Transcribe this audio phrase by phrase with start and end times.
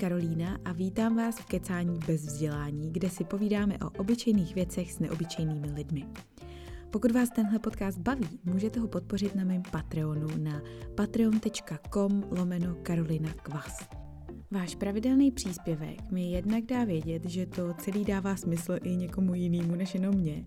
[0.00, 4.98] Karolína a vítám vás v Kecání bez vzdělání, kde si povídáme o obyčejných věcech s
[4.98, 6.04] neobyčejnými lidmi.
[6.90, 10.62] Pokud vás tenhle podcast baví, můžete ho podpořit na mém Patreonu na
[10.94, 13.88] patreon.com lomeno Karolina Kvas.
[14.50, 19.74] Váš pravidelný příspěvek mi jednak dá vědět, že to celý dává smysl i někomu jinému
[19.74, 20.46] než jenom mě.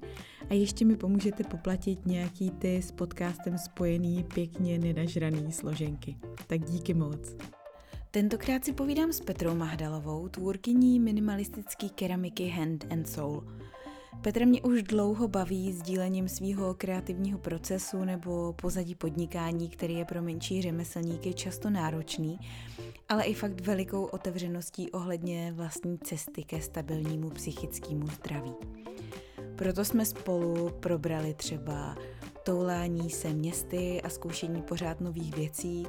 [0.50, 6.18] A ještě mi pomůžete poplatit nějaký ty s podcastem spojený pěkně nenažraný složenky.
[6.48, 7.36] Tak díky moc.
[8.12, 13.44] Tentokrát si povídám s Petrou Mahdalovou, tvůrkyní minimalistické keramiky Hand and Soul.
[14.22, 20.22] Petra mě už dlouho baví sdílením svého kreativního procesu nebo pozadí podnikání, který je pro
[20.22, 22.40] menší řemeslníky často náročný,
[23.10, 28.54] ale i fakt velikou otevřeností ohledně vlastní cesty ke stabilnímu psychickému zdraví.
[29.56, 31.96] Proto jsme spolu probrali třeba
[32.44, 35.88] toulání se městy a zkoušení pořád nových věcí,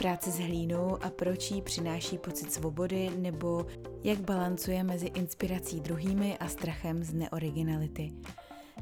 [0.00, 3.66] práce s hlínou a proč jí přináší pocit svobody, nebo
[4.04, 8.12] jak balancuje mezi inspirací druhými a strachem z neoriginality.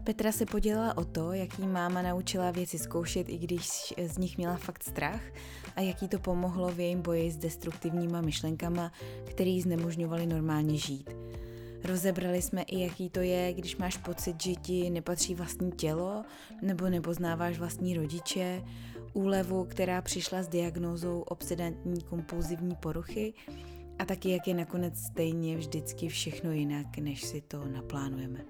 [0.05, 4.39] Petra se podělila o to, jak jí máma naučila věci zkoušet, i když z nich
[4.39, 5.23] měla fakt strach
[5.77, 8.93] a jak jí to pomohlo v jejím boji s destruktivníma myšlenkama,
[9.25, 11.11] který znemožňovali normálně žít.
[11.85, 16.25] Rozebrali jsme i, jaký to je, když máš pocit, že ti nepatří vlastní tělo,
[16.63, 18.63] nebo nepoznáváš vlastní rodiče,
[19.13, 23.35] úlevu, která přišla s diagnózou obsedantní kompulzivní poruchy
[23.99, 28.45] a taky, jak je nakonec stejně vždycky všechno jinak, než si to naplánujeme.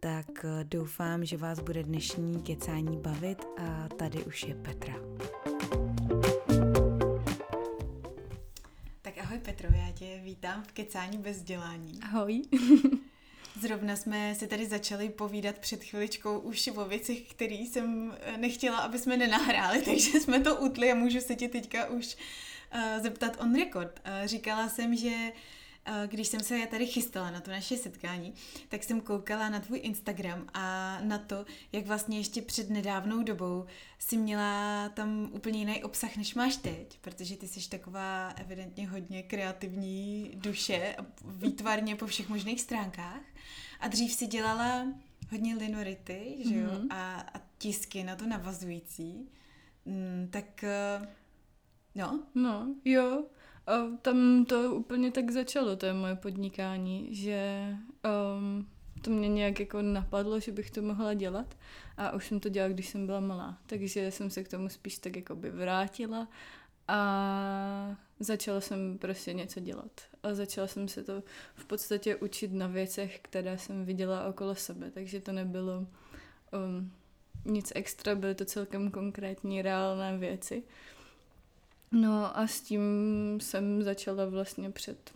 [0.00, 4.94] Tak eh, doufám, že vás bude dnešní kecání bavit a tady už je Petra.
[9.02, 12.00] Tak ahoj Petro, já tě vítám v kecání bez dělání.
[12.02, 12.42] Ahoj.
[13.60, 18.78] Zrovna jsme si tady začali povídat před chviličkou už o věcech, které jsem eh, nechtěla,
[18.78, 22.16] aby jsme nenahráli, takže jsme to utli a můžu se ti teďka už
[22.74, 24.00] uh, zeptat on record.
[24.06, 25.32] Uh, říkala jsem, že
[26.06, 28.34] když jsem se tady chystala na to naše setkání,
[28.68, 33.66] tak jsem koukala na tvůj Instagram a na to, jak vlastně ještě před nedávnou dobou
[33.98, 39.22] si měla tam úplně jiný obsah, než máš teď, protože ty jsi taková evidentně hodně
[39.22, 43.22] kreativní duše, výtvarně po všech možných stránkách.
[43.80, 44.86] A dřív si dělala
[45.30, 46.86] hodně linority, že jo, mm-hmm.
[46.90, 49.28] a, a tisky na to navazující.
[49.84, 51.08] Mm, tak, eh,
[51.94, 52.22] no.
[52.34, 53.24] No, jo.
[53.68, 57.70] A tam to úplně tak začalo, to je moje podnikání, že
[58.36, 58.68] um,
[59.02, 61.56] to mě nějak jako napadlo, že bych to mohla dělat
[61.96, 64.98] a už jsem to dělala, když jsem byla malá, takže jsem se k tomu spíš
[64.98, 66.28] tak jako by vrátila
[66.88, 70.00] a začala jsem prostě něco dělat.
[70.22, 71.22] A začala jsem se to
[71.54, 76.92] v podstatě učit na věcech, které jsem viděla okolo sebe, takže to nebylo um,
[77.44, 80.62] nic extra, byly to celkem konkrétní, reálné věci.
[81.92, 82.82] No a s tím
[83.40, 85.10] jsem začala vlastně před,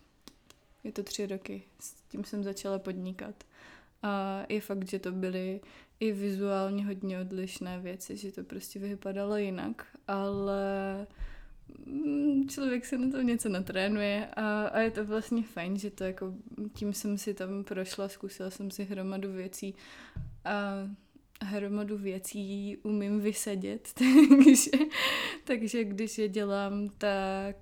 [0.84, 3.44] je to tři roky, s tím jsem začala podnikat.
[4.02, 5.60] A je fakt, že to byly
[6.00, 11.06] i vizuálně hodně odlišné věci, že to prostě vypadalo jinak, ale
[11.86, 16.04] Mm, člověk se na to něco natrénuje a, a je to vlastně fajn, že to
[16.04, 16.34] jako
[16.74, 19.74] tím jsem si tam prošla, zkusila jsem si hromadu věcí
[20.44, 20.74] a
[21.42, 24.70] hromadu věcí umím vysedět, takže,
[25.44, 27.56] takže když je dělám, tak,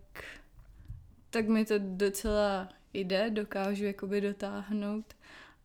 [1.31, 5.05] tak mi to docela jde, dokážu jakoby dotáhnout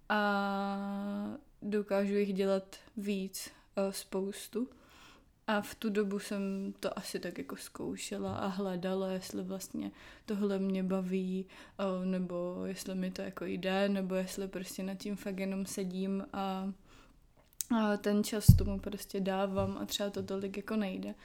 [0.10, 3.52] a dokážu jich dělat víc,
[3.90, 4.70] spoustu.
[5.48, 9.92] A v tu dobu jsem to asi tak jako zkoušela a hledala, jestli vlastně
[10.26, 11.46] tohle mě baví,
[12.04, 16.74] nebo jestli mi to jako jde, nebo jestli prostě nad tím fakt jenom sedím a,
[17.72, 21.16] a ten čas tomu prostě dávám a třeba to tolik jako nejde.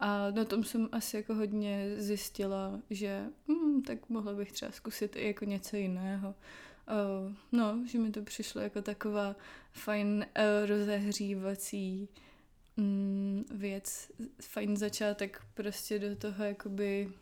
[0.00, 5.16] A na tom jsem asi jako hodně zjistila, že hm, tak mohla bych třeba zkusit
[5.16, 6.34] i jako něco jiného.
[6.90, 9.36] Uh, no, že mi to přišlo jako taková
[9.72, 12.08] fajn uh, rozehřívací
[12.76, 14.10] mm, věc,
[14.42, 17.12] fajn začátek prostě do toho, jakoby,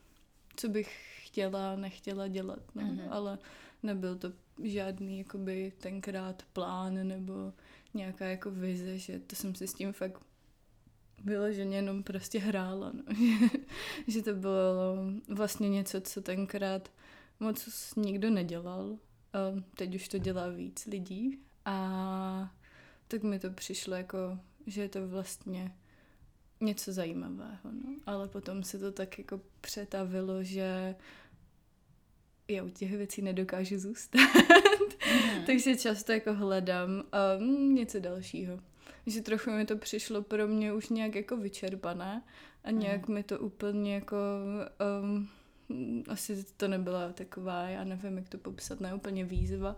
[0.57, 2.83] co bych chtěla, nechtěla dělat, no.
[2.83, 3.09] Mm-hmm.
[3.11, 3.39] ale
[3.83, 7.53] nebyl to žádný jakoby tenkrát plán nebo
[7.97, 10.23] nějaká jako vize, že to jsem si s tím fakt
[11.25, 13.03] vyloženě jenom prostě hrála, no.
[14.07, 14.97] že to bylo
[15.29, 16.93] vlastně něco, co tenkrát
[17.41, 18.99] moc nikdo nedělal.
[19.33, 19.39] A
[19.75, 22.55] teď už to dělá víc lidí a
[23.09, 25.73] tak mi to přišlo jako že je to vlastně
[26.61, 27.97] něco zajímavého, no.
[28.07, 30.95] Ale potom se to tak jako přetavilo, že
[32.49, 34.21] já u těch věcí nedokážu zůstat.
[35.15, 35.45] Mm.
[35.47, 37.03] Takže často jako hledám
[37.39, 38.61] um, něco dalšího.
[39.07, 42.23] Že trochu mi to přišlo pro mě už nějak jako vyčerpané
[42.65, 43.15] a nějak mm.
[43.15, 44.17] mi to úplně jako
[45.03, 45.29] um,
[46.09, 49.77] asi to nebyla taková, já nevím, jak to popsat, ne úplně výzva,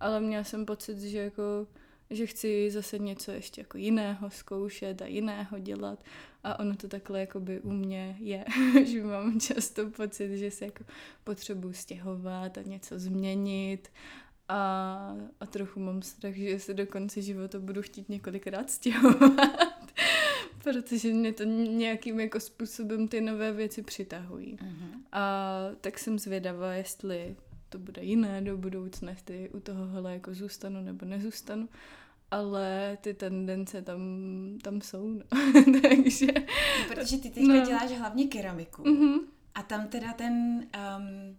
[0.00, 1.66] ale měla jsem pocit, že jako
[2.10, 6.04] že chci zase něco ještě jako jiného zkoušet a jiného dělat
[6.44, 8.44] a ono to takhle jakoby u mě je,
[8.84, 10.84] že mám často pocit, že se jako
[11.24, 13.88] potřebuji stěhovat a něco změnit
[14.48, 19.92] a, a trochu mám strach, že se do konce života budu chtít několikrát stěhovat,
[20.64, 24.56] protože mě to nějakým jako způsobem ty nové věci přitahují.
[24.56, 25.00] Uh-huh.
[25.12, 27.36] A tak jsem zvědavá, jestli
[27.68, 31.68] to bude jiné do budoucna, jestli u tohohle jako zůstanu nebo nezůstanu
[32.30, 34.00] ale ty tendence tam,
[34.62, 35.22] tam jsou, no.
[35.82, 36.26] takže...
[36.88, 37.66] Protože ty teďka no.
[37.66, 39.18] děláš hlavně keramiku mm-hmm.
[39.54, 40.32] a tam teda ten,
[40.98, 41.36] um,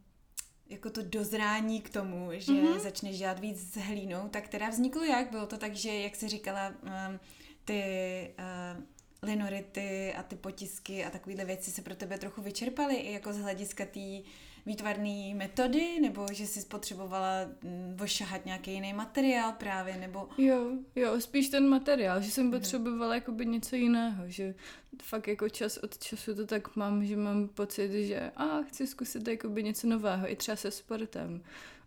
[0.69, 2.79] jako to dozrání k tomu, že mm-hmm.
[2.79, 5.31] začneš dělat víc s hlínou, tak teda vzniklo jak?
[5.31, 7.19] Bylo to tak, že, jak jsi říkala, um,
[7.65, 7.83] ty
[8.39, 8.83] uh,
[9.23, 13.37] linority a ty potisky a takovéhle věci se pro tebe trochu vyčerpaly i jako z
[13.37, 14.21] hlediska té
[14.65, 20.29] výtvarné metody, nebo že jsi spotřebovala mm, ošahat nějaký jiný materiál právě, nebo...
[20.37, 22.53] Jo, jo, spíš ten materiál, že jsem mhm.
[22.53, 24.55] potřebovala jakoby něco jiného, že
[25.03, 29.27] fakt jako čas od času to tak mám, že mám pocit, že a chci zkusit
[29.27, 31.41] jakoby něco nového, i třeba se sportem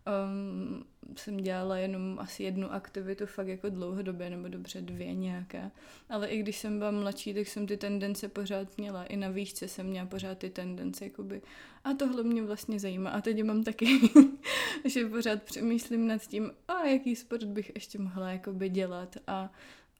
[0.07, 0.85] um,
[1.17, 5.71] jsem dělala jenom asi jednu aktivitu fakt jako dlouhodobě, nebo dobře dvě nějaké.
[6.09, 9.03] Ale i když jsem byla mladší, tak jsem ty tendence pořád měla.
[9.03, 11.41] I na výšce jsem měla pořád ty tendence, jakoby.
[11.83, 13.09] A tohle mě vlastně zajímá.
[13.09, 13.99] A teď mám taky,
[14.85, 19.17] že pořád přemýšlím nad tím, a jaký sport bych ještě mohla jakoby dělat.
[19.27, 19.51] A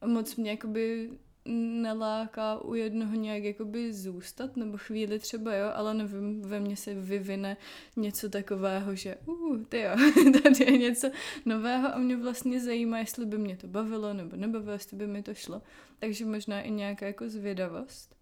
[0.06, 1.10] moc mě jakoby
[1.46, 6.94] neláká u jednoho nějak jakoby zůstat, nebo chvíli třeba jo, ale nevím, ve mně se
[6.94, 7.56] vyvine
[7.96, 9.90] něco takového, že uh, ty jo,
[10.42, 11.10] tady je něco
[11.44, 15.22] nového a mě vlastně zajímá, jestli by mě to bavilo nebo nebavilo, jestli by mi
[15.22, 15.62] to šlo.
[15.98, 18.16] Takže možná i nějaká jako zvědavost.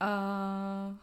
[0.00, 0.96] A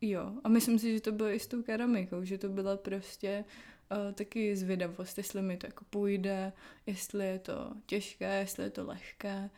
[0.00, 3.44] jo, a myslím si, že to bylo i s tou keramikou, že to byla prostě
[3.90, 6.52] uh, taky zvědavost, jestli mi to jako půjde,
[6.86, 9.50] jestli je to těžké, jestli je to lehké.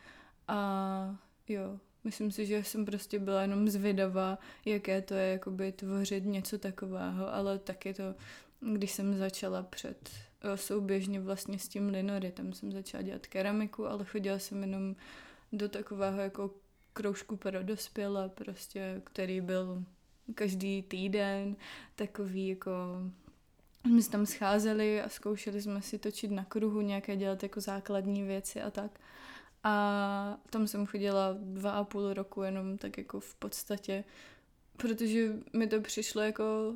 [0.47, 6.25] A Jo, myslím si, že jsem prostě byla jenom zvědavá, jaké to je jakoby tvořit
[6.25, 8.15] něco takového, ale taky to,
[8.59, 10.09] když jsem začala před
[10.55, 14.95] souběžně vlastně s tím linoritem, jsem začala dělat keramiku, ale chodila jsem jenom
[15.51, 16.51] do takového jako
[16.93, 19.83] kroužku pro dospělé, prostě, který byl
[20.35, 21.55] každý týden,
[21.95, 22.71] takový jako
[23.93, 28.23] my jsme tam scházeli a zkoušeli jsme si točit na kruhu, nějaké dělat jako základní
[28.23, 28.99] věci a tak.
[29.67, 34.03] A tam jsem chodila dva a půl roku jenom tak jako v podstatě,
[34.77, 36.73] protože mi to přišlo jako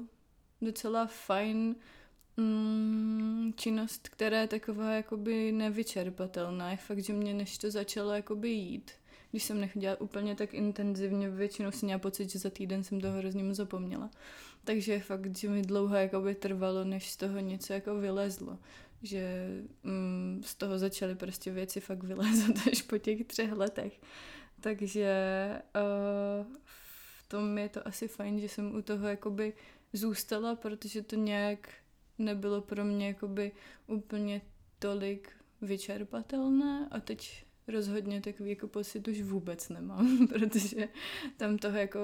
[0.62, 1.75] docela fajn
[2.38, 6.71] mm, činnost, která je taková jakoby nevyčerpatelná.
[6.71, 8.91] Je fakt, že mě než to začalo jakoby jít,
[9.31, 13.18] když jsem nechodila úplně tak intenzivně, většinou si měla pocit, že za týden jsem toho
[13.18, 14.09] hrozně zapomněla.
[14.63, 18.57] Takže je fakt, že mi dlouho jakoby trvalo, než z toho něco jako vylezlo
[19.04, 19.48] že
[19.84, 24.01] mm, z toho začaly prostě věci fakt vylezat až po těch třech letech.
[24.62, 25.12] Takže
[25.75, 29.54] uh, v tom je to asi fajn, že jsem u toho jakoby
[29.94, 31.69] zůstala, protože to nějak
[32.18, 33.51] nebylo pro mě jakoby
[33.88, 34.42] úplně
[34.80, 35.31] tolik
[35.62, 40.89] vyčerpatelné a teď rozhodně takový jako pocit už vůbec nemám, protože
[41.38, 42.00] tam toho jako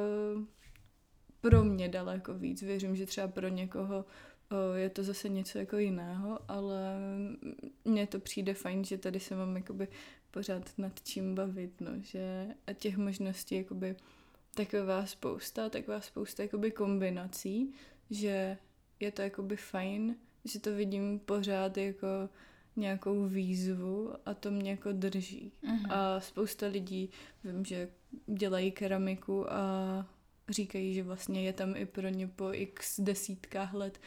[1.42, 2.62] pro mě daleko víc.
[2.62, 4.06] Věřím, že třeba pro někoho
[4.76, 6.98] je to zase něco jako jiného, ale
[7.86, 9.88] mně to přijde fajn, že tady se mám jakoby
[10.32, 13.96] pořád nad čím bavit, no, že a těch možností jakoby
[14.56, 17.74] taková spousta, taková spousta jakoby kombinací,
[18.10, 18.58] že
[19.00, 22.08] je to jakoby fajn, že to vidím pořád jako
[22.76, 25.52] nějakou výzvu a to mě jako drží.
[25.64, 25.94] Uh-huh.
[25.94, 27.10] A spousta lidí,
[27.44, 27.90] vím, že
[28.28, 30.06] dělají keramiku a
[30.50, 34.00] říkají, že vlastně je tam i pro ně po x desítkách let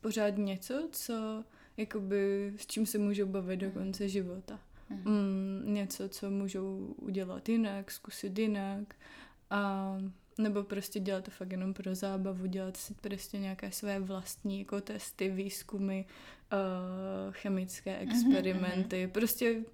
[0.00, 1.44] pořád něco, co
[1.76, 4.60] jakoby s čím se můžou bavit do konce života.
[4.90, 5.12] Mhm.
[5.12, 8.94] Mm, něco, co můžou udělat jinak, zkusit jinak
[9.50, 9.92] a
[10.38, 14.80] nebo prostě dělat to fakt jenom pro zábavu, dělat si prostě nějaké své vlastní jako
[14.80, 16.04] testy, výzkumy,
[16.52, 19.06] uh, chemické mhm, experimenty.
[19.06, 19.10] Mm-hmm.
[19.10, 19.64] Prostě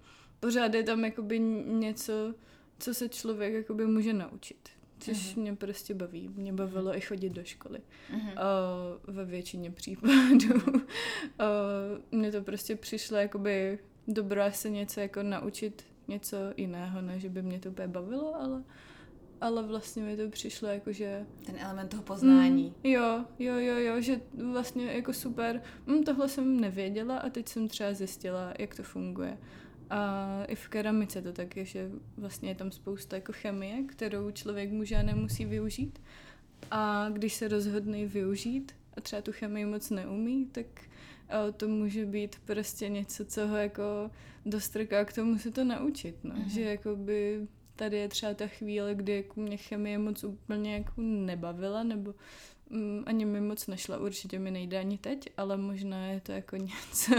[0.40, 2.34] pořád je tam jakoby něco,
[2.78, 4.68] co se člověk jakoby může naučit.
[5.04, 5.40] Což uh-huh.
[5.40, 6.28] mě prostě baví.
[6.28, 6.96] Mě bavilo uh-huh.
[6.96, 7.80] i chodit do školy.
[8.14, 8.32] Uh-huh.
[8.32, 10.54] Uh, ve většině případů.
[10.64, 10.82] uh,
[12.10, 13.78] mně to prostě přišlo jakoby
[14.08, 18.62] dobré se něco jako naučit něco jiného, ne, že by mě to úplně bavilo, ale
[19.42, 21.26] ale vlastně mi to přišlo jako, že...
[21.46, 22.64] Ten element toho poznání.
[22.64, 24.20] Mm, jo, jo, jo, jo, že
[24.52, 29.38] vlastně jako super, mm, tohle jsem nevěděla a teď jsem třeba zjistila, jak to funguje.
[29.90, 34.30] A i v keramice to tak je, že vlastně je tam spousta jako chemie, kterou
[34.30, 36.02] člověk může a nemusí využít.
[36.70, 40.66] A když se rozhodne využít, a třeba tu chemii moc neumí, tak
[41.56, 44.10] to může být prostě něco, co ho jako
[44.46, 46.34] dostrká k tomu se to naučit, no.
[46.34, 46.48] Mm-hmm.
[46.48, 47.46] Že jakoby
[47.76, 52.14] tady je třeba ta chvíle, kdy jako mě chemie moc úplně jako nebavila, nebo
[52.72, 56.56] mm, ani mi moc nešla, určitě mi nejde ani teď, ale možná je to jako
[56.66, 57.14] něco,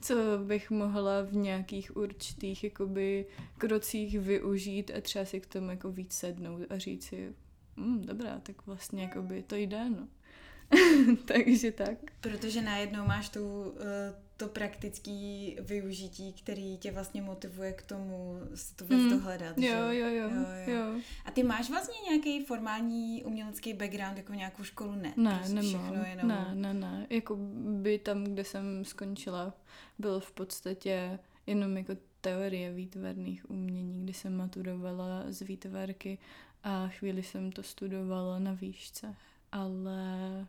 [0.00, 3.26] co bych mohla v nějakých určitých jakoby
[3.58, 7.34] krocích využít a třeba si k tomu jako víc sednout a říct si,
[7.76, 10.08] mm, dobrá, tak vlastně jakoby to jde, no.
[11.24, 11.98] Takže tak.
[12.20, 18.40] Protože najednou máš tu, eh, to praktické využití, který tě vlastně motivuje k tomu
[18.76, 19.10] tu věc hmm.
[19.10, 19.58] dohledat.
[19.58, 21.00] Jo, jo, jo, jo, jo.
[21.24, 24.92] A ty máš vlastně nějaký formální umělecký background, jako nějakou školu?
[24.94, 26.04] Ne, ne prostě nemám.
[26.04, 26.28] Jenom...
[26.28, 27.06] Ne, ne, ne.
[27.10, 27.36] Jako
[27.82, 29.54] by tam, kde jsem skončila,
[29.98, 36.18] bylo v podstatě jenom jako teorie výtvarných umění, kdy jsem maturovala z výtvarky
[36.62, 39.14] a chvíli jsem to studovala na výšce.
[39.52, 40.46] Ale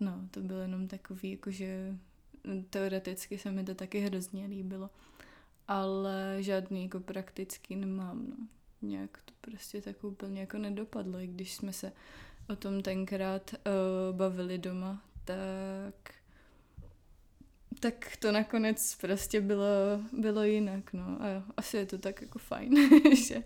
[0.00, 1.96] No, to bylo jenom takový, jakože
[2.70, 4.90] teoreticky se mi to taky hrozně líbilo.
[5.68, 8.36] Ale žádný jako praktický nemám, no.
[8.82, 11.92] Nějak to prostě tak úplně jako nedopadlo, i když jsme se
[12.48, 15.94] o tom tenkrát uh, bavili doma, tak
[17.80, 19.66] tak to nakonec prostě bylo,
[20.12, 21.04] bylo jinak, no.
[21.04, 22.74] A asi je to tak jako fajn,
[23.26, 23.42] že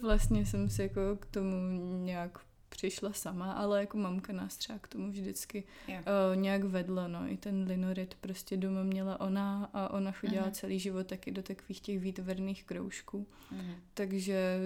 [0.00, 4.88] vlastně jsem si jako k tomu nějak přišla sama, ale jako mamka nás třeba k
[4.88, 6.04] tomu vždycky yeah.
[6.06, 7.20] uh, nějak vedla, no.
[7.28, 10.52] I ten linorit prostě doma měla ona a ona chodila uh-huh.
[10.52, 13.26] celý život taky do takových těch výtvarných kroužků.
[13.52, 13.74] Uh-huh.
[13.94, 14.58] Takže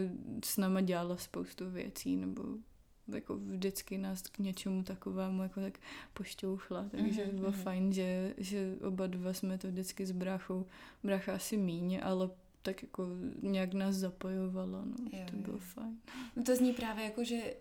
[0.44, 2.44] s náma dělala spoustu věcí, nebo
[3.08, 5.78] jako vždycky nás k něčemu takovému jako tak
[6.12, 7.62] pošťouchla, takže uh-huh, bylo uh-huh.
[7.62, 10.66] fajn, že, že oba dva jsme to vždycky s bráchou,
[11.02, 12.30] brácha asi míň, ale
[12.62, 13.08] tak jako
[13.42, 15.60] nějak nás zapojovala, no, jo, to bylo jo.
[15.62, 15.98] fajn.
[16.36, 17.54] No to zní právě jako, že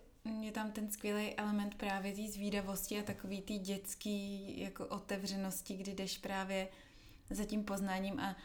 [0.52, 5.94] je tam ten skvělý element právě té zvídavosti a takový té dětský jako otevřenosti, kdy
[5.94, 6.68] jdeš právě
[7.30, 8.36] za tím poznáním a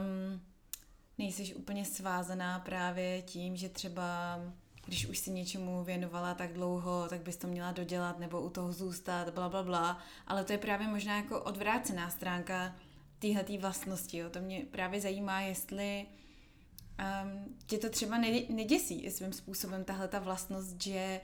[0.00, 0.40] um,
[1.18, 4.38] nejsiš úplně svázaná právě tím, že třeba
[4.86, 8.72] když už si něčemu věnovala tak dlouho, tak bys to měla dodělat nebo u toho
[8.72, 9.98] zůstat, bla, bla, bla.
[10.26, 12.76] Ale to je právě možná jako odvrácená stránka
[13.18, 14.16] téhletý vlastnosti.
[14.16, 14.30] Jo.
[14.30, 16.06] To mě právě zajímá, jestli
[17.02, 18.18] um, tě to třeba
[18.48, 21.20] neděsí svým způsobem tahle ta vlastnost, že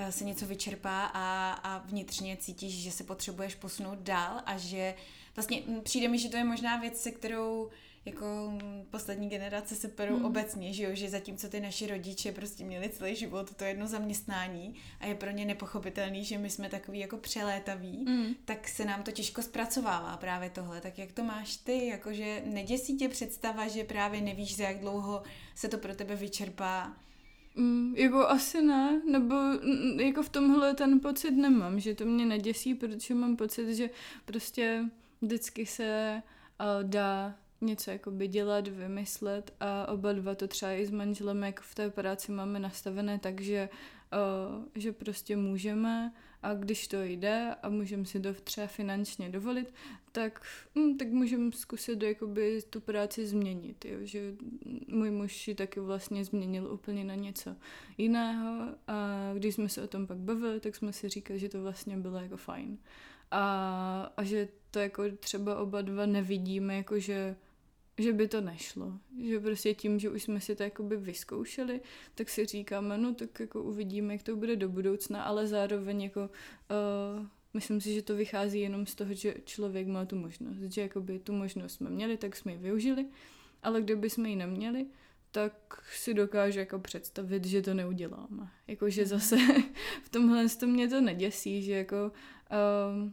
[0.00, 4.94] uh, se něco vyčerpá a, a vnitřně cítíš, že se potřebuješ posunout dál a že
[5.36, 7.70] vlastně přijde mi, že to je možná věc, se kterou
[8.06, 8.52] jako
[8.90, 10.24] poslední generace se perou hmm.
[10.24, 14.74] obecně, že jo, že zatímco ty naši rodiče prostě měli celý život to jedno zaměstnání
[15.00, 18.34] a je pro ně nepochopitelný, že my jsme takový jako přelétaví, hmm.
[18.44, 20.80] tak se nám to těžko zpracovává právě tohle.
[20.80, 25.22] Tak jak to máš ty, jakože neděsí tě představa, že právě nevíš, za jak dlouho
[25.54, 26.96] se to pro tebe vyčerpá?
[27.56, 29.34] Mm, jako asi ne, nebo
[30.00, 33.90] jako v tomhle ten pocit nemám, že to mě neděsí, protože mám pocit, že
[34.24, 34.84] prostě
[35.22, 36.22] vždycky se
[36.60, 41.60] uh, dá něco jakoby dělat, vymyslet a oba dva to třeba i s manželem, jak
[41.60, 43.68] v té práci máme nastavené tak, že,
[44.12, 49.74] uh, že prostě můžeme a když to jde a můžeme si to třeba finančně dovolit,
[50.12, 50.42] tak,
[50.78, 53.98] hm, tak můžeme zkusit jakoby tu práci změnit, jo?
[54.02, 54.34] že
[54.88, 57.56] můj muž ji taky vlastně změnil úplně na něco
[57.98, 61.62] jiného a když jsme se o tom pak bavili, tak jsme si říkali, že to
[61.62, 62.78] vlastně bylo jako fajn.
[63.30, 67.36] A, a že to jako třeba oba dva nevidíme, jako že
[67.98, 68.92] že by to nešlo.
[69.22, 71.80] Že prostě tím, že už jsme si to jakoby vyzkoušeli,
[72.14, 76.20] tak si říkáme, no tak jako uvidíme, jak to bude do budoucna, ale zároveň jako
[76.20, 80.56] uh, myslím si, že to vychází jenom z toho, že člověk má tu možnost.
[80.56, 83.06] Že jakoby tu možnost jsme měli, tak jsme ji využili,
[83.62, 84.86] ale kdyby jsme ji neměli,
[85.30, 88.48] tak si dokážu jako představit, že to neuděláme.
[88.66, 89.08] Jakože mhm.
[89.08, 89.36] zase
[90.02, 92.12] v tomhle to mě to neděsí, že jako
[92.50, 93.10] uh,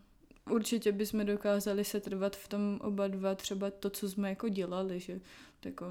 [0.49, 4.99] určitě bychom dokázali se trvat v tom oba dva třeba to, co jsme jako dělali,
[4.99, 5.19] že
[5.65, 5.85] jako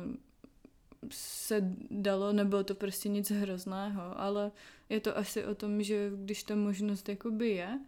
[1.10, 4.52] se dalo, nebylo to prostě nic hrozného, ale
[4.88, 7.80] je to asi o tom, že když ta možnost jakoby je,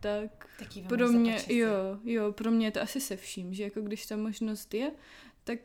[0.00, 0.48] tak
[0.88, 4.16] pro mě, jo, jo, pro mě je to asi se vším, že jako když ta
[4.16, 4.92] možnost je,
[5.44, 5.58] tak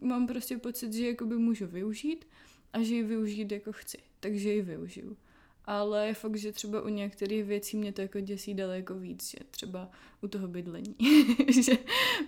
[0.00, 2.24] mám prostě pocit, že jakoby můžu využít
[2.72, 5.16] a že ji využít jako chci, takže ji využiju
[5.64, 9.38] ale je fakt, že třeba u některých věcí mě to jako děsí daleko víc, že
[9.50, 9.90] třeba
[10.20, 10.96] u toho bydlení,
[11.62, 11.72] že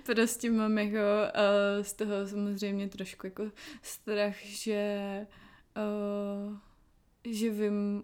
[0.06, 3.50] prostě mám jako uh, z toho samozřejmě trošku jako
[3.82, 5.26] strach, že
[5.76, 6.56] uh,
[7.24, 8.02] že vím,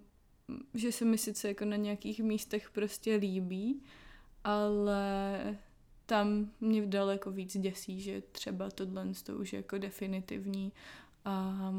[0.74, 3.82] že se mi sice jako na nějakých místech prostě líbí,
[4.44, 5.58] ale
[6.06, 10.72] tam mě daleko víc děsí, že třeba tohle to už je jako definitivní
[11.24, 11.72] a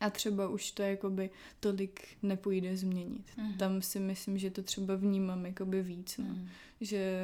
[0.00, 1.30] A třeba už to jakoby
[1.60, 3.26] tolik nepůjde změnit.
[3.36, 3.58] Mm.
[3.58, 6.24] Tam si myslím, že to třeba vnímám jakoby víc, no.
[6.24, 6.48] Mm.
[6.80, 7.22] Že,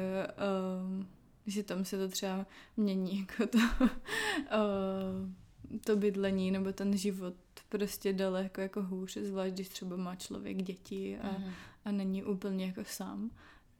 [0.97, 1.05] uh,
[1.47, 2.45] že tam se to třeba
[2.77, 3.89] mění jako to, uh,
[5.85, 7.35] to bydlení nebo ten život
[7.69, 11.51] prostě daleko jako hůř, zvlášť když třeba má člověk děti a, mm.
[11.85, 13.31] a není úplně jako sám.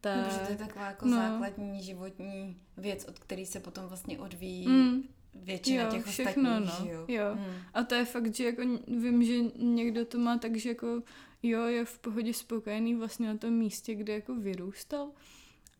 [0.02, 1.18] Tak, no, to je taková jako no.
[1.18, 6.94] základní životní věc, od který se potom vlastně odvíjí mm většina jo, těch všechno, ostatních,
[6.94, 6.94] no.
[6.94, 7.06] jo.
[7.08, 7.36] jo.
[7.36, 7.56] Hmm.
[7.74, 11.02] A to je fakt, že jako vím, že někdo to má tak, že jako
[11.44, 15.12] jo, je v pohodě spokojený vlastně na tom místě, kde jako vyrůstal.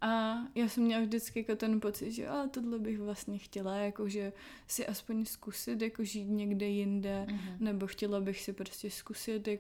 [0.02, 4.10] A já jsem měla vždycky jako ten pocit, že a tohle bych vlastně chtěla, jako
[4.10, 4.34] že
[4.68, 7.56] si aspoň zkusit jako žít někde jinde, mm-hmm.
[7.60, 9.60] nebo chtěla bych si prostě zkusit, jak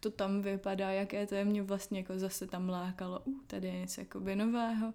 [0.00, 3.78] to tam vypadá, jaké to je, mě vlastně jako zase tam lákalo, uh, tady je
[3.78, 4.94] něco jakoby nového.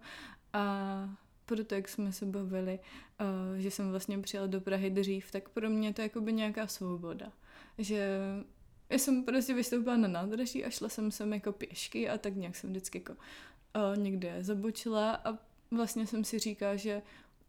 [0.54, 1.16] A
[1.56, 2.80] proto, jak jsme se bavili,
[3.22, 6.68] uh, že jsem vlastně přijela do Prahy dřív, tak pro mě to je jakoby nějaká
[6.68, 7.32] svoboda.
[7.78, 8.20] Že
[8.90, 12.56] já jsem prostě vystoupila na nádraží a šla jsem sem jako pěšky a tak nějak
[12.56, 15.38] jsem vždycky jako uh, někde zabočila a
[15.72, 17.02] vlastně jsem si říkala, že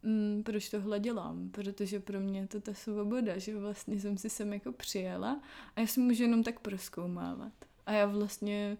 [0.03, 4.29] mm, proč tohle dělám, protože pro mě je to ta svoboda, že vlastně jsem si
[4.29, 5.41] sem jako přijela
[5.75, 7.53] a já si můžu jenom tak proskoumávat.
[7.85, 8.77] A já vlastně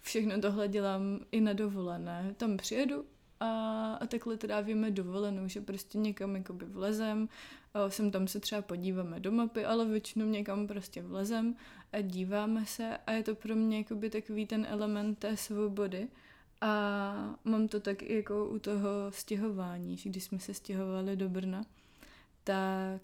[0.00, 2.34] všechno tohle dělám i na dovolené.
[2.36, 3.04] Tam přijedu,
[3.40, 7.28] a, a takhle trávíme dovolenou, že prostě někam jakoby vlezem,
[7.74, 11.56] a sem tam se třeba podíváme do mapy, ale většinou někam prostě vlezem
[11.92, 16.08] a díváme se a je to pro mě jakoby takový ten element té svobody.
[16.60, 21.64] A mám to tak jako u toho stěhování, že když jsme se stěhovali do Brna,
[22.44, 23.02] tak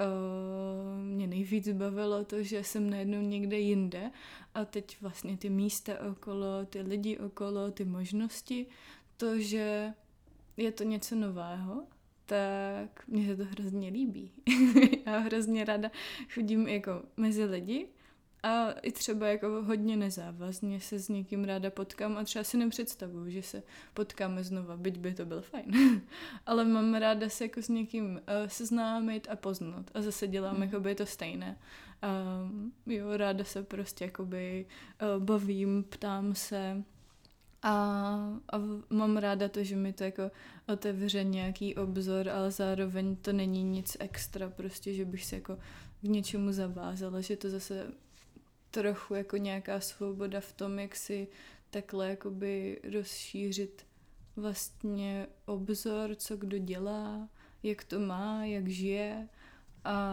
[0.00, 4.10] Uh, mě nejvíc bavilo to, že jsem najednou někde jinde
[4.54, 8.66] a teď vlastně ty místa okolo, ty lidi okolo, ty možnosti,
[9.18, 9.92] to, že
[10.56, 11.86] je to něco nového,
[12.26, 14.32] tak mně se to hrozně líbí.
[15.06, 15.90] Já hrozně ráda
[16.34, 17.88] chodím jako mezi lidi
[18.42, 23.30] a i třeba jako hodně nezávazně se s někým ráda potkám a třeba si nepředstavuju,
[23.30, 23.62] že se
[23.94, 26.00] potkáme znova, byť by to byl fajn.
[26.46, 30.62] Ale mám ráda se jako s někým uh, seznámit a poznat a zase dělám mm.
[30.62, 31.58] jako by to stejné.
[32.42, 34.66] Um, jo, ráda se prostě jakoby
[35.16, 36.84] uh, bavím, ptám se,
[37.62, 37.72] a,
[38.52, 38.56] a
[38.90, 40.30] mám ráda to, že mi to jako
[40.68, 45.58] otevře nějaký obzor, ale zároveň to není nic extra, prostě, že bych se jako
[46.00, 47.92] k něčemu zavázala, že to zase
[48.70, 51.28] trochu jako nějaká svoboda v tom, jak si
[51.70, 53.86] takhle jakoby rozšířit
[54.36, 57.28] vlastně obzor, co kdo dělá,
[57.62, 59.28] jak to má, jak žije.
[59.84, 60.08] A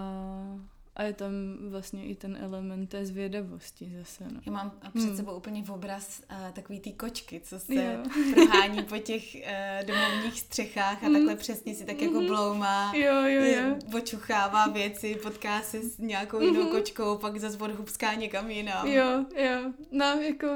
[0.95, 1.31] a je tam
[1.69, 4.23] vlastně i ten element té zvědavosti zase.
[4.34, 4.41] No.
[4.45, 5.15] Já mám před hmm.
[5.15, 8.03] sebou úplně v obraz uh, takový ty kočky, co se jo.
[8.34, 11.13] prohání po těch uh, domovních střechách a hmm.
[11.13, 12.27] takhle přesně si tak jako hmm.
[12.27, 13.97] bloumá, jo, jo, jo.
[13.97, 16.71] očuchává věci, potká se s nějakou jinou hmm.
[16.71, 18.88] kočkou, pak zase odhubská někam jinam.
[18.88, 19.73] Jo, jo.
[19.91, 20.47] No, jako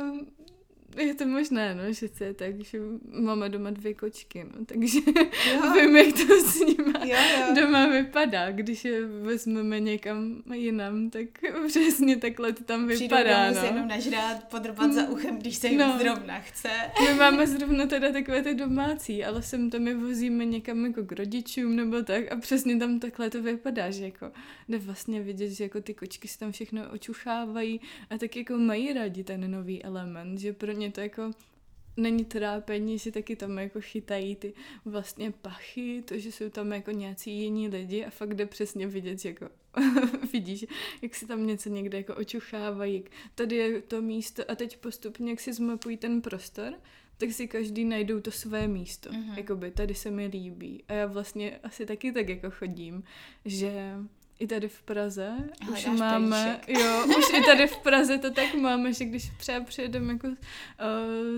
[0.97, 2.79] je to možné, no, že to je tak, že
[3.11, 4.99] máme doma dvě kočky, no, takže
[5.51, 5.73] jo.
[5.81, 7.55] vím, jak to s nimi jo, jo.
[7.55, 8.51] doma vypadá.
[8.51, 11.25] Když je vezmeme někam jinam, tak
[11.67, 13.61] přesně takhle to tam vypadá, Přijdou no.
[13.61, 15.97] se jenom nažrát, podrbat za uchem, když se jim no.
[15.99, 16.69] zrovna chce.
[17.01, 21.11] My máme zrovna teda takové ty domácí, ale sem tam je vozíme někam jako k
[21.11, 24.31] rodičům nebo tak a přesně tam takhle to vypadá, že jako
[24.69, 28.93] jde vlastně vidět, že jako ty kočky se tam všechno očuchávají a tak jako mají
[28.93, 31.31] rádi ten nový element, že pro ně to jako
[31.97, 34.53] není trápení, že taky tam jako chytají ty
[34.85, 39.25] vlastně pachy, to, že jsou tam jako nějací jiní lidi a fakt jde přesně vidět,
[39.25, 39.49] jako
[40.33, 40.65] vidíš,
[41.01, 43.03] jak si tam něco někde jako očuchávají,
[43.35, 46.73] tady je to místo a teď postupně, jak si zmapují ten prostor,
[47.17, 49.09] tak si každý najdou to své místo.
[49.09, 49.37] Mm-hmm.
[49.37, 50.83] Jakoby tady se mi líbí.
[50.87, 53.03] A já vlastně asi taky tak jako chodím,
[53.45, 53.95] že
[54.39, 55.37] i tady v Praze
[55.71, 60.13] už máme, jo, už i tady v Praze to tak máme, že když třeba přijedeme
[60.13, 60.35] jako uh,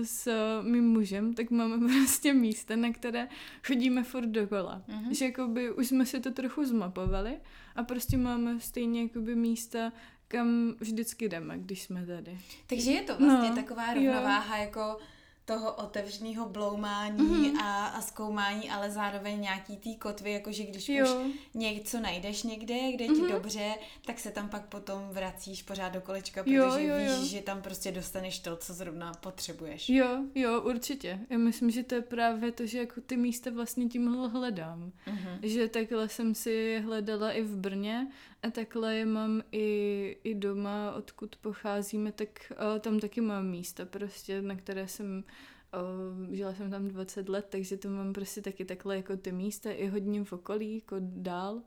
[0.04, 0.28] s
[0.62, 3.28] mým mužem, tak máme prostě místa, na které
[3.66, 4.82] chodíme furt dokola.
[4.88, 5.10] Mm-hmm.
[5.10, 7.36] Že jakoby už jsme si to trochu zmapovali
[7.76, 9.92] a prostě máme stejně jakoby místa,
[10.28, 12.38] kam vždycky jdeme, když jsme tady.
[12.66, 14.62] Takže je to vlastně no, taková rovnováha jo.
[14.62, 14.98] jako
[15.44, 17.62] toho otevřeného bloumání mm-hmm.
[17.62, 21.04] a, a zkoumání, ale zároveň nějaký tý kotvy, jakože když jo.
[21.04, 23.32] už něco najdeš někde, kde ti mm-hmm.
[23.32, 23.74] dobře,
[24.06, 27.24] tak se tam pak potom vracíš pořád do kolečka, protože jo, jo, víš, jo.
[27.24, 29.88] že tam prostě dostaneš to, co zrovna potřebuješ.
[29.88, 31.20] Jo, jo, určitě.
[31.30, 34.92] Já myslím, že to je právě to, že jako ty místa vlastně tím hledám.
[35.06, 35.38] Mm-hmm.
[35.42, 38.06] Že takhle jsem si hledala i v Brně
[38.42, 43.84] a takhle je mám i, i doma, odkud pocházíme, tak o, tam taky mám místa
[43.84, 45.24] prostě, na které jsem
[45.72, 49.70] o, žila jsem tam 20 let, takže to mám prostě taky takhle jako ty místa,
[49.70, 51.62] i hodně v okolí, jako dál.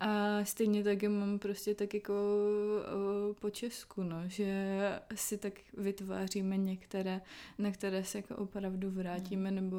[0.00, 4.78] A stejně tak je mám prostě tak jako uh, po Česku, no, že
[5.14, 7.20] si tak vytváříme některé,
[7.58, 9.56] na které se jako opravdu vrátíme, mm.
[9.56, 9.76] nebo,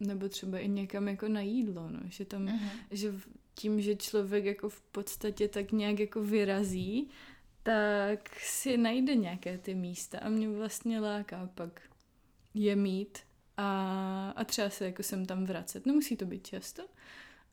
[0.00, 2.58] nebo třeba i někam jako na jídlo, no, že tam, mm.
[2.90, 3.14] že
[3.54, 7.10] tím, že člověk jako v podstatě tak nějak jako vyrazí,
[7.62, 11.80] tak si najde nějaké ty místa a mě vlastně láká pak
[12.54, 13.18] je mít
[13.56, 15.86] a, a třeba se jako sem tam vracet.
[15.86, 16.82] Nemusí to být často,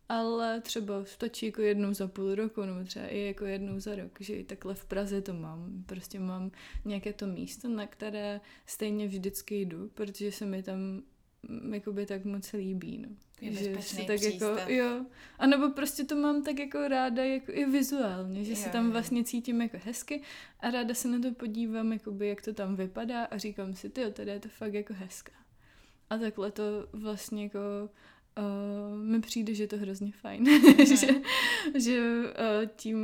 [0.10, 4.22] ale třeba stačí jako jednou za půl roku, nebo třeba i jako jednou za rok,
[4.22, 5.84] že i takhle v Praze to mám.
[5.86, 6.52] Prostě mám
[6.86, 11.02] nějaké to místo, na které stejně vždycky jdu, protože se mi tam
[11.44, 13.10] mm, jakoby tak moc líbí, no.
[13.42, 15.06] Je že si tak jako, jo.
[15.40, 18.92] A nebo prostě to mám tak jako ráda jako i vizuálně, že jo, se tam
[18.92, 20.22] vlastně cítím jako hezky
[20.60, 24.12] a ráda se na to podívám, jakoby, jak to tam vypadá a říkám si, ty
[24.12, 25.32] tady je to fakt jako hezká.
[26.10, 27.60] A takhle to vlastně jako
[28.38, 30.46] uh, mi přijde, že je to hrozně fajn.
[30.86, 31.08] že
[31.76, 32.98] že uh, tím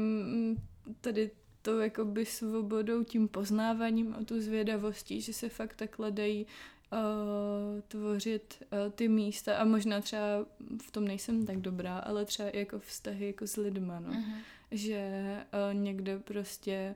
[1.02, 6.46] tady to jakoby svobodou, tím poznáváním a tu zvědavostí, že se fakt takhle dají
[6.92, 10.46] uh, tvořit uh, ty místa a možná třeba
[10.82, 14.10] v tom nejsem tak dobrá, ale třeba i jako vztahy jako s lidma, no.
[14.10, 14.36] Uh-huh.
[14.72, 15.22] Že
[15.54, 16.96] uh, někde prostě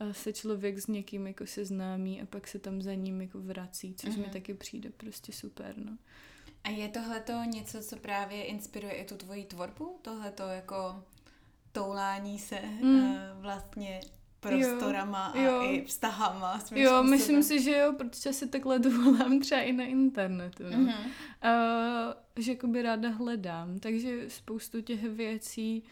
[0.00, 3.94] uh, se člověk s někým jako seznámí a pak se tam za ním jako vrací,
[3.94, 4.20] což uh-huh.
[4.20, 5.98] mi taky přijde prostě super, no.
[6.64, 9.98] A je tohleto něco, co právě inspiruje i tu tvoji tvorbu?
[10.02, 11.02] Tohleto jako
[11.72, 13.00] toulání se mm.
[13.00, 14.00] uh, vlastně
[14.48, 15.60] prostorama jo, jo.
[15.60, 16.58] a i vztahama.
[16.58, 17.10] Svým jo, způsobem.
[17.10, 20.62] myslím si, že jo, protože si takhle dovolám třeba i na internetu.
[20.62, 20.70] No.
[20.70, 21.04] Mm-hmm.
[21.44, 25.82] Uh, že jakoby ráda hledám, takže spoustu těch věcí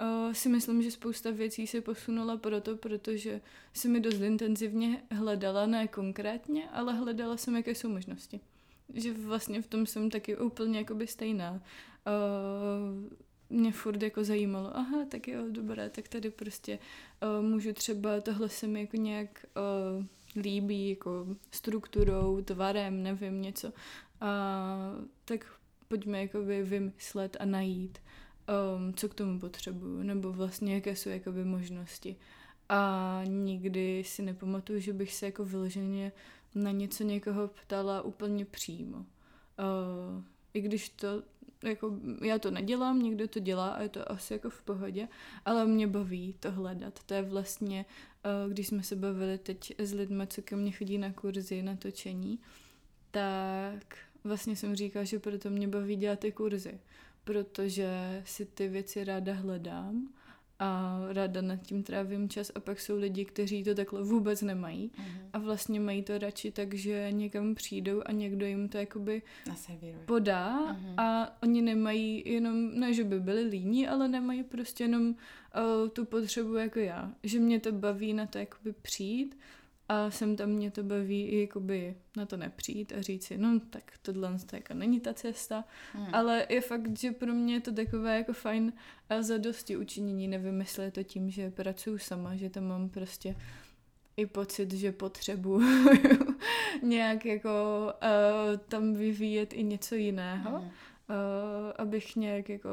[0.00, 3.40] uh, si myslím, že spousta věcí se posunula proto, protože
[3.74, 8.40] si mi dost intenzivně hledala, ne konkrétně, ale hledala jsem, jaké jsou možnosti
[8.94, 11.52] že vlastně v tom jsem taky úplně jakoby stejná.
[11.52, 11.60] Uh,
[13.52, 16.78] mě furt jako zajímalo, aha, tak jo, dobré, tak tady prostě
[17.22, 19.46] uh, můžu třeba, tohle se mi jako nějak
[19.96, 20.04] uh,
[20.42, 23.72] líbí, jako strukturou, tvarem, nevím, něco.
[24.20, 24.76] A
[25.24, 25.46] tak
[25.88, 27.98] pojďme jakoby vymyslet a najít,
[28.78, 32.16] um, co k tomu potřebuju, nebo vlastně jaké jsou jakoby možnosti.
[32.68, 36.12] A nikdy si nepamatuju, že bych se jako vyloženě
[36.54, 38.96] na něco někoho ptala úplně přímo.
[38.96, 39.04] Uh,
[40.54, 41.22] I když to,
[41.62, 45.08] jako já to nedělám, někdo to dělá a je to asi jako v pohodě,
[45.44, 47.02] ale mě baví to hledat.
[47.06, 47.84] To je vlastně,
[48.44, 51.76] uh, když jsme se bavili teď s lidmi, co ke mně chodí na kurzy, na
[51.76, 52.38] točení,
[53.10, 56.80] tak vlastně jsem říkala, že proto mě baví dělat ty kurzy,
[57.24, 60.08] protože si ty věci ráda hledám
[60.62, 64.90] a ráda nad tím trávím čas a pak jsou lidi, kteří to takhle vůbec nemají
[64.90, 65.28] uh-huh.
[65.32, 70.04] a vlastně mají to radši tak, že někam přijdou a někdo jim to jakoby Naservíruje.
[70.06, 70.94] podá uh-huh.
[70.96, 76.04] a oni nemají jenom, ne že by byli líní, ale nemají prostě jenom uh, tu
[76.04, 79.36] potřebu jako já, že mě to baví na to jakoby přijít
[79.88, 83.60] a sem tam mě to baví i jakoby na to nepřijít a říct si, no
[83.70, 86.06] tak tohle jako není ta cesta, hmm.
[86.12, 88.72] ale je fakt, že pro mě je to takové jako fajn
[89.10, 93.36] a zadosti učinění, nevím, jestli je to tím, že pracuju sama, že tam mám prostě
[94.16, 95.88] i pocit, že potřebuju
[96.82, 97.50] nějak jako
[98.02, 100.66] uh, tam vyvíjet i něco jiného, hmm.
[100.66, 100.72] uh,
[101.78, 102.70] abych nějak jako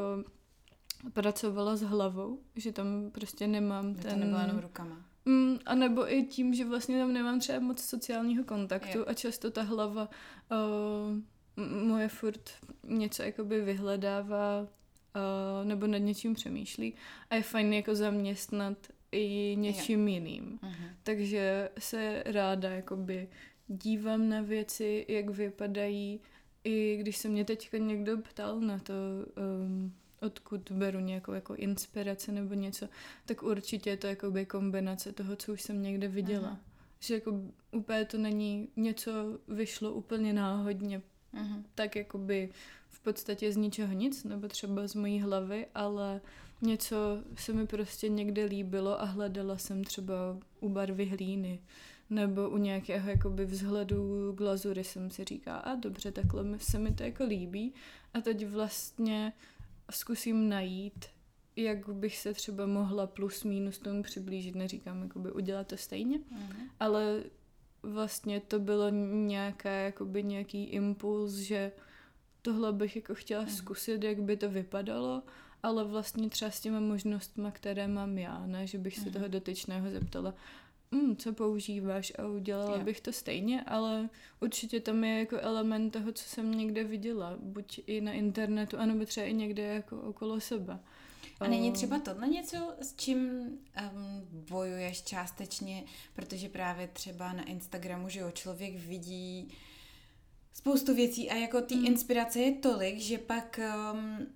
[1.13, 4.11] pracovala s hlavou, že tam prostě nemám že ten...
[4.11, 5.08] to nebyla jenom rukama.
[5.29, 9.05] Mm, a nebo i tím, že vlastně tam nemám třeba moc sociálního kontaktu jo.
[9.07, 10.09] a často ta hlava
[10.51, 12.49] uh, moje furt
[12.83, 16.93] něco jakoby vyhledává uh, nebo nad něčím přemýšlí
[17.29, 18.77] a je fajn jako zaměstnat
[19.11, 20.13] i něčím jo.
[20.13, 20.59] jiným.
[20.63, 20.89] Uh-huh.
[21.03, 23.27] Takže se ráda jakoby
[23.67, 26.19] dívám na věci, jak vypadají,
[26.63, 28.93] i když se mě teďka někdo ptal na to,
[29.63, 32.89] um, odkud beru nějakou jako inspiraci nebo něco,
[33.25, 36.47] tak určitě je to jakoby kombinace toho, co už jsem někde viděla.
[36.47, 36.59] Aha.
[36.99, 37.31] Že jako
[37.71, 39.11] úplně to není něco
[39.47, 41.01] vyšlo úplně náhodně,
[41.33, 41.63] Aha.
[41.75, 42.49] tak jakoby
[42.89, 46.21] v podstatě z ničeho nic, nebo třeba z mojí hlavy, ale
[46.61, 46.95] něco
[47.35, 51.59] se mi prostě někde líbilo a hledala jsem třeba u barvy hlíny,
[52.09, 57.03] nebo u nějakého jakoby vzhledu glazury jsem si říká, a dobře, takhle se mi to
[57.03, 57.73] jako líbí
[58.13, 59.33] a teď vlastně
[59.91, 61.05] zkusím najít,
[61.55, 66.49] jak bych se třeba mohla plus minus tomu přiblížit, neříkám jakoby udělat to stejně, mm.
[66.79, 67.23] ale
[67.83, 71.71] vlastně to bylo nějaké, jakoby nějaký impuls, že
[72.41, 73.49] tohle bych jako chtěla mm.
[73.49, 75.23] zkusit, jak by to vypadalo,
[75.63, 79.11] ale vlastně třeba s těma možnostmi, které mám já, ne, že bych se mm.
[79.11, 80.33] toho dotyčného zeptala,
[80.91, 82.85] mm, co používáš a udělala yeah.
[82.85, 87.79] bych to stejně, ale určitě tam je jako element toho, co jsem někde viděla, buď
[87.87, 90.79] i na internetu, anebo třeba i někde jako okolo sebe.
[91.39, 93.57] A není třeba tohle něco, s čím um,
[94.49, 99.53] bojuješ částečně, protože právě třeba na Instagramu, že jo, člověk vidí
[100.53, 101.85] spoustu věcí a jako ty mm.
[101.85, 103.59] inspirace je tolik, že pak
[103.93, 104.27] um,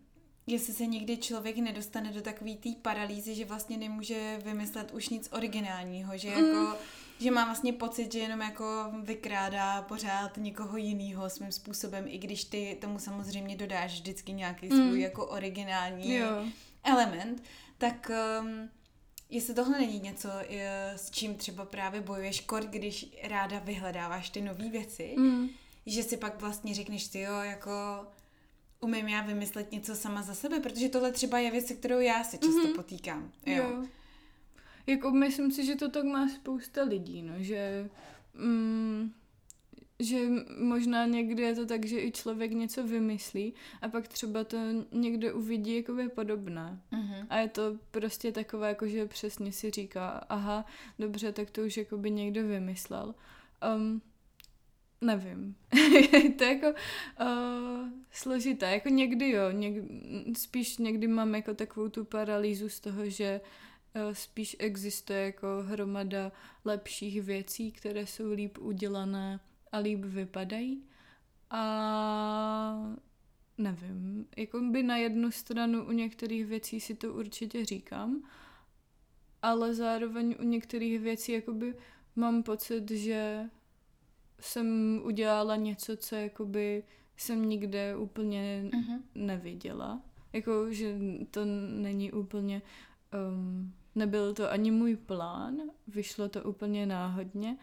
[0.47, 5.29] jestli se někdy člověk nedostane do takové té paralýzy, že vlastně nemůže vymyslet už nic
[5.31, 6.73] originálního, že jako mm.
[7.19, 12.43] že má vlastně pocit, že jenom jako vykrádá pořád někoho jiného svým způsobem, i když
[12.43, 14.77] ty tomu samozřejmě dodáš vždycky nějaký mm.
[14.77, 16.45] svůj jako originální jo.
[16.83, 17.43] element,
[17.77, 18.69] tak um,
[19.29, 20.29] jestli tohle není něco,
[20.95, 25.49] s čím třeba právě bojuješ kor, když ráda vyhledáváš ty nové věci, mm.
[25.85, 27.71] že si pak vlastně řekneš ty jo, jako
[28.83, 32.23] umím já vymyslet něco sama za sebe, protože tohle třeba je věc, se kterou já
[32.23, 32.75] se často mm-hmm.
[32.75, 33.31] potýkám.
[33.45, 33.55] Jo.
[33.55, 33.85] jo.
[34.87, 37.89] Jako myslím si, že to tak má spousta lidí, no, že
[38.33, 39.11] mm,
[39.99, 40.27] že
[40.59, 44.57] možná někdy je to tak, že i člověk něco vymyslí a pak třeba to
[44.91, 46.81] někdo uvidí jakoby podobné.
[46.91, 47.25] Mm-hmm.
[47.29, 50.65] A je to prostě takové, jako že přesně si říká, aha,
[50.99, 53.15] dobře, tak to už jakoby někdo vymyslel.
[53.75, 54.01] Um,
[55.03, 55.55] Nevím.
[56.37, 56.67] to je jako
[57.21, 58.71] uh, složité.
[58.71, 59.83] Jako někdy jo, něk,
[60.37, 63.41] spíš někdy mám jako takovou tu paralýzu z toho, že
[63.95, 66.31] uh, spíš existuje jako hromada
[66.65, 69.39] lepších věcí, které jsou líp udělané
[69.71, 70.83] a líp vypadají.
[71.49, 72.95] A
[73.57, 78.29] nevím, jako by na jednu stranu u některých věcí si to určitě říkám,
[79.41, 81.75] ale zároveň u některých věcí jakoby
[82.15, 83.49] mám pocit, že
[84.43, 86.83] jsem udělala něco, co jakoby
[87.17, 89.01] jsem nikde úplně uh-huh.
[89.15, 90.01] neviděla.
[90.33, 90.97] Jako, že
[91.31, 92.61] to není úplně...
[93.29, 95.55] Um, nebyl to ani můj plán,
[95.87, 97.57] vyšlo to úplně náhodně,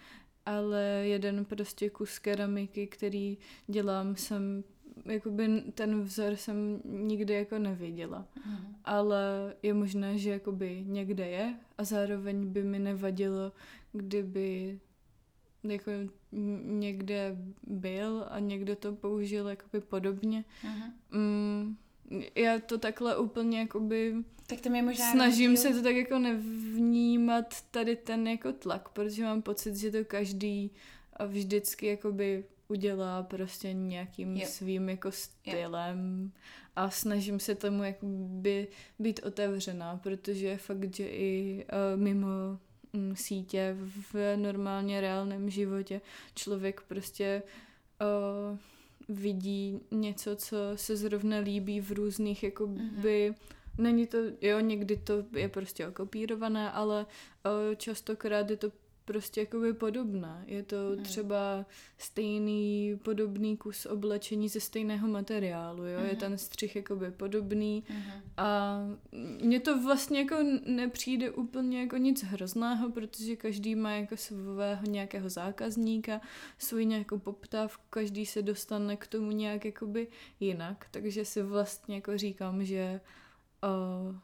[0.46, 4.64] ale jeden prostě kus keramiky, který dělám, jsem
[5.04, 8.26] jakoby ten vzor jsem nikdy jako neviděla.
[8.38, 8.74] Uh-huh.
[8.84, 13.52] Ale je možné, že jakoby někde je a zároveň by mi nevadilo,
[13.92, 14.80] kdyby
[15.64, 15.90] jako
[16.62, 20.44] někde byl a někdo to použil jakoby podobně.
[20.64, 20.92] Uh-huh.
[21.10, 21.76] Mm,
[22.34, 24.14] já to takhle úplně jakoby
[24.46, 25.72] tak to mě možná snažím rozdíl.
[25.72, 30.70] se to tak jako nevnímat tady ten jako tlak, protože mám pocit, že to každý
[31.26, 34.48] vždycky jakoby udělá prostě nějakým yep.
[34.48, 36.42] svým jako stylem yep.
[36.76, 38.68] a snažím se tomu jakoby
[38.98, 42.58] být otevřená, protože fakt, že i uh, mimo
[43.14, 43.76] sítě
[44.12, 46.00] v normálně reálném životě.
[46.34, 47.42] Člověk prostě
[48.00, 48.58] uh,
[49.16, 52.80] vidí něco, co se zrovna líbí v různých, jakoby,
[53.30, 53.34] mm-hmm.
[53.78, 57.06] není to, jo, někdy to je prostě okopírované, ale
[57.44, 58.72] uh, častokrát je to
[59.04, 60.42] prostě jakoby podobná.
[60.46, 61.04] Je to hmm.
[61.04, 61.66] třeba
[61.98, 65.98] stejný, podobný kus oblečení ze stejného materiálu, jo?
[65.98, 66.08] Hmm.
[66.08, 68.02] Je ten střih jakoby podobný hmm.
[68.36, 68.78] a
[69.42, 70.36] mně to vlastně jako
[70.66, 76.20] nepřijde úplně jako nic hrozného, protože každý má jako svého nějakého zákazníka,
[76.58, 80.08] svůj nějakou poptávku, každý se dostane k tomu nějak jakoby
[80.40, 83.00] jinak, takže si vlastně jako říkám, že
[83.62, 84.16] uh,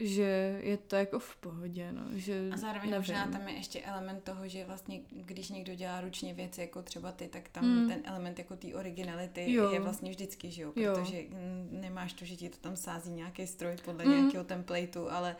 [0.00, 3.00] že je to jako v pohodě, no, že A zároveň nevím.
[3.00, 7.12] možná tam je ještě element toho, že vlastně, když někdo dělá ručně věci jako třeba
[7.12, 7.88] ty, tak tam mm.
[7.88, 9.70] ten element jako té originality jo.
[9.72, 11.28] je vlastně vždycky, že jo, protože jo.
[11.70, 14.10] nemáš to, že ti to tam sází nějaký stroj podle mm.
[14.10, 15.36] nějakého templateu, ale,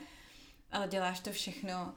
[0.72, 1.94] ale děláš to všechno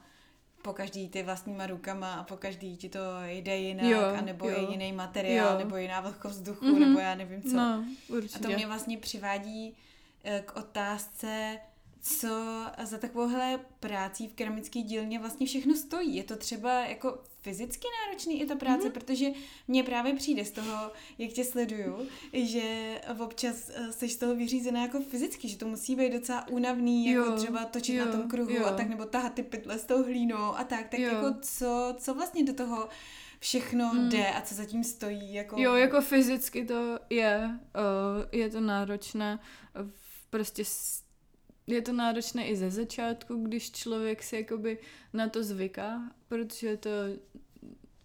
[0.62, 4.60] po každý ty vlastníma rukama a po každý ti to jde jinak, jo, anebo jo.
[4.60, 5.58] je jiný materiál, jo.
[5.58, 6.78] nebo jiná vlhkost vzduchu, mm-hmm.
[6.78, 7.56] nebo já nevím co.
[7.56, 7.84] No,
[8.36, 9.76] a to mě vlastně přivádí
[10.24, 11.58] eh, k otázce,
[12.02, 12.28] co
[12.82, 16.16] za takovouhle prácí v keramické dílně vlastně všechno stojí.
[16.16, 18.92] Je to třeba jako fyzicky náročný i ta práce, mm-hmm.
[18.92, 19.26] protože
[19.68, 24.82] mně právě přijde z toho, jak tě sleduju, že občas eh, jsi z toho vyřízená
[24.82, 28.28] jako fyzicky, že to musí být docela únavný, jako jo, třeba točit jo, na tom
[28.28, 28.66] kruhu jo.
[28.66, 31.14] a tak, nebo tahat ty pytle s tou hlínou a tak, tak jo.
[31.14, 32.88] jako co, co vlastně do toho
[33.38, 34.08] všechno hmm.
[34.08, 35.34] jde a co zatím stojí.
[35.34, 35.60] Jako...
[35.60, 39.38] Jo, jako fyzicky to je, uh, je to náročné,
[40.30, 40.64] prostě
[41.66, 44.78] je to náročné i ze začátku, když člověk si jakoby
[45.12, 46.90] na to zvyká, protože je to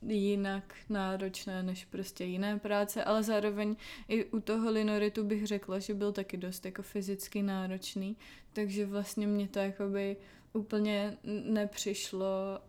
[0.08, 3.76] jinak náročné než prostě jiné práce, ale zároveň
[4.08, 8.17] i u toho linoritu bych řekla, že byl taky dost jako fyzicky náročný,
[8.54, 10.17] takže vlastně mě to jakoby
[10.54, 12.60] úplně nepřišlo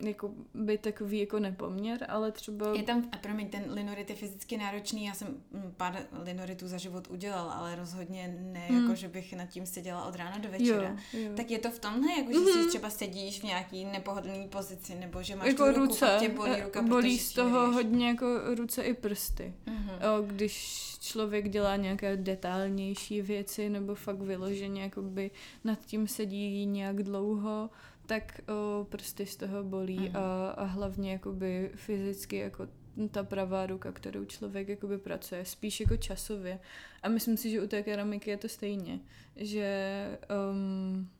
[0.00, 2.74] jako by takový jako nepoměr, ale třeba...
[2.74, 6.78] Je tam, a promiň, ten linorit je fyzicky náročný, já jsem mm, pár linoritů za
[6.78, 8.82] život udělal, ale rozhodně ne, hmm.
[8.82, 10.96] jako že bych nad tím seděla od rána do večera.
[11.12, 11.30] Jo, jo.
[11.36, 12.62] Tak je to v tomhle, jako že mm-hmm.
[12.62, 16.28] si třeba sedíš v nějaký nepohodlný pozici, nebo že máš jako tu ruku, ruce, tě
[16.28, 19.54] bolí ruka, bolí z toho hodně jako ruce i prsty.
[19.66, 20.18] Mm-hmm.
[20.18, 25.30] O, když člověk dělá nějaké detailnější věci, nebo fakt vyloženě jakoby
[25.64, 27.70] nad tím sedí nějak dlouho,
[28.06, 30.16] tak o, prsty z toho bolí mm.
[30.16, 32.68] a, a hlavně jakoby fyzicky jako
[33.10, 36.60] ta pravá ruka, kterou člověk jakoby pracuje, spíš jako časově.
[37.02, 39.00] A myslím si, že u té keramiky je to stejně,
[39.36, 40.18] že
[40.50, 41.10] um,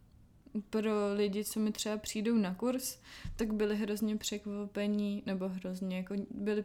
[0.70, 2.98] pro lidi, co mi třeba přijdou na kurz,
[3.36, 6.64] tak byli hrozně překvapení, nebo hrozně jako byli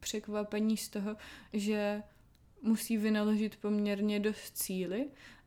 [0.00, 1.16] překvapení z toho,
[1.52, 2.02] že
[2.62, 5.06] musí vynaložit poměrně dost cíly,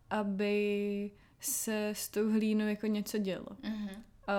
[0.10, 3.48] aby se s tou hlínou jako něco dělo.
[3.64, 3.90] Mm-hmm.
[4.28, 4.34] A,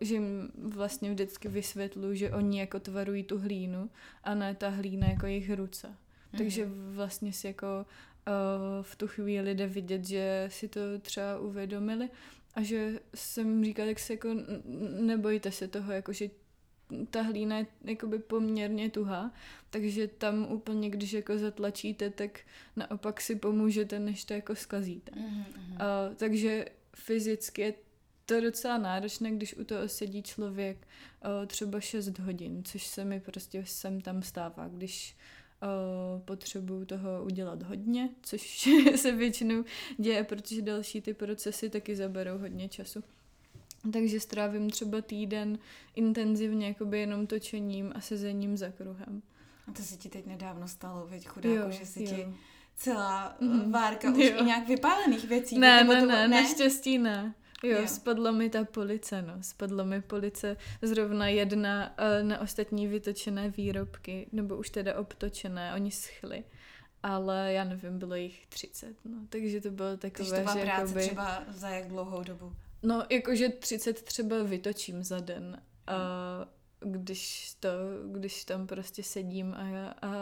[0.00, 3.90] že jim vlastně vždycky vysvětlu, že oni jako tvarují tu hlínu
[4.24, 5.88] a ne ta hlína jako jejich ruce.
[5.88, 6.38] Mm-hmm.
[6.38, 12.08] Takže vlastně si jako uh, v tu chvíli jde vidět, že si to třeba uvědomili
[12.54, 14.28] a že jsem říkala, tak se jako
[15.00, 16.30] nebojte se toho, jako že
[17.10, 19.32] ta hlína je jakoby poměrně tuhá,
[19.70, 22.40] takže tam úplně, když jako zatlačíte, tak
[22.76, 25.12] naopak si pomůžete, než to jako skazíte.
[25.12, 25.72] Mm-hmm.
[25.72, 26.64] Uh, takže
[26.96, 27.74] fyzicky je
[28.26, 30.88] to docela náročné, když u toho sedí člověk
[31.24, 35.16] uh, třeba 6 hodin, což se mi prostě sem tam stává, když
[35.62, 39.64] uh, potřebuju toho udělat hodně, což se většinou
[39.98, 43.04] děje, protože další ty procesy taky zaberou hodně času.
[43.92, 45.58] Takže strávím třeba týden
[45.94, 49.22] intenzivně jakoby jenom točením a sezením za kruhem.
[49.68, 52.10] A to se ti teď nedávno stalo, veď chudáku, jo, že si jo.
[52.10, 52.26] ti
[52.76, 53.70] celá mm-hmm.
[53.70, 54.40] várka už jo.
[54.40, 55.58] i nějak vypálených věcí.
[55.58, 57.34] Ne, ne, to, ne, ne, naštěstí ne.
[57.62, 59.34] Jo, jo, spadla mi ta police, no.
[59.40, 65.90] Spadla mi police zrovna jedna uh, na ostatní vytočené výrobky, nebo už teda obtočené, oni
[65.90, 66.44] schly.
[67.02, 69.18] Ale já nevím, bylo jich 30, no.
[69.28, 71.00] Takže to bylo takové, Takže to byla práce jakoby...
[71.00, 72.52] třeba za jak dlouhou dobu?
[72.82, 75.62] No, jakože 30 třeba vytočím za den.
[75.86, 75.96] A
[76.80, 77.68] když, to,
[78.12, 80.14] když tam prostě sedím a, a,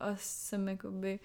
[0.00, 1.20] a jsem jakoby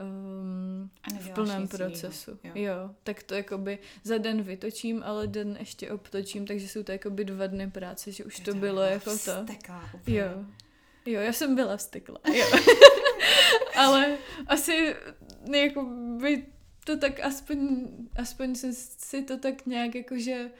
[0.00, 2.38] um, v plném procesu.
[2.44, 2.52] Jo.
[2.54, 7.24] jo, tak to jakoby za den vytočím, ale den ještě obtočím, takže jsou to jakoby
[7.24, 9.46] dva dny práce, že už to, to bylo jako to.
[10.06, 10.44] Jo.
[11.06, 12.46] Jo, já jsem byla vstekla, jo.
[13.76, 14.94] ale asi
[15.54, 15.82] jako
[16.20, 16.46] by
[16.84, 20.50] to tak aspoň, aspoň jsem si to tak nějak jakože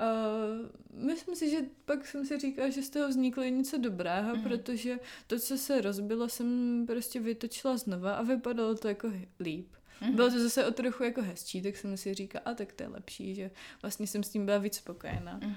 [0.00, 4.42] Uh, myslím si, že pak jsem si říkala, že z toho vzniklo něco dobrého, mm.
[4.42, 9.68] protože to, co se rozbilo, jsem prostě vytočila znova a vypadalo to jako líp.
[10.00, 10.14] Mm.
[10.14, 12.88] Bylo to zase o trochu jako hezčí, tak jsem si říkala, a tak to je
[12.88, 13.50] lepší, že
[13.82, 15.40] vlastně jsem s tím byla víc spokojená.
[15.42, 15.50] Mm.
[15.50, 15.56] Uh,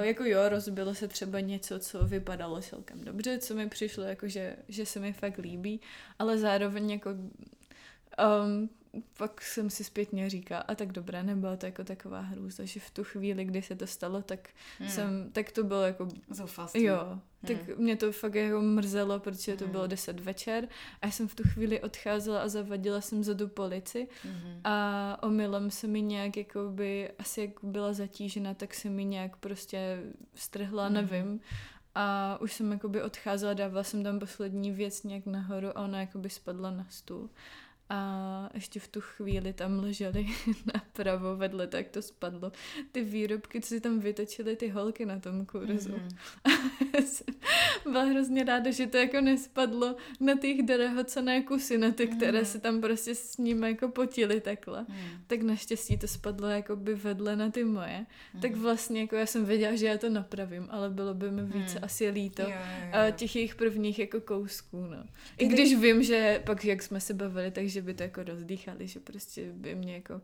[0.00, 4.56] jako jo, rozbilo se třeba něco, co vypadalo celkem dobře, co mi přišlo, jako že,
[4.68, 5.80] že se mi fakt líbí,
[6.18, 8.70] ale zároveň jako um,
[9.16, 12.90] pak jsem si zpětně říkala, a tak dobré, nebyla to jako taková hrůza, že v
[12.90, 14.88] tu chvíli, kdy se to stalo, tak hmm.
[14.88, 16.08] jsem, tak to bylo jako...
[16.30, 16.82] Zoufalství.
[16.82, 17.20] Jo, hmm.
[17.46, 19.72] tak mě to fakt jako mrzelo, protože to hmm.
[19.72, 20.68] bylo 10 večer
[21.02, 24.60] a já jsem v tu chvíli odcházela a zavadila jsem za tu polici hmm.
[24.64, 29.36] a omylem se mi nějak jako by, asi jak byla zatížena, tak se mi nějak
[29.36, 30.02] prostě
[30.34, 30.94] strhla, hmm.
[30.94, 31.40] nevím.
[31.94, 36.30] A už jsem jakoby odcházela, dávala jsem tam poslední věc nějak nahoru a ona jakoby
[36.30, 37.30] spadla na stůl.
[37.90, 40.26] A ještě v tu chvíli tam ležely
[40.74, 42.52] napravo vedle, tak to spadlo.
[42.92, 45.92] Ty výrobky, co si tam vytočily ty holky na tom kurzu.
[45.92, 47.34] Mm-hmm.
[47.84, 52.16] byla hrozně ráda, že to jako nespadlo na těch drahocené kusy, na ty, mm-hmm.
[52.16, 54.86] které se tam prostě s ním jako potily takhle.
[54.88, 54.96] Mm.
[55.26, 58.06] Tak naštěstí to spadlo jako by vedle na ty moje.
[58.34, 58.40] Mm.
[58.40, 61.78] Tak vlastně jako já jsem věděla, že já to napravím, ale bylo by mi více
[61.78, 61.84] mm.
[61.84, 63.12] asi líto jo, jo, jo.
[63.16, 65.04] těch jejich prvních jako kousků, no.
[65.38, 68.86] I když vím, že pak, jak jsme se bavili, takže že by to jako rozdýchali,
[68.86, 70.20] že prostě by mě jako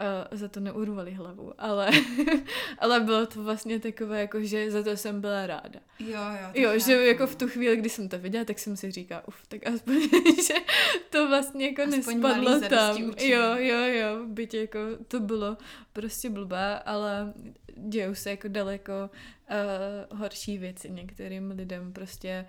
[0.00, 1.90] uh, za to neurvali hlavu, ale,
[2.78, 5.80] ale bylo to vlastně takové, jako že za to jsem byla ráda.
[5.98, 6.48] Jo, jo.
[6.54, 9.46] Jo, že jako v tu chvíli, kdy jsem to viděla, tak jsem si říkala, uf,
[9.48, 10.00] tak aspoň,
[10.46, 10.54] že
[11.10, 12.96] to vlastně jako aspoň nespadlo tam.
[13.20, 15.56] Jo, jo, jo, byť jako to bylo
[15.92, 17.32] prostě blbé, ale
[17.76, 19.10] dějou se jako daleko
[20.10, 20.90] uh, horší věci.
[20.90, 22.46] Některým lidem prostě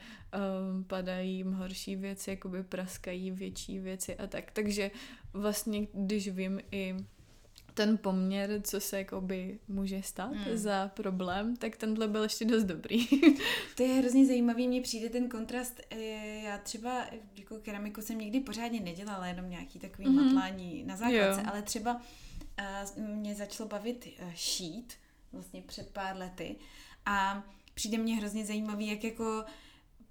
[0.71, 4.51] um, padají jim horší věci, jakoby praskají větší věci a tak.
[4.51, 4.91] Takže
[5.33, 6.95] vlastně, když vím i
[7.73, 10.57] ten poměr, co se jakoby může stát hmm.
[10.57, 13.07] za problém, tak tenhle byl ještě dost dobrý.
[13.75, 15.81] to je hrozně zajímavý, mně přijde ten kontrast.
[15.89, 17.05] Eh, já třeba
[17.35, 20.23] jako keramiku jsem nikdy pořádně nedělala, jenom nějaký takový mm-hmm.
[20.23, 21.47] matlání na základce, jo.
[21.51, 22.01] ale třeba
[22.95, 24.93] uh, mě začalo bavit uh, šít
[25.31, 26.55] vlastně před pár lety
[27.05, 27.43] a
[27.73, 29.45] přijde mně hrozně zajímavý, jak jako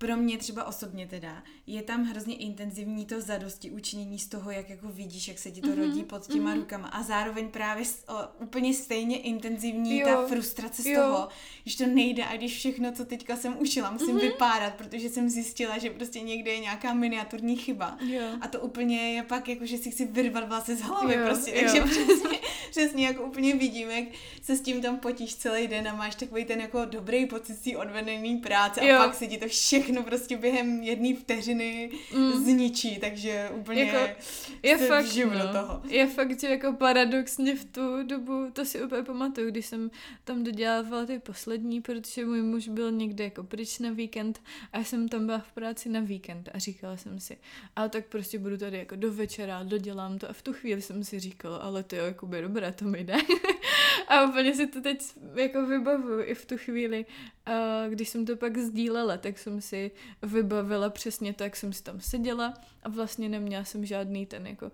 [0.00, 4.70] pro mě třeba osobně teda, je tam hrozně intenzivní to zadosti učinění z toho, jak
[4.70, 6.58] jako vidíš, jak se ti to mm-hmm, rodí pod těma mm-hmm.
[6.58, 11.02] rukama a zároveň právě o, úplně stejně intenzivní jo, ta frustrace z jo.
[11.02, 11.28] toho,
[11.66, 14.20] že to nejde a když všechno, co teďka jsem učila, musím mm-hmm.
[14.20, 18.22] vypárat, protože jsem zjistila, že prostě někde je nějaká miniaturní chyba jo.
[18.40, 21.50] a to úplně je pak jako, že si chci vyrvat vlastně z hlavy jo, prostě,
[21.50, 21.56] jo.
[21.60, 22.38] takže přesně,
[22.70, 24.04] přesně jako úplně vidím, jak
[24.42, 27.76] se s tím tam potíš celý den a máš takový ten jako dobrý pocit z
[27.76, 28.96] odvedený práce jo.
[28.96, 32.44] a pak se ti to všechno všechno prostě během jedné vteřiny mm.
[32.44, 34.22] zničí, takže úplně jako,
[34.62, 35.82] je fakt, no, do toho.
[35.88, 39.90] Je fakt, že jako paradoxně v tu dobu, to si úplně pamatuju, když jsem
[40.24, 44.84] tam dodělávala ty poslední, protože můj muž byl někde jako pryč na víkend a já
[44.84, 47.36] jsem tam byla v práci na víkend a říkala jsem si,
[47.76, 51.04] ale tak prostě budu tady jako do večera, dodělám to a v tu chvíli jsem
[51.04, 53.16] si říkala, ale to je jako by dobré, to mi jde.
[54.10, 55.04] a úplně si to teď
[55.34, 57.06] jako vybavuju i v tu chvíli,
[57.46, 59.90] a když jsem to pak sdílela, tak jsem si
[60.22, 64.72] vybavila přesně tak, jsem si tam seděla a vlastně neměla jsem žádný ten jako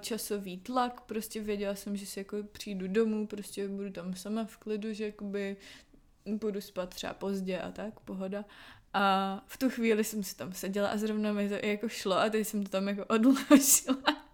[0.00, 4.56] časový tlak, prostě věděla jsem, že si jako přijdu domů, prostě budu tam sama v
[4.56, 5.56] klidu, že jakoby
[6.26, 8.44] budu spát třeba pozdě a tak, pohoda.
[8.94, 12.30] A v tu chvíli jsem si tam seděla a zrovna mi to jako šlo a
[12.30, 14.24] teď jsem to tam jako odložila.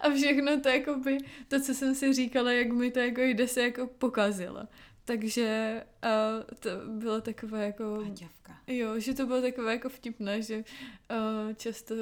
[0.00, 3.48] A všechno to jako by, to, co jsem si říkala, jak mi to jako jde,
[3.48, 4.66] se jako pokazilo.
[5.04, 8.02] Takže uh, to bylo takové jako...
[8.02, 8.56] Paťavka.
[8.66, 12.00] Jo, že to bylo takové jako vtipné, že uh, často uh,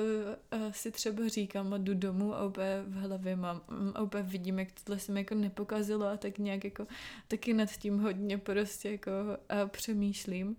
[0.70, 3.60] si třeba říkám a jdu domů a úplně v hlavě mám
[3.94, 6.86] a úplně vidím, jak tohle se mi jako nepokazilo a tak nějak jako
[7.28, 10.56] taky nad tím hodně prostě jako uh, přemýšlím.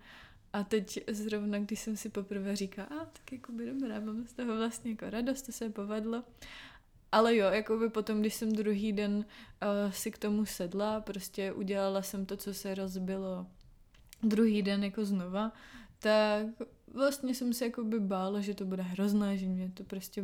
[0.54, 4.34] A teď zrovna, když jsem si poprvé říkala, a tak jako by dobré, mám z
[4.34, 6.24] toho vlastně jako radost, to se povedlo.
[7.12, 11.52] Ale jo, jako by potom, když jsem druhý den uh, si k tomu sedla, prostě
[11.52, 13.48] udělala jsem to, co se rozbilo
[14.24, 15.52] druhý den jako znova,
[16.00, 16.48] tak
[16.94, 20.24] vlastně jsem se jako by bála, že to bude hrozné, že mě to prostě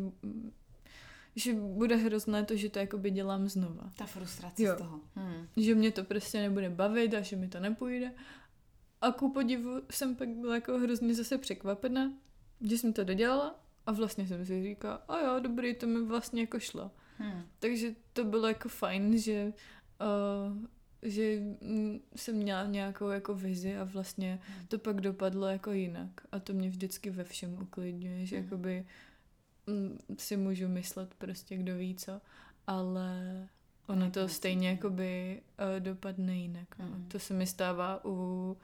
[1.35, 3.91] že bude hrozné to, že to jakoby dělám znova.
[3.97, 4.75] Ta frustrace jo.
[4.75, 4.99] z toho.
[5.15, 5.47] Hmm.
[5.57, 8.11] Že mě to prostě nebude bavit a že mi to nepůjde.
[9.01, 12.13] A ku podivu jsem pak byla jako hrozně zase překvapena,
[12.61, 16.41] že jsem to dodělala a vlastně jsem si říkala, a jo, dobrý, to mi vlastně
[16.41, 16.91] jako šlo.
[17.17, 17.43] Hmm.
[17.59, 19.53] Takže to bylo jako fajn, že
[20.01, 20.65] uh,
[21.01, 21.39] že
[22.15, 24.67] jsem měla nějakou jako vizi a vlastně hmm.
[24.67, 26.09] to pak dopadlo jako jinak.
[26.31, 28.45] A to mě vždycky ve všem uklidňuje, že hmm.
[28.45, 28.85] jakoby
[29.67, 32.21] mm, si můžu myslet prostě kdo ví co,
[32.67, 33.47] ale
[33.87, 35.41] ono to stejně jakoby
[35.75, 36.67] uh, dopadne jinak.
[36.79, 36.85] No.
[36.85, 37.05] Hmm.
[37.07, 38.57] To se mi stává u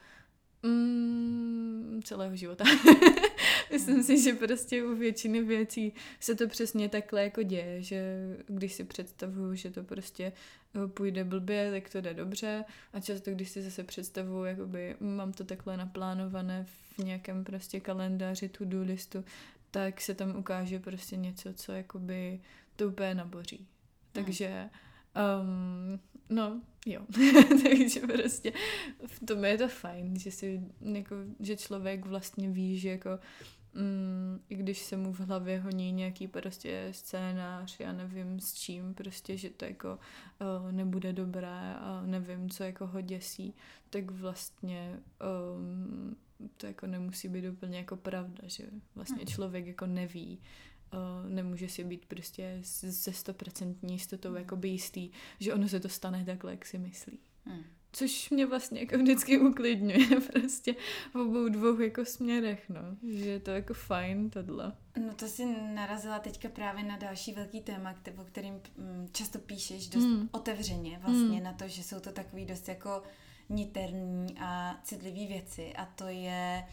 [0.65, 2.63] mm, celého života.
[3.71, 8.73] Myslím si, že prostě u většiny věcí se to přesně takhle jako děje, že když
[8.73, 10.31] si představuju, že to prostě
[10.75, 15.33] eh, půjde blbě, tak to jde dobře a často, když si zase představuju, jakoby mám
[15.33, 19.23] to takhle naplánované v nějakém prostě kalendáři, to-do listu,
[19.71, 22.39] tak se tam ukáže prostě něco, co jakoby
[22.75, 23.57] to úplně naboří.
[23.57, 23.67] Hmm.
[24.11, 24.69] Takže
[25.41, 25.99] um,
[26.29, 27.01] no, jo.
[27.63, 28.53] Takže prostě
[29.07, 33.19] v tom je to fajn, že si jako, že člověk vlastně ví, že jako
[33.73, 38.93] mm, i když se mu v hlavě honí nějaký prostě scénář, já nevím s čím,
[38.93, 39.99] prostě, že to jako
[40.63, 43.53] uh, nebude dobré a nevím, co jako ho děsí,
[43.89, 44.99] tak vlastně
[45.57, 46.15] um,
[46.57, 48.63] to jako nemusí být úplně jako pravda, že
[48.95, 49.27] vlastně hmm.
[49.27, 50.39] člověk jako neví,
[50.95, 54.37] uh, nemůže si být prostě se stoprocentní jistotou hmm.
[54.37, 57.19] jako jistý, že ono se to stane takhle, jak si myslí.
[57.45, 57.63] Hmm.
[57.91, 60.75] Což mě vlastně jako vždycky uklidňuje prostě
[61.11, 62.81] v obou dvou jako směrech, no.
[63.13, 64.73] Že je to jako fajn tohle.
[65.07, 69.87] No to si narazila teďka právě na další velký téma, o kterým mm, často píšeš
[69.87, 70.29] dost mm.
[70.31, 71.43] otevřeně vlastně mm.
[71.43, 73.03] na to, že jsou to takový dost jako
[73.49, 76.63] niterní a citlivý věci a to je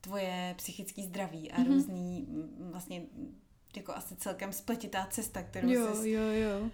[0.00, 1.66] tvoje psychické zdraví a mm-hmm.
[1.66, 3.02] různý mm, vlastně
[3.76, 6.70] jako asi celkem spletitá cesta, kterou jo, jsi jo, jo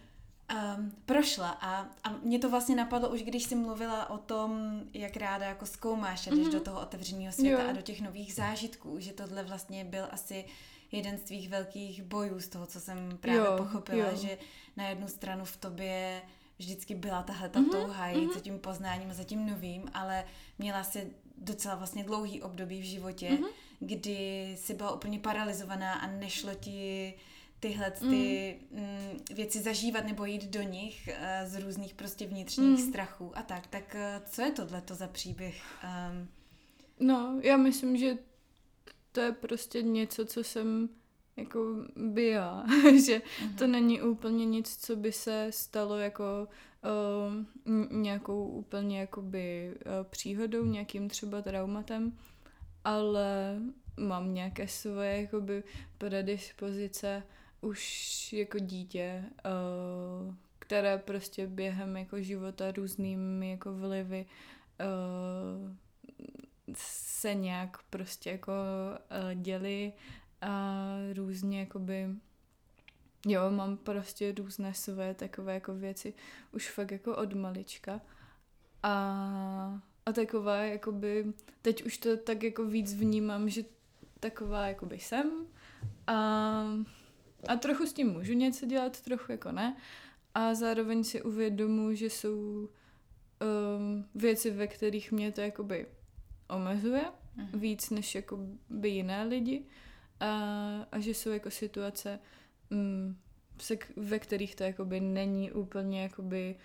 [0.55, 5.17] um, prošla a, a mě to vlastně napadlo už, když jsi mluvila o tom, jak
[5.17, 6.53] ráda jako zkoumáš a jdeš mm-hmm.
[6.53, 7.69] do toho otevřeného světa jo.
[7.71, 10.45] a do těch nových zážitků, že tohle vlastně byl asi
[10.93, 14.17] jeden z tvých velkých bojů z toho, co jsem právě jo, pochopila, jo.
[14.17, 14.39] že
[14.77, 16.23] na jednu stranu v tobě
[16.59, 18.35] vždycky byla tahle ta mm-hmm, touha jít mm-hmm.
[18.35, 20.25] za tím poznáním a za tím novým, ale
[20.59, 23.47] měla si docela vlastně dlouhý období v životě, mm-hmm.
[23.81, 27.15] Kdy jsi byla úplně paralizovaná a nešlo ti
[27.61, 28.81] tyhle ty mm.
[28.81, 29.19] mm.
[29.35, 32.89] věci zažívat nebo jít do nich uh, z různých prostě vnitřních mm.
[32.89, 33.67] strachů a tak.
[33.67, 35.63] Tak uh, co je tohle to za příběh?
[35.85, 36.29] Um...
[37.01, 38.19] No, já myslím, že
[39.13, 40.89] to je prostě něco, co jsem
[41.37, 41.59] jako
[41.97, 42.65] by já,
[43.07, 43.55] že uh-huh.
[43.59, 46.49] to není úplně nic, co by se stalo jako
[46.85, 52.19] uh, nějakou úplně jakoby uh, příhodou, nějakým třeba traumatem,
[52.87, 53.59] ale
[53.97, 55.65] mám nějaké svoje jakoby
[55.99, 57.23] predispozice
[57.61, 64.27] už jako dítě, uh, které prostě během jako života různými jako vlivy
[64.81, 65.73] uh,
[66.77, 69.93] se nějak prostě jako uh, děli
[70.41, 70.85] a
[71.15, 72.09] různě jakoby
[73.27, 76.15] jo, mám prostě různé své takové jako věci
[76.53, 78.01] už fakt jako od malička.
[78.83, 81.33] A, a taková jakoby,
[81.63, 83.65] teď už to tak jako víc vnímám, že
[84.21, 85.47] taková jakoby jsem.
[86.07, 86.17] A,
[87.49, 89.77] a trochu s tím můžu něco dělat, trochu jako ne.
[90.35, 95.87] A zároveň si uvědomuji, že jsou um, věci, ve kterých mě to jakoby
[96.49, 97.05] omezuje
[97.39, 97.61] uh-huh.
[97.61, 99.65] víc než jakoby jiné lidi.
[100.21, 100.31] A,
[100.93, 102.19] a že jsou jako situace,
[102.71, 103.19] um,
[103.59, 106.57] se, ve kterých to jakoby není úplně jakoby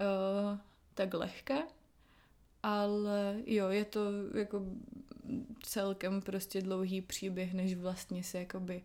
[0.00, 0.58] uh,
[0.94, 1.62] tak lehké,
[2.62, 4.00] ale jo, je to
[4.34, 4.62] jako
[5.62, 8.82] celkem prostě dlouhý příběh, než vlastně se jakoby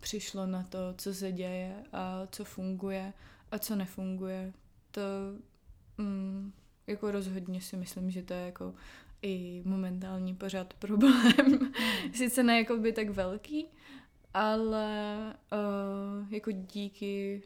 [0.00, 3.12] přišlo na to, co se děje a co funguje
[3.50, 4.52] a co nefunguje.
[4.90, 5.00] To
[5.98, 6.52] mm,
[6.86, 8.74] jako rozhodně si myslím, že to je jako
[9.22, 11.32] i momentální pořád problém.
[11.46, 11.72] Mm.
[12.14, 13.66] Sice ne jako by tak velký,
[14.34, 15.16] ale
[15.52, 17.42] uh, jako díky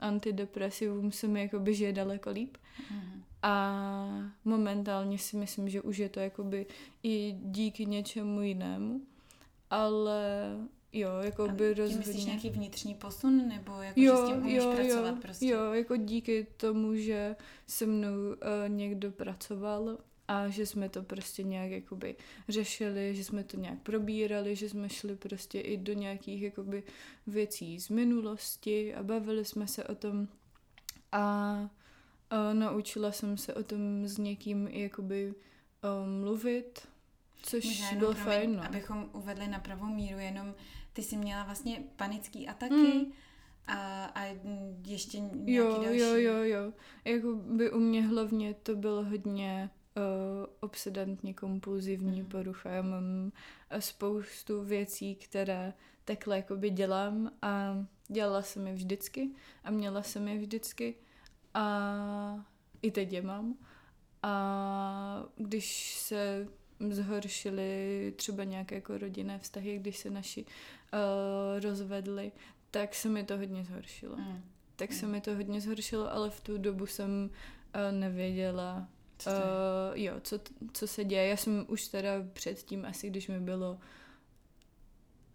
[0.00, 2.56] antidepresivům se mi jakoby žije daleko líp.
[2.90, 3.22] Mm.
[3.46, 6.66] A momentálně si myslím, že už je to jakoby
[7.02, 9.00] i díky něčemu jinému.
[9.70, 10.50] Ale
[10.92, 12.06] Jo, jako by rozhodně.
[12.06, 15.46] myslíš nějaký vnitřní posun, nebo jako, jo, že s tím umíš jo, pracovat jo, prostě?
[15.46, 17.36] Jo, jako díky tomu, že
[17.66, 18.34] se mnou uh,
[18.68, 22.16] někdo pracoval a že jsme to prostě nějak jakoby
[22.48, 26.82] řešili, že jsme to nějak probírali, že jsme šli prostě i do nějakých jakoby
[27.26, 30.28] věcí z minulosti a bavili jsme se o tom
[31.12, 31.70] a
[32.32, 36.88] uh, naučila jsem se o tom s někým jakoby uh, mluvit,
[37.42, 38.56] což Možná bylo fajn.
[38.56, 38.64] No.
[38.64, 40.54] Abychom uvedli na pravou míru, jenom
[40.92, 43.12] ty jsi měla vlastně panický ataky mm.
[43.66, 44.36] a, a
[44.86, 45.98] ještě nějaký jo, další.
[45.98, 46.72] Jo, jo, jo.
[47.04, 50.02] Jako by u mě hlavně to bylo hodně uh,
[50.60, 52.28] obsedantní kompulzivní mm.
[52.28, 52.70] porucha.
[52.70, 53.32] Já mám
[53.70, 55.72] eh, spoustu věcí, které
[56.04, 59.30] takhle jakoby dělám a dělala jsem je vždycky
[59.64, 60.94] a měla jsem je vždycky
[61.56, 62.44] a
[62.82, 63.54] i teď je mám.
[64.22, 66.48] A když se
[66.90, 72.32] zhoršily třeba nějaké jako rodinné vztahy, když se naši uh, rozvedli,
[72.70, 74.16] tak se mi to hodně zhoršilo.
[74.16, 74.42] Mm.
[74.76, 74.96] Tak mm.
[74.96, 78.88] se mi to hodně zhoršilo, ale v tu dobu jsem uh, nevěděla,
[79.18, 80.40] co, uh, jo, co,
[80.72, 81.28] co se děje.
[81.28, 83.78] Já jsem už teda předtím, asi když mi bylo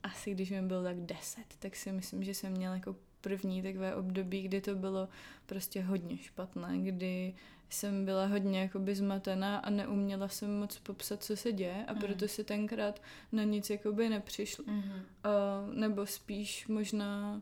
[0.03, 3.95] asi když mi bylo tak deset, tak si myslím, že jsem měla jako první takové
[3.95, 5.09] období, kdy to bylo
[5.45, 7.33] prostě hodně špatné, kdy
[7.69, 11.99] jsem byla hodně jakoby zmatená a neuměla jsem moc popsat, co se děje a mm.
[11.99, 13.01] proto si tenkrát
[13.31, 14.65] na nic jakoby nepřišlo.
[14.67, 14.77] Mm.
[14.77, 17.41] Uh, nebo spíš možná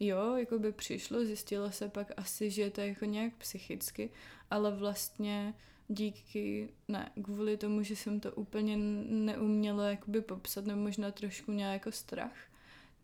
[0.00, 4.10] jo, jakoby přišlo, zjistilo se pak asi, že je to jako nějak psychicky,
[4.50, 5.54] ale vlastně
[5.88, 11.72] díky, ne, kvůli tomu, že jsem to úplně neuměla jakoby popsat, nebo možná trošku nějak
[11.72, 12.36] jako strach,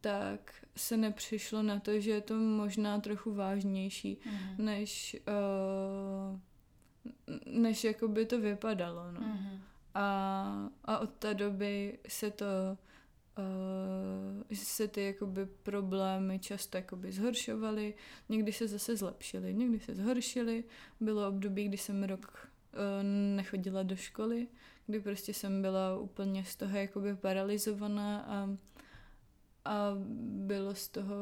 [0.07, 4.65] tak se nepřišlo na to, že je to možná trochu vážnější, mm.
[4.67, 6.39] než uh,
[7.47, 9.21] než jako by to vypadalo, no.
[9.21, 9.59] Mm-hmm.
[9.95, 12.45] A, a od té doby se to
[13.39, 17.95] uh, se ty jakoby problémy často jakoby zhoršovaly,
[18.29, 20.65] někdy se zase zlepšily, někdy se zhoršily.
[21.01, 22.81] Bylo období, kdy jsem rok uh,
[23.37, 24.47] nechodila do školy,
[24.87, 28.49] kdy prostě jsem byla úplně z toho jakoby paralizovaná a
[29.67, 29.93] a
[30.47, 31.15] bylo z toho,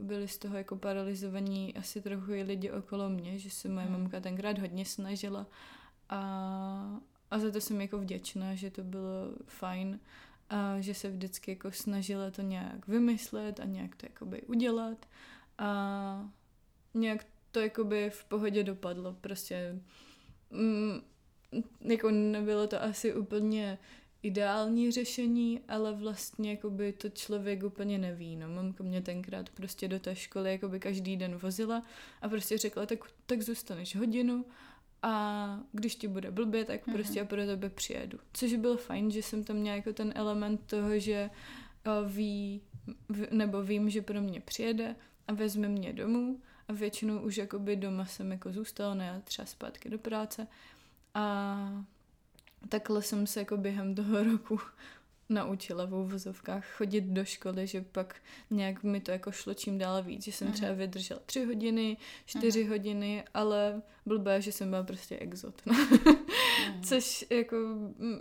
[0.00, 4.00] byli z toho jako paralizovaní asi trochu i lidi okolo mě, že se moje hmm.
[4.00, 5.46] mamka tenkrát hodně snažila
[6.08, 10.00] a, a za to jsem jako vděčná, že to bylo fajn
[10.50, 15.06] a že se vždycky jako snažila to nějak vymyslet a nějak to jakoby udělat
[15.58, 16.30] a
[16.94, 19.78] nějak to jakoby v pohodě dopadlo, prostě
[20.50, 21.00] mm,
[21.80, 23.78] jako nebylo to asi úplně
[24.24, 28.36] ideální řešení, ale vlastně jakoby to člověk úplně neví.
[28.36, 31.82] No, mamka mě tenkrát prostě do té školy jakoby každý den vozila
[32.22, 34.44] a prostě řekla, tak, tak zůstaneš hodinu
[35.02, 36.92] a když ti bude blbě, tak mm-hmm.
[36.92, 38.18] prostě já pro tebe přijedu.
[38.32, 41.30] Což bylo fajn, že jsem tam měla jako ten element toho, že
[41.86, 42.60] uh, ví,
[43.30, 44.96] nebo vím, že pro mě přijede
[45.28, 49.88] a vezme mě domů a většinou už jakoby doma jsem jako zůstala, ne třeba zpátky
[49.88, 50.46] do práce
[51.14, 51.84] a
[52.68, 54.58] takhle jsem se jako během toho roku
[55.28, 58.16] naučila v úvozovkách chodit do školy, že pak
[58.50, 60.78] nějak mi to jako šlo čím dál víc, že jsem třeba mhm.
[60.78, 61.96] vydržela tři hodiny,
[62.26, 62.68] čtyři uh-huh.
[62.68, 65.62] hodiny, ale blbé, že jsem byla prostě exot.
[65.66, 66.24] uh-huh.
[66.82, 67.56] Což jako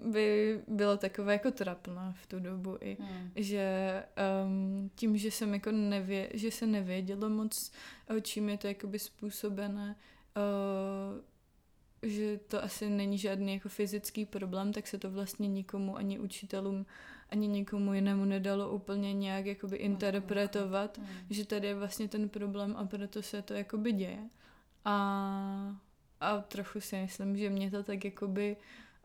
[0.05, 3.31] by bylo takové jako trapné v tu dobu i, uh-huh.
[3.35, 4.03] že
[4.45, 7.71] um, tím, že jsem jako nevě, že se nevědělo moc,
[8.21, 9.95] čím je to jakoby způsobené,
[10.37, 11.32] uh,
[12.03, 16.85] že to asi není žádný jako fyzický problém, tak se to vlastně nikomu, ani učitelům,
[17.29, 21.05] ani nikomu jinému nedalo úplně nějak jakoby interpretovat, mm.
[21.29, 24.29] že tady je vlastně ten problém a proto se to jakoby děje.
[24.85, 25.75] A,
[26.19, 28.57] a trochu si myslím, že mě to tak jakoby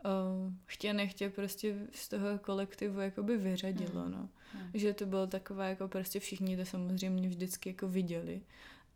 [0.05, 4.11] uh, chtě nechtě prostě z toho kolektivu jakoby vyřadilo, mm.
[4.11, 4.29] no.
[4.53, 4.71] Mm.
[4.73, 8.41] Že to bylo takové jako prostě všichni to samozřejmě vždycky jako viděli.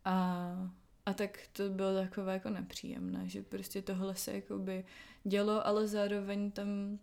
[0.04, 0.70] A
[1.06, 4.84] a tak to bylo takové jako nepříjemné, že prostě tohle se jakoby
[5.24, 6.98] dělo, ale zároveň tam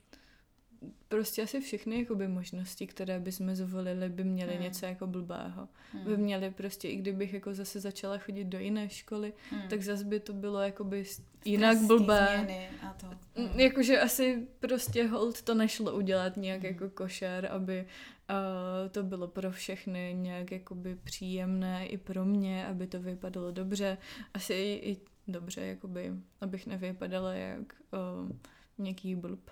[1.07, 4.63] prostě asi všechny jakoby možnosti, které bychom zvolili, by měly hmm.
[4.63, 5.67] něco jako blbého.
[5.91, 6.03] Hmm.
[6.03, 9.69] By měly prostě, i kdybych jako zase začala chodit do jiné školy, hmm.
[9.69, 11.05] tak zase by to bylo jakoby
[11.45, 12.47] jinak blbé.
[12.81, 13.07] A to.
[13.35, 13.59] Hmm.
[13.59, 16.71] Jakože asi prostě hold to nešlo udělat nějak hmm.
[16.73, 17.85] jako košer, aby
[18.29, 23.97] uh, to bylo pro všechny nějak jakoby příjemné i pro mě, aby to vypadalo dobře.
[24.33, 28.29] Asi i, i dobře, jakoby, abych nevypadala jak uh,
[28.77, 29.49] nějaký blb.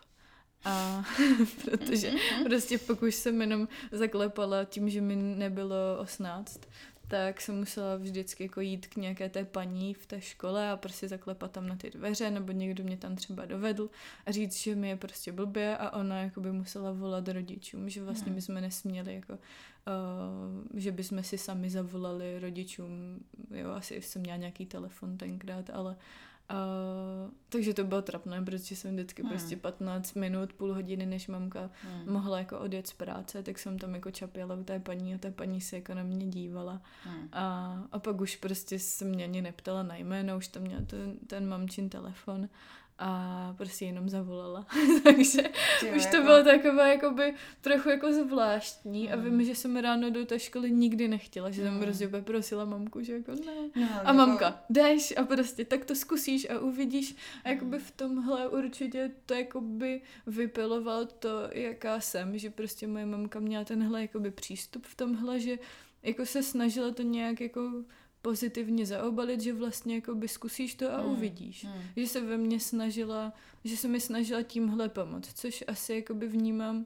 [0.66, 1.04] A
[1.66, 2.12] protože
[2.44, 6.60] prostě pokud jsem jenom zaklepala tím, že mi nebylo 18,
[7.10, 11.08] tak jsem musela vždycky jako jít k nějaké té paní v té škole a prostě
[11.08, 13.90] zaklepat tam na ty dveře, nebo někdo mě tam třeba dovedl
[14.26, 18.04] a říct, že mi je prostě blbě a ona jako by musela volat rodičům, že
[18.04, 18.42] vlastně my hmm.
[18.42, 19.40] jsme nesměli jako, uh,
[20.80, 23.20] že bychom si sami zavolali rodičům,
[23.52, 26.29] jo, asi jsem měla nějaký telefon tenkrát, ale Uh,
[27.50, 29.32] takže to bylo trapné, protože jsem vždycky hmm.
[29.32, 32.14] prostě 15 minut, půl hodiny, než mamka hmm.
[32.14, 35.32] mohla jako odjet z práce, tak jsem tam jako čapěla u té paní a ta
[35.32, 36.82] paní se jako na mě dívala.
[37.04, 37.30] Hmm.
[37.32, 41.18] A, a pak už prostě se mě ani neptala na jméno, už tam měla ten,
[41.28, 42.50] ten mamčin telefon
[43.00, 44.66] a prostě jenom zavolala.
[45.04, 45.42] Takže
[45.88, 46.22] jo, už to jako...
[46.22, 49.14] bylo takové jakoby trochu jako zvláštní mm.
[49.14, 51.80] a vím, že jsem ráno do té školy nikdy nechtěla, že jsem mm.
[51.80, 53.70] prostě prosila mamku, že jako ne.
[53.76, 54.14] No, a jako...
[54.14, 57.84] mamka, jdeš a prostě tak to zkusíš a uvidíš a jakoby mm.
[57.84, 64.02] v tomhle určitě to jakoby vypiloval to, jaká jsem, že prostě moje mamka měla tenhle
[64.02, 65.58] jakoby přístup v tomhle, že
[66.04, 67.84] jako se snažila to nějak jako
[68.22, 71.12] pozitivně zaobalit, že vlastně jako by zkusíš to a hmm.
[71.12, 71.66] uvidíš.
[71.66, 71.82] Hmm.
[71.96, 76.28] Že se ve mně snažila, že se mi snažila tímhle pomoct, což asi jako by
[76.28, 76.86] vnímám,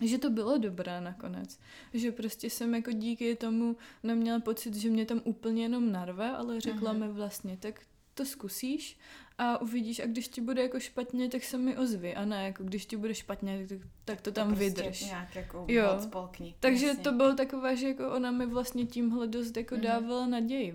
[0.00, 1.58] že to bylo dobré nakonec.
[1.94, 6.60] Že prostě jsem jako díky tomu neměla pocit, že mě tam úplně jenom narve, ale
[6.60, 7.00] řekla hmm.
[7.00, 7.80] mi vlastně, tak
[8.14, 8.98] to zkusíš
[9.38, 12.64] a uvidíš a když ti bude jako špatně, tak se mi ozvi a ne jako
[12.64, 15.04] když ti bude špatně, tak, tak to tam to prostě vydrž.
[15.04, 15.96] nějak jako jo.
[16.00, 16.54] spolkni.
[16.60, 17.02] Takže jasně.
[17.02, 19.80] to bylo takové, že jako ona mi vlastně tímhle dost jako mm.
[19.80, 20.74] dávala naději.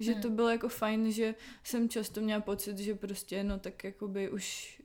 [0.00, 0.22] Že mm.
[0.22, 1.34] to bylo jako fajn, že
[1.64, 4.75] jsem často měla pocit, že prostě no tak jako by už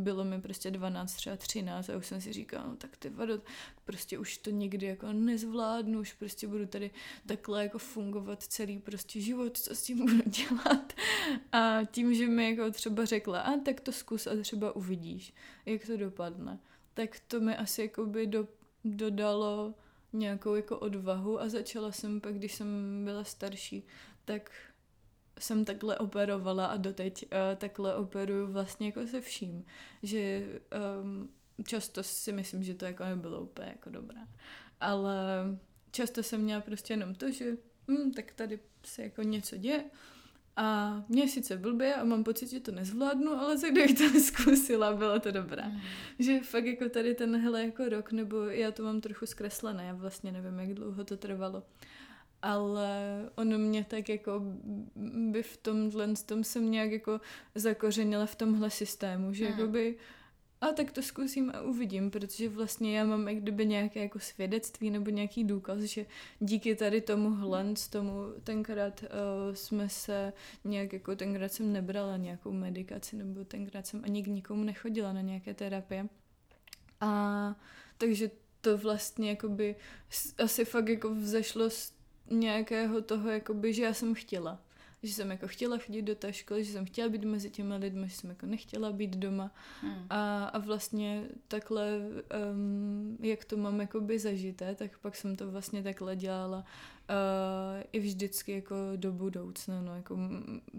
[0.00, 3.40] bylo mi prostě 12, třeba 13 a už jsem si říkala, no tak ty vado,
[3.84, 6.90] prostě už to nikdy jako nezvládnu, už prostě budu tady
[7.26, 10.92] takhle jako fungovat celý prostě život, co s tím budu dělat.
[11.52, 15.34] A tím, že mi jako třeba řekla, a tak to zkus a třeba uvidíš,
[15.66, 16.58] jak to dopadne,
[16.94, 18.48] tak to mi asi jako by do,
[18.84, 19.74] dodalo
[20.12, 23.86] nějakou jako odvahu a začala jsem pak, když jsem byla starší,
[24.24, 24.50] tak
[25.42, 29.64] jsem takhle operovala a doteď uh, takhle operuju vlastně jako se vším.
[30.02, 30.42] Že
[31.02, 31.28] um,
[31.66, 34.20] často si myslím, že to jako nebylo úplně jako dobré.
[34.80, 35.16] Ale
[35.90, 37.56] často jsem měla prostě jenom to, že
[37.90, 39.84] hm, tak tady se jako něco děje
[40.56, 44.92] a mě sice blbě a mám pocit, že to nezvládnu, ale za kdybych to zkusila,
[44.92, 45.62] bylo to dobré.
[45.68, 45.80] Mm.
[46.18, 50.32] Že fakt jako tady tenhle jako rok, nebo já to mám trochu zkreslené, já vlastně
[50.32, 51.62] nevím, jak dlouho to trvalo
[52.42, 52.90] ale
[53.34, 54.42] ono mě tak jako
[55.30, 57.20] by v tomhle tom jsem nějak jako
[57.54, 59.96] zakořenila v tomhle systému, že jako by
[60.60, 64.90] a tak to zkusím a uvidím, protože vlastně já mám jak kdyby nějaké jako svědectví
[64.90, 66.06] nebo nějaký důkaz, že
[66.40, 68.12] díky tady tomu hlenc, tomu
[68.44, 70.32] tenkrát uh, jsme se
[70.64, 75.20] nějak jako tenkrát jsem nebrala nějakou medikaci nebo tenkrát jsem ani k nikomu nechodila na
[75.20, 76.08] nějaké terapie.
[77.00, 77.54] A
[77.98, 78.30] takže
[78.60, 79.76] to vlastně jakoby
[80.38, 81.99] asi fakt jako vzešlo z
[82.30, 84.58] nějakého toho, jakoby, že já jsem chtěla.
[85.02, 88.08] Že jsem jako chtěla chodit do té školy, že jsem chtěla být mezi těmi lidmi,
[88.08, 90.06] že jsem jako nechtěla být doma hmm.
[90.10, 91.98] a, a vlastně takhle,
[92.52, 96.64] um, jak to mám jakoby zažité, tak pak jsem to vlastně takhle dělala uh,
[97.92, 100.18] i vždycky jako do budoucna, no jako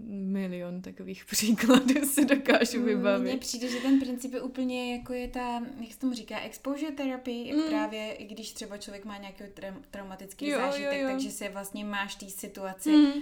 [0.06, 3.32] milion takových příkladů si dokážu mm, vybavit.
[3.32, 6.92] Mně přijde, že ten princip je úplně jako je ta, jak se tomu říká, exposure
[6.92, 7.64] therapy, jak mm.
[7.70, 11.08] právě, i když třeba člověk má nějaký tra- traumatický jo, zážitek, jo, jo.
[11.08, 13.22] takže se vlastně máš té situaci mm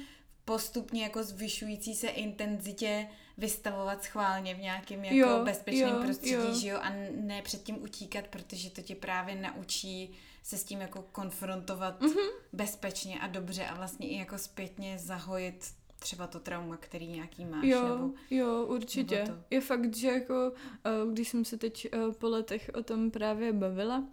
[0.50, 6.54] postupně jako zvyšující se intenzitě vystavovat schválně v nějakém jako jo, bezpečném jo, prostředí, jo.
[6.54, 10.12] že jo, a ne předtím utíkat, protože to tě právě naučí
[10.44, 12.30] se s tím jako konfrontovat mm-hmm.
[12.54, 15.66] bezpečně a dobře a vlastně i jako zpětně zahojit
[16.00, 17.66] třeba to trauma, který nějaký máš.
[17.66, 19.16] Jo, nebo, jo, určitě.
[19.16, 19.44] Nebo to.
[19.50, 20.54] Je fakt, že jako,
[20.86, 24.04] eh, když jsem se teď eh, po letech o tom právě bavila,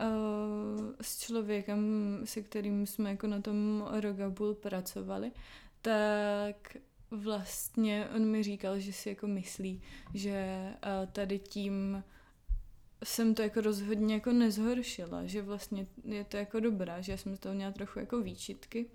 [0.00, 0.06] eh,
[1.00, 1.80] s člověkem,
[2.24, 3.88] se kterým jsme jako na tom
[4.34, 5.32] půl pracovali,
[5.82, 6.76] tak
[7.10, 9.82] vlastně on mi říkal, že si jako myslí,
[10.14, 10.66] že
[11.12, 12.04] tady tím
[13.04, 17.38] jsem to jako rozhodně jako nezhoršila, že vlastně je to jako dobrá, že jsem z
[17.38, 18.86] toho měla trochu jako výčitky.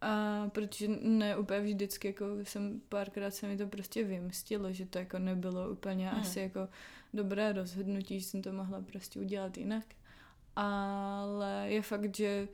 [0.00, 4.98] A protože ne úplně vždycky, jako jsem párkrát se mi to prostě vymstilo, že to
[4.98, 6.20] jako nebylo úplně hmm.
[6.20, 6.68] asi jako
[7.14, 9.84] dobré rozhodnutí, že jsem to mohla prostě udělat jinak.
[10.56, 12.48] Ale je fakt, že,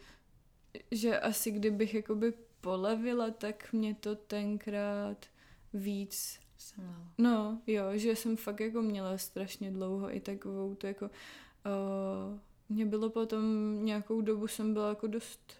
[0.90, 2.32] že asi kdybych jakoby
[2.64, 5.26] polevila, tak mě to tenkrát
[5.74, 6.40] víc.
[7.18, 12.38] No, jo, že jsem fakt jako měla strašně dlouho i takovou to jako uh,
[12.68, 13.44] mě bylo potom
[13.84, 15.52] nějakou dobu jsem byla jako dost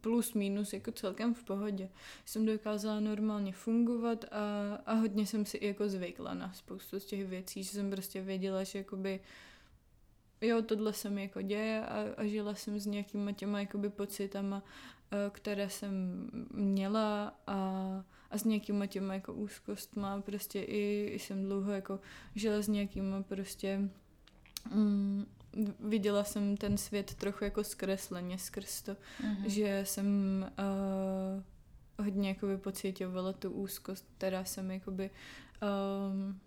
[0.00, 1.88] plus minus jako celkem v pohodě.
[2.24, 7.04] Jsem dokázala normálně fungovat a, a hodně jsem si i jako zvykla na spoustu z
[7.04, 9.20] těch věcí, že jsem prostě věděla, že jakoby
[10.40, 14.62] jo, tohle se mi jako děje a, a žila jsem s nějakýma těma jakoby pocitama,
[15.30, 17.58] které jsem měla a,
[18.30, 22.00] a s nějakýma těma jako úzkostma, prostě i, i jsem dlouho jako
[22.34, 23.90] žila s nějakýma prostě
[24.74, 25.26] mm,
[25.80, 29.46] viděla jsem ten svět trochu jako zkresleně skrz to, mm-hmm.
[29.46, 30.06] že jsem
[30.58, 35.10] uh, hodně jakoby pocitovala tu úzkost, která jsem jakoby
[36.10, 36.40] um,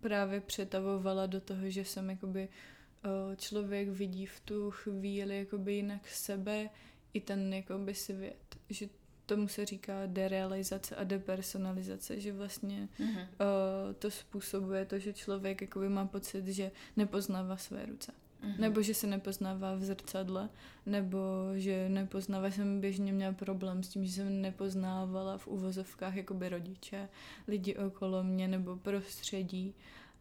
[0.00, 6.08] právě přetavovala do toho, že jsem jakoby uh, člověk vidí v tu chvíli jakoby jinak
[6.08, 6.70] sebe,
[7.16, 8.88] i ten jakoby svět, že
[9.26, 13.20] tomu se říká derealizace a depersonalizace, že vlastně mm-hmm.
[13.20, 18.12] uh, to způsobuje to, že člověk jakoby má pocit, že nepoznává své ruce.
[18.12, 18.58] Mm-hmm.
[18.58, 20.48] Nebo že se nepoznává v zrcadle,
[20.86, 21.18] nebo
[21.54, 27.08] že nepoznává, jsem běžně měla problém s tím, že jsem nepoznávala v uvozovkách jakoby rodiče,
[27.48, 29.74] lidi okolo mě nebo prostředí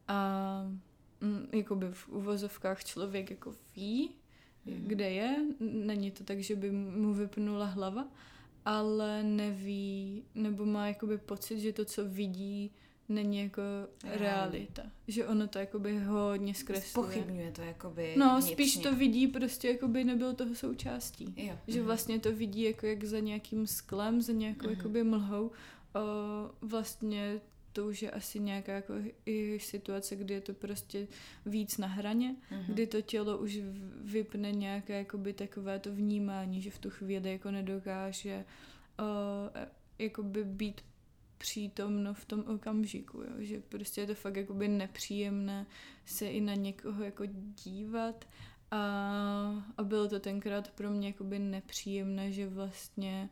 [0.07, 0.61] a
[1.21, 4.11] mm, jakoby v uvozovkách člověk jako ví.
[4.65, 5.35] Kde je.
[5.59, 8.07] Není to tak, že by mu vypnula hlava,
[8.65, 12.71] ale neví, nebo má jakoby pocit, že to, co vidí,
[13.09, 13.61] není jako
[14.03, 14.23] realita.
[14.23, 14.83] realita.
[15.07, 17.07] Že ono to jakoby hodně zkresluje.
[17.07, 18.53] Pochybňuje to jakoby No, vnitřně.
[18.53, 21.33] spíš to vidí prostě jakoby nebyl toho součástí.
[21.37, 21.57] Jo.
[21.67, 21.85] Že mm.
[21.85, 24.73] vlastně to vidí jako jak za nějakým sklem, za nějakou mm.
[24.73, 25.51] jakoby mlhou.
[25.95, 26.01] O,
[26.61, 27.41] vlastně
[27.75, 28.93] to už je asi nějaká jako
[29.25, 31.07] i situace, kdy je to prostě
[31.45, 32.65] víc na hraně, mm-hmm.
[32.67, 33.59] kdy to tělo už
[34.01, 38.45] vypne nějaké jakoby takové to vnímání, že v tu chvíli jako nedokáže
[38.99, 39.63] uh,
[39.99, 40.81] jakoby být
[41.37, 43.33] přítomno v tom okamžiku, jo?
[43.37, 45.65] že prostě je to fakt jakoby nepříjemné
[46.05, 47.23] se i na někoho jako
[47.63, 48.25] dívat
[48.71, 48.79] a,
[49.77, 53.29] a bylo to tenkrát pro mě jakoby nepříjemné, že vlastně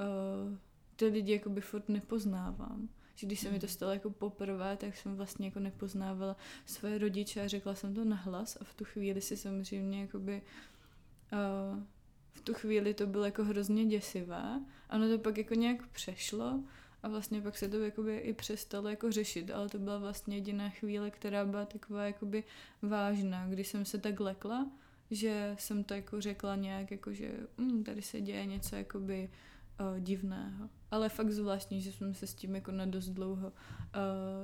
[0.00, 0.56] uh,
[0.96, 5.16] ty lidi jakoby furt nepoznávám že když se mi to stalo jako poprvé, tak jsem
[5.16, 6.36] vlastně jako nepoznávala
[6.66, 10.42] své rodiče a řekla jsem to nahlas a v tu chvíli si samozřejmě jakoby
[11.32, 11.82] uh,
[12.32, 14.60] v tu chvíli to bylo jako hrozně děsivé.
[14.88, 16.60] Ano, to pak jako nějak přešlo
[17.02, 20.68] a vlastně pak se to jakoby i přestalo jako řešit, ale to byla vlastně jediná
[20.68, 22.44] chvíle, která byla taková jakoby
[22.82, 24.70] vážná, kdy jsem se tak lekla,
[25.10, 29.30] že jsem to jako řekla nějak jako, že mm, tady se děje něco jakoby
[29.80, 30.68] uh, divného.
[30.90, 33.52] Ale fakt zvláštní, že jsem se s tím jako na dost dlouho uh,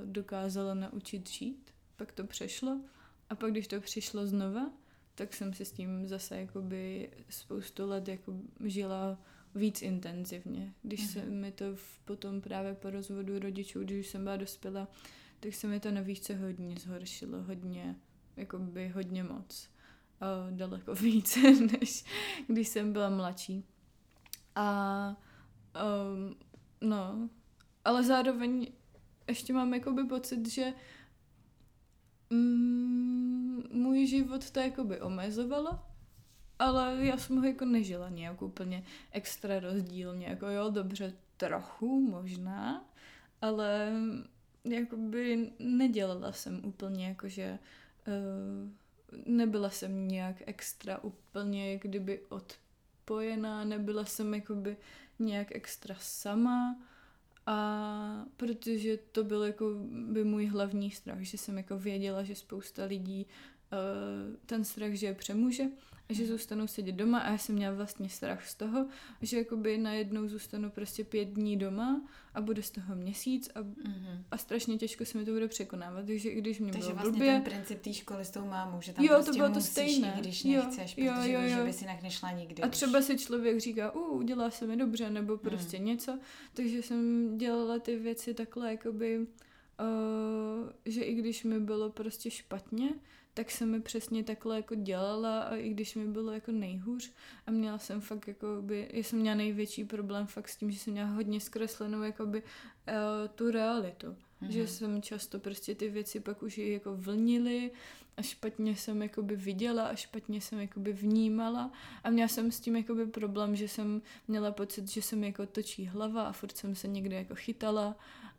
[0.05, 1.71] dokázala naučit žít.
[1.95, 2.81] Pak to přešlo
[3.29, 4.71] a pak když to přišlo znova,
[5.15, 8.33] tak jsem se s tím zase jakoby spoustu let jako
[8.65, 9.19] žila
[9.55, 10.73] víc intenzivně.
[10.83, 11.13] Když uh-huh.
[11.13, 14.87] se mi to v, potom právě po rozvodu rodičů, když jsem byla dospěla,
[15.39, 17.95] tak se mi to navíc se hodně zhoršilo, hodně,
[18.35, 19.69] jakoby hodně moc.
[20.21, 22.05] Uh, daleko více, než
[22.47, 23.65] když jsem byla mladší.
[24.55, 25.21] A
[25.75, 26.35] um,
[26.81, 27.29] no,
[27.85, 28.67] ale zároveň
[29.27, 30.73] ještě mám jakoby pocit, že
[32.29, 35.79] mm, můj život to jakoby omezovalo,
[36.59, 42.85] ale já jsem ho jako nežila nějak úplně extra rozdílně, jako jo, dobře, trochu možná,
[43.41, 43.91] ale
[44.63, 47.59] jakoby nedělala jsem úplně jakože
[48.07, 48.69] uh,
[49.25, 54.77] nebyla jsem nějak extra úplně kdyby odpojená, nebyla jsem jakoby
[55.19, 56.77] nějak extra sama.
[57.45, 59.65] A protože to byl jako
[60.11, 65.05] by můj hlavní strach, že jsem jako věděla, že spousta lidí uh, ten strach, že
[65.05, 65.63] je přemůže
[66.09, 68.87] a že zůstanou sedět doma a já jsem měla vlastně strach z toho,
[69.21, 72.01] že jakoby najednou zůstanu prostě pět dní doma
[72.33, 74.23] a bude z toho měsíc a, mm-hmm.
[74.31, 77.11] a strašně těžko se mi to bude překonávat, takže i když mě takže bylo vlastně
[77.11, 77.33] blbě...
[77.33, 79.71] ten princip té školy s tou mámou, že tam jo, prostě to bylo musíš, to
[79.71, 80.13] stejné.
[80.17, 81.45] i když jo, nechceš, jo, protože jo, jo.
[81.45, 82.63] víš, že bys jinak nešla nikdy.
[82.63, 85.85] A třeba si člověk říká, u, udělá se mi dobře, nebo prostě hmm.
[85.85, 86.19] něco,
[86.53, 92.89] takže jsem dělala ty věci takhle, jakoby, uh, že i když mi bylo prostě špatně,
[93.33, 97.11] tak jsem mi přesně takhle jako dělala a i když mi bylo jako nejhůř
[97.47, 100.79] a měla jsem fakt jako by, já jsem měla největší problém fakt s tím, že
[100.79, 102.93] jsem měla hodně zkreslenou jakoby uh,
[103.35, 104.07] tu realitu.
[104.07, 104.49] Mm-hmm.
[104.49, 107.71] Že jsem často prostě ty věci pak už jako vlnily
[108.17, 111.71] a špatně jsem jakoby viděla a špatně jsem jakoby vnímala
[112.03, 115.45] a měla jsem s tím jakoby problém, že jsem měla pocit, že se mi jako
[115.45, 117.95] točí hlava a furt jsem se někde jako chytala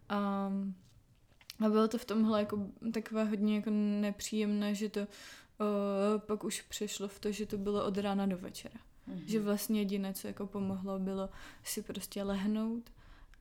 [0.08, 0.50] a
[1.60, 5.06] a bylo to v tomhle jako takové hodně jako nepříjemné, že to uh,
[6.18, 8.80] pak už přešlo v to, že to bylo od rána do večera.
[9.08, 9.24] Mm-hmm.
[9.26, 11.30] Že vlastně jediné, co jako pomohlo, bylo
[11.64, 12.92] si prostě lehnout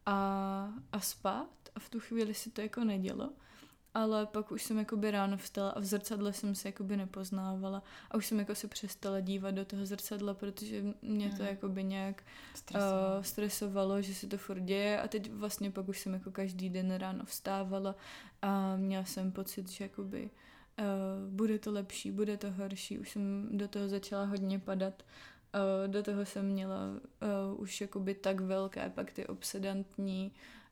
[0.05, 3.29] a, a spát a v tu chvíli si to jako nedělo
[3.93, 8.17] ale pak už jsem jakoby ráno vstala a v zrcadle jsem se jakoby nepoznávala a
[8.17, 11.49] už jsem jako se přestala dívat do toho zrcadla, protože mě to mm.
[11.49, 12.23] jakoby nějak
[12.55, 13.17] stresovalo.
[13.17, 16.69] Uh, stresovalo, že se to furt děje a teď vlastně pak už jsem jako každý
[16.69, 17.95] den ráno vstávala
[18.41, 20.29] a měla jsem pocit, že jakoby
[20.79, 25.03] uh, bude to lepší, bude to horší, už jsem do toho začala hodně padat
[25.85, 26.77] Uh, do toho jsem měla
[27.53, 30.31] uh, už jakoby tak velké pak ty obsedantní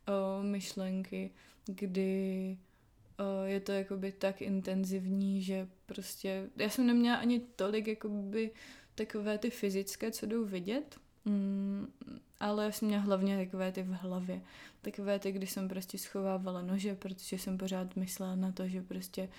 [0.09, 1.31] uh, myšlenky,
[1.65, 2.57] kdy
[3.45, 8.51] je to jakoby tak intenzivní, že prostě, já jsem neměla ani tolik jakoby
[8.95, 11.87] takové ty fyzické, co jdou vidět, mm,
[12.39, 14.41] ale já jsem měla hlavně takové ty v hlavě.
[14.81, 19.29] Takové ty, kdy jsem prostě schovávala nože, protože jsem pořád myslela na to, že prostě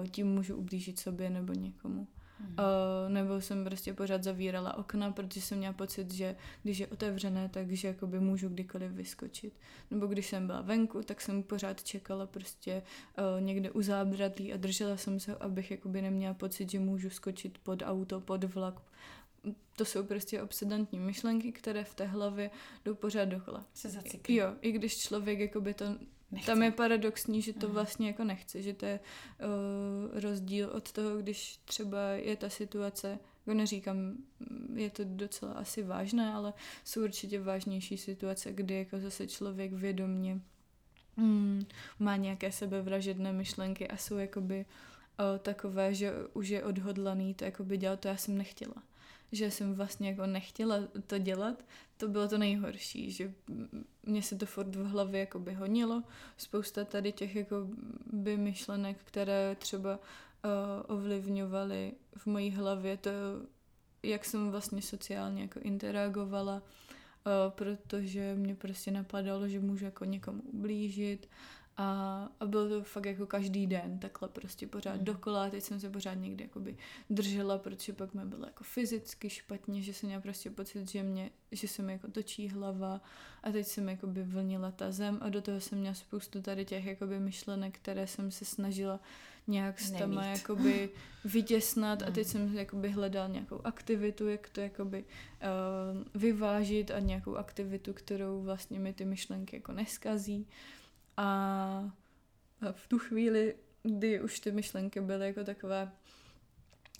[0.00, 2.06] uh, tím můžu ublížit sobě nebo někomu.
[2.38, 2.48] Hmm.
[2.48, 7.48] Uh, nebo jsem prostě pořád zavírala okna, protože jsem měla pocit, že když je otevřené,
[7.48, 9.52] takže jakoby můžu kdykoliv vyskočit.
[9.90, 12.82] Nebo když jsem byla venku, tak jsem pořád čekala prostě
[13.18, 17.58] uh, někde u zábradlí a držela jsem se, abych jakoby neměla pocit, že můžu skočit
[17.58, 18.82] pod auto, pod vlak.
[19.76, 22.50] To jsou prostě obsedantní myšlenky, které v té hlavě
[22.84, 23.64] jdou pořád dokola.
[23.74, 24.00] Se.
[24.28, 25.84] Jo, i když člověk jakoby to
[26.30, 26.46] Nechce.
[26.46, 31.16] Tam je paradoxní, že to vlastně jako nechce, že to je uh, rozdíl od toho,
[31.16, 34.16] když třeba je ta situace, jako neříkám,
[34.74, 36.52] je to docela asi vážné, ale
[36.84, 40.40] jsou určitě vážnější situace, kdy jako zase člověk vědomně
[41.16, 41.66] mm,
[41.98, 44.66] má nějaké sebevražedné myšlenky a jsou jakoby
[45.18, 48.82] uh, takové, že už je odhodlaný to jakoby dělat, to já jsem nechtěla.
[49.32, 51.64] Že jsem vlastně jako nechtěla to dělat,
[51.96, 53.32] to bylo to nejhorší, že
[54.02, 56.02] mě se to furt v hlavě jako by honilo,
[56.36, 57.56] spousta tady těch jako
[58.12, 63.10] by myšlenek, které třeba uh, ovlivňovaly v mojí hlavě to,
[64.02, 70.42] jak jsem vlastně sociálně jako interagovala, uh, protože mě prostě napadalo, že můžu jako někomu
[70.42, 71.28] ublížit
[71.76, 75.04] a, a bylo to fakt jako každý den, takhle prostě pořád mm.
[75.04, 75.50] dokola.
[75.50, 76.76] Teď jsem se pořád někdy jakoby
[77.10, 81.30] držela, protože pak mi bylo jako fyzicky špatně, že jsem měla prostě pocit, že, mě,
[81.52, 83.00] že se mi jako točí hlava
[83.42, 86.84] a teď jsem jakoby vlnila ta zem a do toho jsem měla spoustu tady těch
[86.84, 89.00] jakoby myšlenek, které jsem se snažila
[89.46, 90.90] nějak s tama jakoby
[91.24, 92.32] vytěsnat a teď mm.
[92.32, 98.78] jsem jakoby hledala nějakou aktivitu, jak to jakoby uh, vyvážit a nějakou aktivitu, kterou vlastně
[98.78, 100.46] mi ty myšlenky jako neskazí.
[101.16, 101.90] A
[102.72, 105.92] v tu chvíli, kdy už ty myšlenky byly jako takové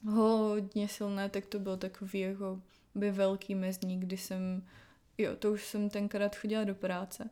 [0.08, 2.62] hodně silné, tak to byl takový jako
[2.94, 4.62] by velký mezník, kdy jsem,
[5.18, 7.30] jo, to už jsem tenkrát chodila do práce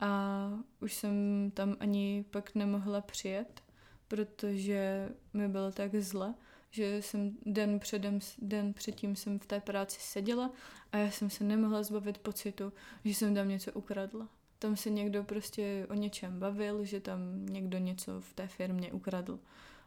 [0.00, 3.62] a už jsem tam ani pak nemohla přijet,
[4.08, 6.34] protože mi bylo tak zle,
[6.70, 10.50] že jsem den předem, den předtím jsem v té práci seděla
[10.92, 12.72] a já jsem se nemohla zbavit pocitu,
[13.04, 14.28] že jsem tam něco ukradla
[14.64, 19.38] tam se někdo prostě o něčem bavil, že tam někdo něco v té firmě ukradl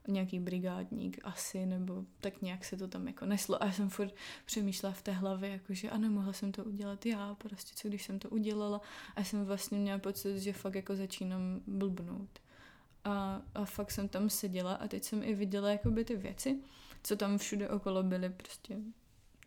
[0.08, 3.64] nějaký brigádník asi, nebo tak nějak se to tam jako neslo.
[3.64, 4.16] A já jsem furt
[4.46, 8.20] přemýšlela v té hlavě, jakože a nemohla jsem to udělat já, prostě co když jsem
[8.20, 8.82] to udělala.
[9.16, 12.40] A já jsem vlastně měla pocit, že fakt jako začínám blbnout.
[13.04, 16.60] A, a fakt jsem tam seděla a teď jsem i viděla jakoby ty věci,
[17.04, 18.78] co tam všude okolo byly prostě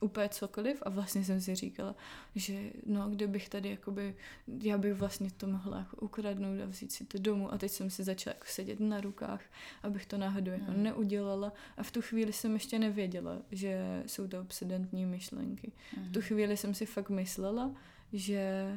[0.01, 1.95] úplně cokoliv a vlastně jsem si říkala,
[2.35, 4.17] že no, kdybych tady jakoby,
[4.63, 7.91] já bych vlastně to mohla jako ukradnout a vzít si to domů a teď jsem
[7.91, 9.43] si začala jako sedět na rukách,
[9.83, 10.83] abych to náhodou jako hmm.
[10.83, 15.73] neudělala a v tu chvíli jsem ještě nevěděla, že jsou to obsedantní myšlenky.
[15.97, 16.05] Hmm.
[16.05, 16.29] V tu hmm.
[16.29, 17.75] chvíli jsem si fakt myslela,
[18.13, 18.73] že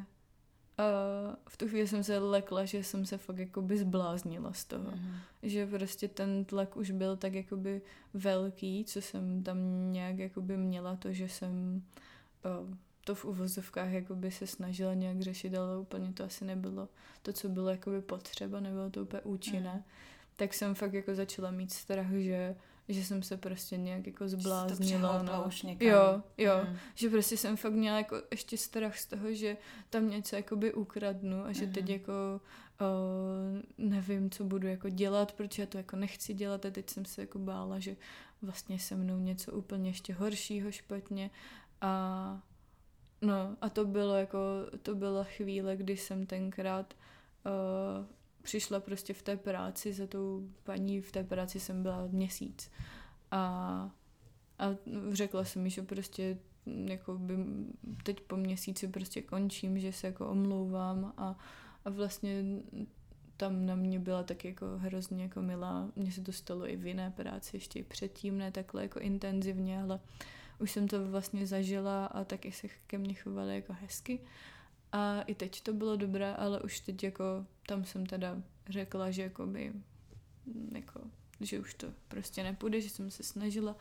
[0.79, 4.91] uh, v tu chvíli jsem se lekla, že jsem se fakt jakoby zbláznila z toho.
[4.91, 5.15] Mm.
[5.43, 7.81] Že prostě ten tlak už byl tak jakoby
[8.13, 9.57] velký, co jsem tam
[9.91, 11.83] nějak jakoby měla, to, že jsem
[12.45, 16.89] uh, to v uvozovkách jakoby se snažila nějak řešit, ale úplně to asi nebylo
[17.21, 19.73] to, co bylo jakoby potřeba, nebylo to úplně účinné.
[19.73, 19.83] Mm.
[20.35, 22.55] Tak jsem fakt jako začala mít strach, že
[22.89, 25.23] že jsem se prostě nějak jako zbláznila.
[25.23, 25.43] No.
[25.47, 25.87] Už někam.
[25.87, 26.77] Jo, jo, mm.
[26.95, 29.57] že prostě jsem fakt měla jako ještě strach z toho, že
[29.89, 31.73] tam něco jakoby ukradnu a že mm.
[31.73, 32.41] teď jako
[32.81, 37.05] uh, nevím, co budu jako dělat, protože já to jako nechci dělat a teď jsem
[37.05, 37.95] se jako bála, že
[38.41, 41.31] vlastně se mnou něco úplně ještě horšího špatně
[41.81, 42.41] a
[43.21, 44.37] no a to bylo jako,
[44.81, 46.93] to byla chvíle, kdy jsem tenkrát
[47.45, 48.05] uh,
[48.43, 52.71] přišla prostě v té práci, za tou paní v té práci jsem byla měsíc.
[53.31, 53.39] A,
[54.59, 54.75] a
[55.11, 57.37] řekla jsem mi, že prostě jako by
[58.03, 61.37] teď po měsíci prostě končím, že se jako omlouvám a,
[61.85, 62.43] a vlastně
[63.37, 65.91] tam na mě byla tak jako hrozně jako milá.
[65.95, 69.81] Mně se to stalo i v jiné práci, ještě i předtím, ne takhle jako intenzivně,
[69.81, 69.99] ale
[70.59, 74.19] už jsem to vlastně zažila a taky se ke mně chovali jako hezky.
[74.93, 79.21] A i teď to bylo dobré, ale už teď jako tam jsem teda řekla, že
[79.21, 79.73] jakoby,
[80.71, 81.01] jako,
[81.41, 83.75] že už to prostě nepůjde, že jsem se snažila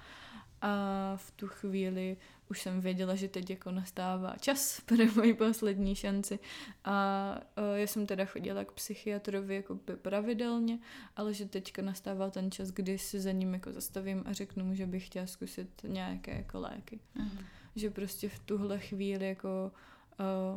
[0.63, 2.17] a v tu chvíli
[2.51, 6.39] už jsem věděla, že teď jako nastává čas pro moji poslední šanci
[6.85, 7.39] a
[7.75, 10.79] já jsem teda chodila k psychiatrovi jako pravidelně,
[11.17, 14.75] ale že teďka nastává ten čas, kdy si za ním jako zastavím a řeknu mu,
[14.75, 17.01] že bych chtěla zkusit nějaké jako léky.
[17.17, 17.45] Uh-huh.
[17.77, 19.73] Že prostě v tuhle chvíli jako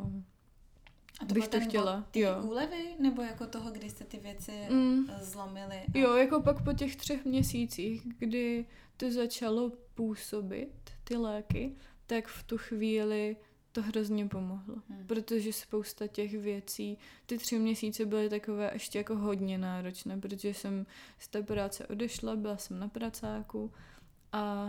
[0.04, 0.22] uh,
[1.20, 2.06] a to bych to chtěla.
[2.10, 2.42] Ty jo.
[2.42, 5.06] úlevy, nebo jako toho, kdy jste ty věci mm.
[5.20, 5.76] zlomili?
[5.76, 5.98] A...
[5.98, 10.72] Jo, jako pak po těch třech měsících, kdy to začalo působit,
[11.04, 13.36] ty léky, tak v tu chvíli
[13.72, 15.06] to hrozně pomohlo, hmm.
[15.06, 20.86] protože spousta těch věcí, ty tři měsíce byly takové ještě jako hodně náročné, protože jsem
[21.18, 23.72] z té práce odešla, byla jsem na pracáku
[24.32, 24.66] a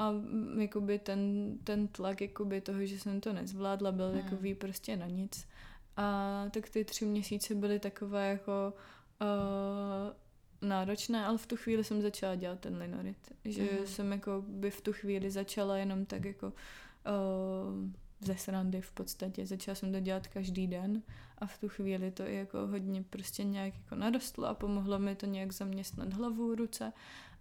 [0.00, 0.14] a
[0.58, 4.22] jakoby ten, ten tlak jakoby toho, že jsem to nezvládla, byl hmm.
[4.22, 5.48] takový prostě na nic.
[5.96, 8.72] A tak ty tři měsíce byly takové jako
[9.20, 13.32] uh, náročné, ale v tu chvíli jsem začala dělat ten linorit.
[13.44, 13.86] Že hmm.
[13.86, 16.52] jsem jako by v tu chvíli začala jenom tak jako uh,
[18.20, 19.46] ze srandy v podstatě.
[19.46, 21.02] Začala jsem to dělat každý den
[21.38, 25.16] a v tu chvíli to i jako hodně prostě nějak jako narostlo a pomohlo mi
[25.16, 26.92] to nějak zaměstnat hlavu, ruce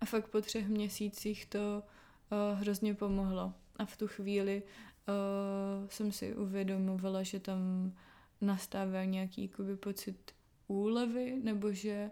[0.01, 1.83] a fakt po třech měsících to
[2.31, 3.53] uh, hrozně pomohlo.
[3.75, 7.93] A v tu chvíli uh, jsem si uvědomovala, že tam
[8.41, 10.31] nastává nějaký jakoby, pocit
[10.67, 12.11] úlevy, nebo že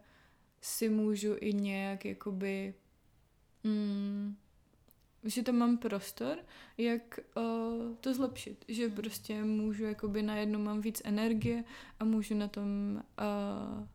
[0.61, 2.73] si můžu i nějak jakoby
[3.63, 4.35] mm,
[5.23, 6.37] že tam mám prostor,
[6.77, 8.65] jak uh, to zlepšit.
[8.67, 11.63] Že prostě můžu, jakoby najednou mám víc energie
[11.99, 13.87] a můžu na tom uh,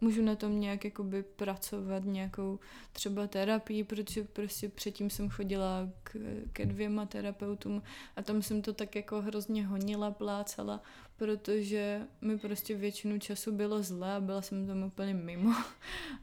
[0.00, 2.58] můžu na tom nějak jakoby pracovat nějakou
[2.92, 6.16] třeba terapii, protože prostě předtím jsem chodila k,
[6.52, 7.82] ke dvěma terapeutům
[8.16, 10.80] a tam jsem to tak jako hrozně honila, plácala,
[11.16, 15.54] protože mi prostě většinu času bylo zle a byla jsem tam úplně mimo.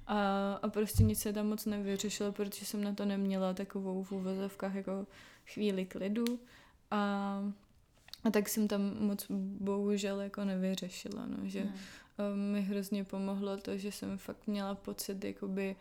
[0.07, 4.11] A, a prostě nic se tam moc nevyřešilo, protože jsem na to neměla takovou v
[4.11, 5.07] úvozovkách jako
[5.45, 6.39] chvíli klidu.
[6.91, 7.53] A
[8.23, 9.25] a tak jsem tam moc
[9.59, 11.73] bohužel jako nevyřešila, no, že hmm
[12.35, 15.75] mi hrozně pomohlo to, že jsem fakt měla pocit, jakoby...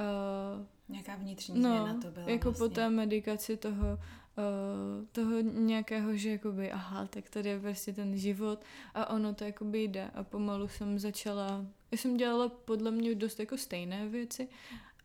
[0.00, 2.68] Uh, Nějaká vnitřní no, změna to byla jako vlastně.
[2.68, 3.98] po té medikaci toho,
[4.38, 8.60] uh, toho nějakého, že jakoby, aha, tak tady je prostě ten život
[8.94, 13.40] a ono to jakoby jde a pomalu jsem začala, já jsem dělala podle mě dost
[13.40, 14.48] jako stejné věci,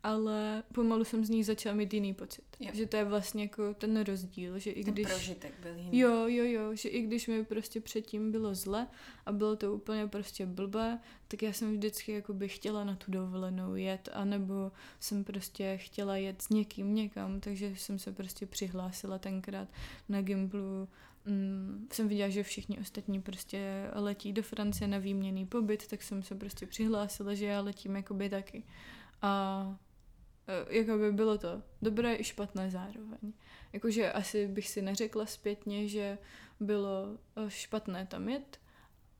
[0.02, 2.44] ale pomalu jsem z ní začala mít jiný pocit.
[2.60, 2.70] Jo.
[2.74, 5.06] Že to je vlastně jako ten rozdíl, že i ten když...
[5.06, 5.98] prožitek byl jiný.
[5.98, 8.86] Jo, jo, jo, že i když mi prostě předtím bylo zle
[9.26, 13.10] a bylo to úplně prostě blbé, tak já jsem vždycky jako by chtěla na tu
[13.10, 19.18] dovolenou jet, anebo jsem prostě chtěla jet s někým někam, takže jsem se prostě přihlásila
[19.18, 19.68] tenkrát
[20.08, 20.88] na Gimplu
[21.24, 26.22] mm, jsem viděla, že všichni ostatní prostě letí do Francie na výměný pobyt, tak jsem
[26.22, 28.62] se prostě přihlásila, že já letím jakoby taky.
[29.22, 29.76] A
[30.48, 33.32] Eh, jako by bylo to dobré i špatné zároveň.
[33.72, 36.18] Jakože asi bych si neřekla zpětně, že
[36.60, 38.60] bylo eh, špatné tam jet,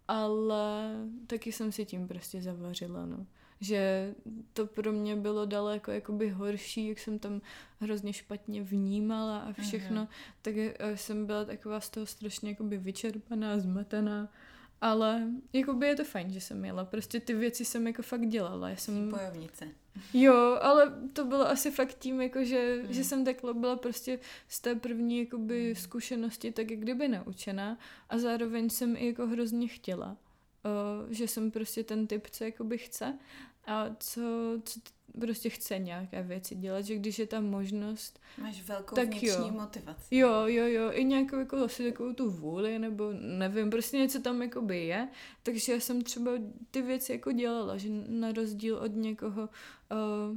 [0.09, 0.95] ale
[1.27, 3.27] taky jsem si tím prostě zavařila, no
[3.61, 4.15] že
[4.53, 7.41] to pro mě bylo daleko jakoby horší, jak jsem tam
[7.81, 10.09] hrozně špatně vnímala a všechno, uh-huh.
[10.43, 10.55] tak
[10.95, 14.33] jsem byla taková z toho strašně jakoby vyčerpaná, zmatená,
[14.81, 18.69] ale jakoby je to fajn, že jsem jela, prostě ty věci jsem jako fakt dělala.
[18.69, 19.09] Já jsem...
[19.09, 19.69] Bojovnice.
[20.15, 22.93] Jo, ale to bylo asi fakt tím, jako že, mm.
[22.93, 24.19] že jsem takhle byla prostě
[24.49, 25.75] z té první jakoby mm.
[25.75, 27.79] zkušenosti tak jak kdyby naučená
[28.09, 30.17] a zároveň jsem i jako hrozně chtěla.
[30.65, 33.19] Uh, že jsem prostě ten typ, co jakoby chce
[33.67, 34.21] a co,
[34.65, 34.81] co
[35.21, 38.21] prostě chce nějaké věci dělat, že když je tam možnost...
[38.43, 39.55] Máš velkou tak vnitřní jo.
[39.55, 40.17] motivaci.
[40.17, 44.43] Jo, jo, jo, i nějakou jako asi takovou tu vůli, nebo nevím, prostě něco tam
[44.43, 45.09] jako by je,
[45.43, 46.31] takže já jsem třeba
[46.71, 50.37] ty věci jako dělala, že na rozdíl od někoho, uh,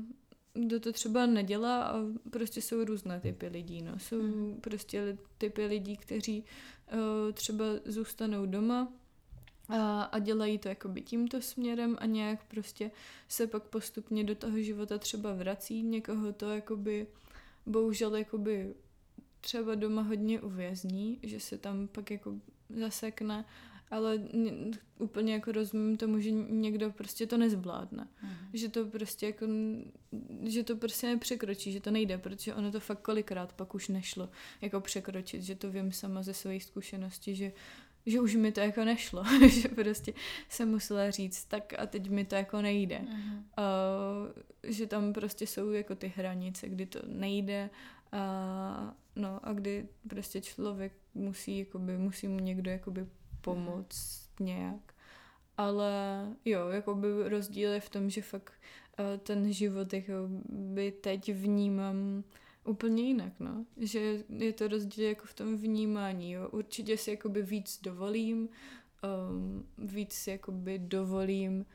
[0.54, 1.96] kdo to třeba nedělá a
[2.30, 4.00] prostě jsou různé typy lidí, no.
[4.00, 4.58] Jsou mm.
[4.62, 6.44] prostě typy lidí, kteří
[6.94, 8.94] uh, třeba zůstanou doma,
[9.72, 12.92] a, a dělají to jakoby tímto směrem a nějak prostě
[13.28, 15.84] se pak postupně do toho života třeba vrací.
[15.84, 17.08] Někoho to jakoby
[17.66, 18.74] bohužel jakoby
[19.42, 22.36] třeba doma hodně uvězní, že se tam pak jako
[22.70, 23.46] zasekne,
[23.92, 24.52] ale ně,
[25.00, 28.08] úplně jako rozumím tomu, že někdo prostě to nezvládne.
[28.24, 28.30] Mm.
[28.54, 29.46] Že to prostě jako,
[30.44, 34.30] že to prostě nepřekročí, že to nejde, protože ono to fakt kolikrát pak už nešlo
[34.62, 37.52] jako překročit, že to vím sama ze své zkušenosti, že
[38.06, 40.14] že už mi to jako nešlo, že prostě
[40.50, 43.02] jsem musela říct, tak a teď mi to jako nejde.
[43.02, 43.38] Uh-huh.
[43.38, 47.70] Uh, že tam prostě jsou jako ty hranice, kdy to nejde
[48.12, 53.06] a, no, a kdy prostě člověk musí, jakoby, musí mu někdo jakoby
[53.42, 54.46] pomoct uh-huh.
[54.46, 54.94] nějak.
[55.58, 55.92] Ale
[56.46, 58.54] jo, jakoby rozdíl je v tom, že fakt
[59.24, 62.24] ten život jakoby teď vnímám
[62.66, 63.66] úplně jinak, no.
[63.78, 66.50] Že je to rozdíl jako v tom vnímání, jo.
[66.50, 68.50] Určitě si jakoby víc dovolím,
[69.30, 71.66] um, víc si jakoby dovolím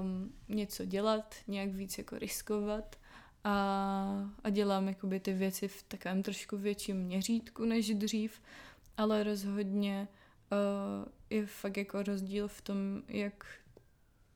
[0.00, 2.96] um, něco dělat, nějak víc jako riskovat
[3.44, 8.40] a, a dělám jakoby ty věci v takovém trošku větším měřítku než dřív,
[8.96, 10.08] ale rozhodně
[10.52, 13.46] uh, je fakt jako rozdíl v tom, jak,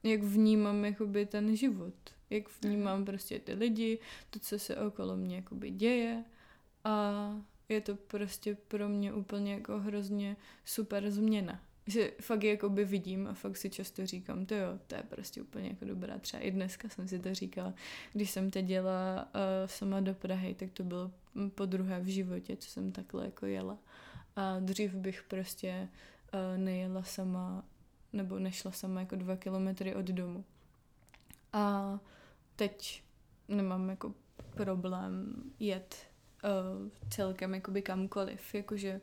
[0.02, 1.94] jak vnímám jakoby ten život
[2.30, 3.98] jak vnímám prostě ty lidi,
[4.30, 6.24] to, co se okolo mě jakoby děje
[6.84, 7.14] a
[7.68, 11.60] je to prostě pro mě úplně jako hrozně super změna.
[11.86, 15.68] Že fakt jakoby vidím a fakt si často říkám, to jo, to je prostě úplně
[15.68, 16.18] jako dobrá.
[16.18, 17.74] Třeba i dneska jsem si to říkala,
[18.12, 21.10] když jsem teď jela uh, sama do Prahy, tak to bylo
[21.54, 23.78] po druhé v životě, co jsem takhle jako jela.
[24.36, 25.88] A dřív bych prostě
[26.34, 27.64] uh, nejela sama,
[28.12, 30.44] nebo nešla sama jako dva kilometry od domu.
[31.52, 31.98] A
[32.60, 33.02] teď
[33.48, 34.14] nemám jako
[34.54, 35.96] problém jet
[36.44, 39.00] uh, celkem jakoby kamkoliv, jakože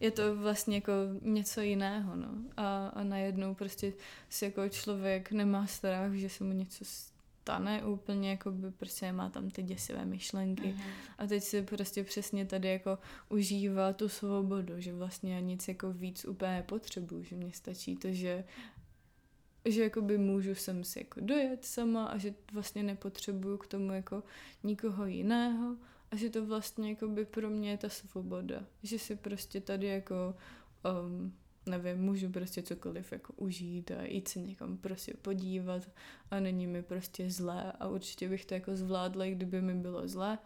[0.00, 0.92] je to vlastně jako
[1.22, 2.28] něco jiného, no.
[2.56, 3.92] A, a najednou prostě
[4.28, 9.30] si jako člověk nemá strach, že se mu něco stane úplně, jako by prostě má
[9.30, 10.68] tam ty děsivé myšlenky.
[10.68, 10.82] Uh-huh.
[11.18, 15.92] A teď si prostě přesně tady jako užívá tu svobodu, že vlastně já nic jako
[15.92, 18.44] víc úplně potřebuju, že mě stačí to, že
[19.66, 24.22] že jakoby můžu sem si jako dojet sama a že vlastně nepotřebuju k tomu jako
[24.62, 25.76] nikoho jiného
[26.10, 30.34] a že to vlastně jakoby pro mě je ta svoboda, že si prostě tady jako
[31.04, 31.34] um,
[31.66, 35.82] nevím, můžu prostě cokoliv jako užít a jít se někam prostě podívat
[36.30, 40.38] a není mi prostě zlé a určitě bych to jako zvládla, kdyby mi bylo zlé,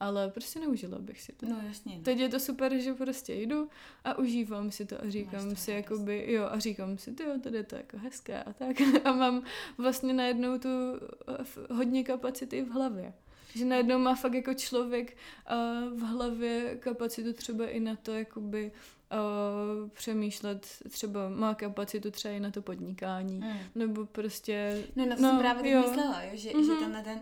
[0.00, 1.46] ale prostě neužila bych si to.
[1.46, 1.96] No jasně.
[1.96, 2.02] No.
[2.02, 3.68] Teď je to super, že prostě jdu
[4.04, 7.56] a užívám si to a říkám si jakoby, jo a říkám si, ty jo, tady
[7.56, 9.42] je to jako hezké a tak a mám
[9.78, 13.12] vlastně najednou tu eh, hodně kapacity v hlavě.
[13.54, 15.16] Že najednou má fakt jako člověk
[15.50, 18.72] uh, v hlavě kapacitu třeba i na to, jakoby
[19.12, 23.58] uh, přemýšlet, třeba má kapacitu třeba i na to podnikání, mm.
[23.74, 24.84] nebo prostě...
[24.96, 25.80] No na to no, jsem právě jo.
[25.80, 26.66] myslela, jo, že, mm-hmm.
[26.66, 27.20] že tenhle ten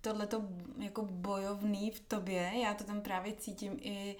[0.00, 0.42] tohleto
[0.78, 4.16] jako bojovný v tobě, já to tam právě cítím i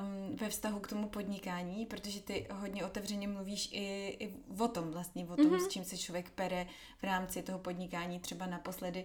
[0.00, 4.90] um, ve vztahu k tomu podnikání, protože ty hodně otevřeně mluvíš i, i o tom
[4.90, 5.64] vlastně, o tom, mm-hmm.
[5.64, 6.66] s čím se člověk pere
[6.98, 8.20] v rámci toho podnikání.
[8.20, 9.04] Třeba naposledy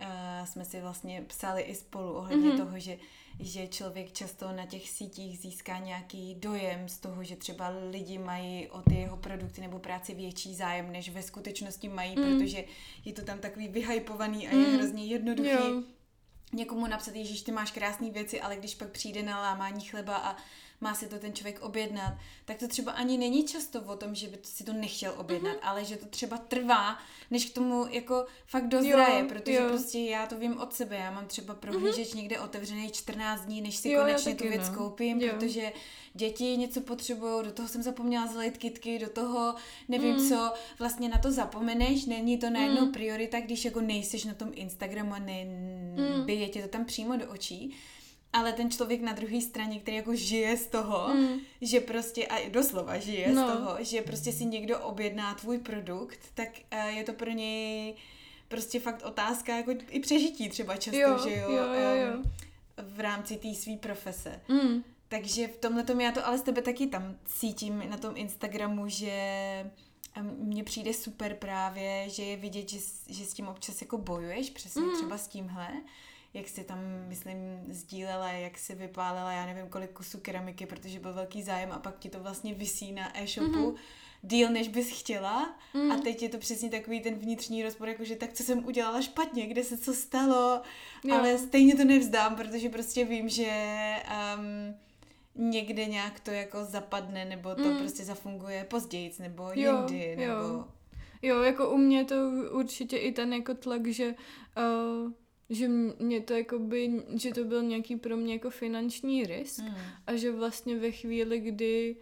[0.00, 2.64] uh, jsme si vlastně psali i spolu ohledně mm-hmm.
[2.64, 2.98] toho, že
[3.42, 8.68] že člověk často na těch sítích získá nějaký dojem z toho, že třeba lidi mají
[8.68, 12.24] o ty jeho produkty nebo práci větší zájem, než ve skutečnosti mají, mm.
[12.24, 12.64] protože
[13.04, 14.74] je to tam takový vyhypovaný a je mm.
[14.74, 15.50] hrozně jednoduchý.
[15.50, 15.82] Jo.
[16.52, 20.36] Někomu napsat, že ty máš krásné věci, ale když pak přijde na lámání chleba a
[20.82, 22.14] má si to ten člověk objednat,
[22.44, 25.68] tak to třeba ani není často o tom, že by si to nechtěl objednat, mm-hmm.
[25.68, 26.98] ale že to třeba trvá,
[27.30, 29.68] než k tomu jako fakt dozraje, jo, protože jo.
[29.68, 32.16] prostě já to vím od sebe, já mám třeba prohlížeč mm-hmm.
[32.16, 34.74] někde otevřený 14 dní, než si jo, konečně tu věc no.
[34.74, 35.32] koupím, jo.
[35.32, 35.72] protože
[36.14, 39.54] děti něco potřebují, do toho jsem zapomněla zlejt kitky, do toho
[39.88, 40.28] nevím mm.
[40.28, 42.92] co, vlastně na to zapomeneš, není to najednou mm.
[42.92, 46.26] priorita, když jako nejseš na tom Instagramu a ne, mm.
[46.26, 47.74] bije tě to tam přímo do očí,
[48.32, 51.38] ale ten člověk na druhé straně, který jako žije z toho, mm.
[51.60, 53.42] že prostě, a doslova žije no.
[53.42, 57.94] z toho, že prostě si někdo objedná tvůj produkt, tak uh, je to pro něj
[58.48, 62.22] prostě fakt otázka jako i přežití třeba často, jo, že jo, jo, jo, jo.
[62.82, 64.40] V rámci té své profese.
[64.48, 64.84] Mm.
[65.08, 68.88] Takže v tomhle tom já to ale z tebe taky tam cítím na tom Instagramu,
[68.88, 69.12] že
[70.20, 72.78] mně přijde super právě, že je vidět, že,
[73.08, 74.94] že s tím občas jako bojuješ, přesně mm.
[74.94, 75.68] třeba s tímhle,
[76.34, 76.78] jak si tam,
[77.08, 77.36] myslím,
[77.68, 81.98] sdílela, jak si vypálela, já nevím, kolik kusů keramiky, protože byl velký zájem a pak
[81.98, 83.76] ti to vlastně vysí na e-shopu mm-hmm.
[84.22, 85.92] díl, než bys chtěla mm.
[85.92, 89.46] a teď je to přesně takový ten vnitřní rozpor, jakože tak co jsem udělala špatně,
[89.46, 90.62] kde se co stalo,
[91.04, 91.16] jo.
[91.16, 93.52] ale stejně to nevzdám, protože prostě vím, že
[94.36, 94.74] um,
[95.50, 97.78] někde nějak to jako zapadne, nebo to mm.
[97.78, 100.32] prostě zafunguje později, nebo jo, jindy, nebo...
[100.32, 100.64] Jo.
[101.22, 102.14] jo, jako u mě to
[102.52, 104.14] určitě i ten jako tlak, že
[104.56, 105.12] uh,
[105.52, 105.68] že
[105.98, 109.74] mě to jako by, že to byl nějaký pro mě jako finanční risk mm.
[110.06, 111.96] a že vlastně ve chvíli, kdy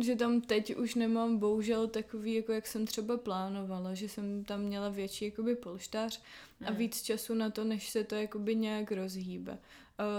[0.00, 4.60] že tam teď už nemám bohužel takový, jako jak jsem třeba plánovala, že jsem tam
[4.60, 6.22] měla větší jakoby polštář
[6.66, 6.76] a mm.
[6.76, 9.52] víc času na to, než se to jakoby nějak rozhýbe.
[9.52, 9.58] Uh,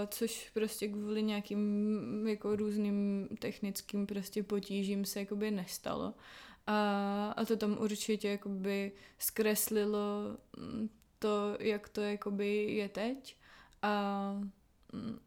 [0.08, 6.14] což prostě kvůli nějakým jako různým technickým prostě potížím se jakoby nestalo.
[6.66, 10.88] A, a to tam určitě jakoby zkreslilo mm,
[11.18, 13.36] to, jak to jakoby je teď
[13.82, 14.34] a,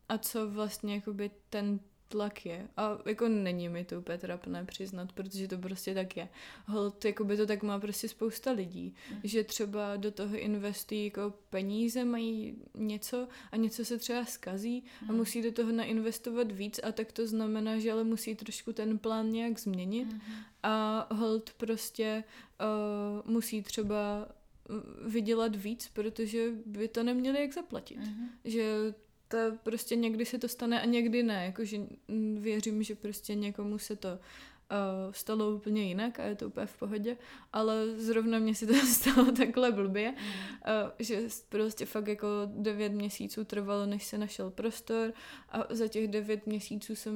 [0.10, 1.80] a co vlastně jakoby ten
[2.12, 2.68] tlak je.
[2.78, 6.30] A jako není mi to úplně trapné přiznat, protože to prostě tak je.
[6.66, 9.20] Hold, jako by to tak má prostě spousta lidí, mm.
[9.24, 15.10] že třeba do toho investují jako peníze, mají něco a něco se třeba skazí mm.
[15.10, 18.98] a musí do toho nainvestovat víc a tak to znamená, že ale musí trošku ten
[18.98, 20.22] plán nějak změnit mm.
[20.64, 22.24] a hold prostě
[23.24, 24.28] uh, musí třeba
[25.06, 28.00] vydělat víc, protože by to neměli jak zaplatit.
[28.00, 28.28] Mm-hmm.
[28.46, 28.94] Že
[29.28, 31.46] to prostě někdy se to stane a někdy ne.
[31.46, 31.78] Jakože
[32.40, 34.20] věřím, že prostě někomu se to
[34.72, 37.18] uh, stalo úplně jinak a je to úplně v pohodě,
[37.54, 43.44] ale zrovna mě se to stalo takhle blbě, uh, že prostě fakt jako devět měsíců
[43.44, 45.14] trvalo, než se našel prostor
[45.50, 47.14] a za těch devět měsíců jsem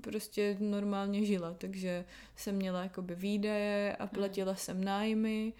[0.00, 2.04] prostě normálně žila, takže
[2.36, 5.52] jsem měla jakoby výdaje a platila jsem nájmy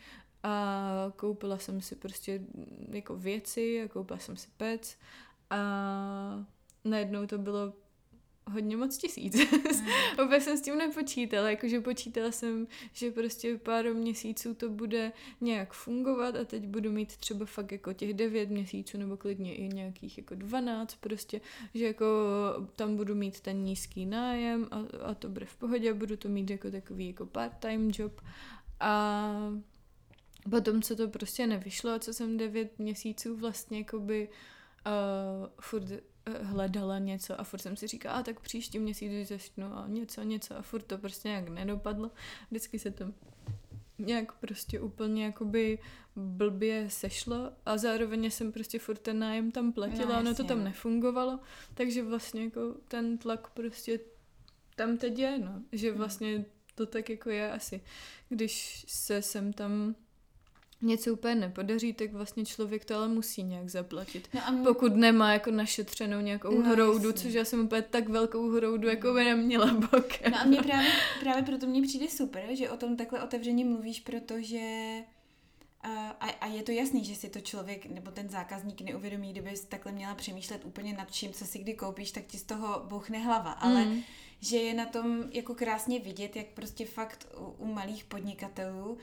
[0.43, 2.41] a koupila jsem si prostě
[2.91, 4.97] jako věci a koupila jsem si pec
[5.51, 6.47] a
[6.85, 7.73] najednou to bylo
[8.51, 9.35] hodně moc tisíc.
[9.35, 9.61] Mm.
[10.25, 15.73] Vůbec jsem s tím nepočítala, jakože počítala jsem, že prostě pár měsíců to bude nějak
[15.73, 20.19] fungovat a teď budu mít třeba fakt jako těch devět měsíců nebo klidně i nějakých
[20.19, 21.41] jako dvanáct prostě,
[21.75, 22.07] že jako
[22.77, 24.77] tam budu mít ten nízký nájem a,
[25.11, 28.21] a to bude v pohodě, budu to mít jako takový jako part-time job
[28.81, 29.53] a
[30.51, 34.29] Potom, co to prostě nevyšlo, co jsem devět měsíců vlastně jakoby
[34.87, 35.97] uh, furt uh,
[36.43, 40.57] hledala něco a furt jsem si říkala, a tak příští měsíc začnu a něco, něco.
[40.57, 42.11] A furt to prostě nějak nedopadlo.
[42.51, 43.13] Vždycky se to
[43.99, 45.79] nějak prostě úplně jakoby
[46.17, 50.65] blbě sešlo a zároveň jsem prostě furt ten nájem tam platila, no, ono to tam
[50.65, 51.41] nefungovalo,
[51.75, 54.01] takže vlastně jako ten tlak prostě
[54.77, 55.99] tam teď je, no, že hmm.
[55.99, 56.45] vlastně
[56.75, 57.81] to tak jako je asi,
[58.29, 59.95] když se sem tam
[60.83, 64.29] něco úplně nepodaří, tak vlastně člověk to ale musí nějak zaplatit.
[64.35, 64.65] No a mě...
[64.65, 67.23] Pokud nemá jako našetřenou nějakou no, hroudu, jasně.
[67.23, 70.33] což já jsem úplně tak velkou hroudu, jako by neměla bokem.
[70.33, 70.91] No a mě právě,
[71.21, 74.61] právě proto mně přijde super, že o tom takhle otevřeně mluvíš, protože
[75.85, 79.93] a, a je to jasný, že si to člověk nebo ten zákazník neuvědomí, kdyby takhle
[79.93, 83.53] měla přemýšlet úplně nad čím, co si kdy koupíš, tak ti z toho bouchne hlava.
[83.53, 84.03] Ale mm.
[84.41, 88.99] že je na tom jako krásně vidět, jak prostě fakt u, u malých podnikatelů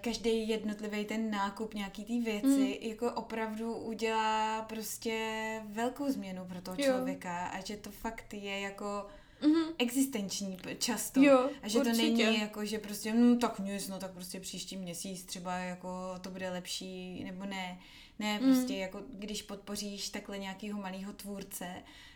[0.00, 2.88] každý jednotlivý ten nákup nějaký té věci mm.
[2.90, 5.20] jako opravdu udělá prostě
[5.64, 7.48] velkou změnu pro toho člověka jo.
[7.52, 9.06] a že to fakt je jako
[9.42, 9.74] mm-hmm.
[9.78, 11.22] existenční často.
[11.22, 11.96] Jo, a že určitě.
[11.96, 15.88] to není jako, že prostě, no tak nic, no tak prostě příští měsíc třeba jako
[16.20, 17.78] to bude lepší, nebo ne.
[18.18, 18.52] Ne, mm.
[18.52, 21.66] prostě jako když podpoříš takhle nějakého malého tvůrce,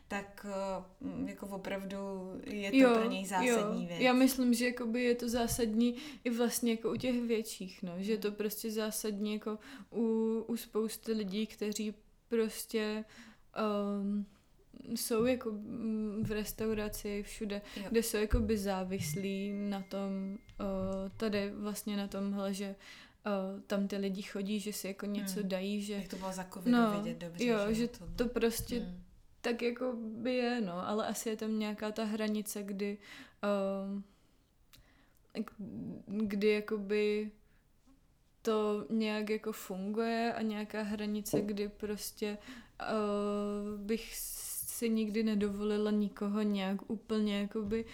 [0.09, 0.47] tak
[1.01, 1.97] mm, jako opravdu
[2.45, 3.89] je to jo, pro něj zásadní jo.
[3.89, 4.01] věc.
[4.01, 8.13] Já myslím, že jakoby je to zásadní i vlastně jako u těch větších, no, že
[8.13, 9.59] je to prostě zásadní jako
[9.93, 11.95] u, u spousty lidí, kteří
[12.29, 13.05] prostě
[14.01, 14.27] um,
[14.95, 17.83] jsou jako mm, v restauraci všude, jo.
[17.91, 22.75] kde jsou jako by závislí na tom, uh, tady vlastně na tomhle, že
[23.27, 25.49] uh, tam ty lidi chodí, že si jako něco hmm.
[25.49, 25.93] dají, že...
[25.93, 27.45] Jak to bylo za covidu no, vidět dobře.
[27.45, 29.03] Jo, že, že to, to prostě hmm.
[29.47, 32.99] Tak jako by je, no, ale asi je tam nějaká ta hranice, kdy
[33.43, 34.03] uh,
[36.07, 37.31] kdy jakoby
[38.43, 42.39] to nějak jako funguje a nějaká hranice, kdy prostě
[42.81, 47.85] uh, bych si nikdy nedovolila nikoho nějak úplně jakoby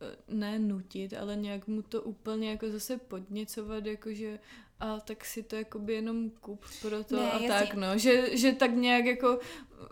[0.00, 4.38] eh, ne nutit, ale nějak mu to úplně jako zase podněcovat, jakože
[4.80, 7.48] a tak si to jakoby jenom kup pro to ne, a jasně.
[7.48, 7.98] tak, no.
[7.98, 9.40] Že, že tak nějak jako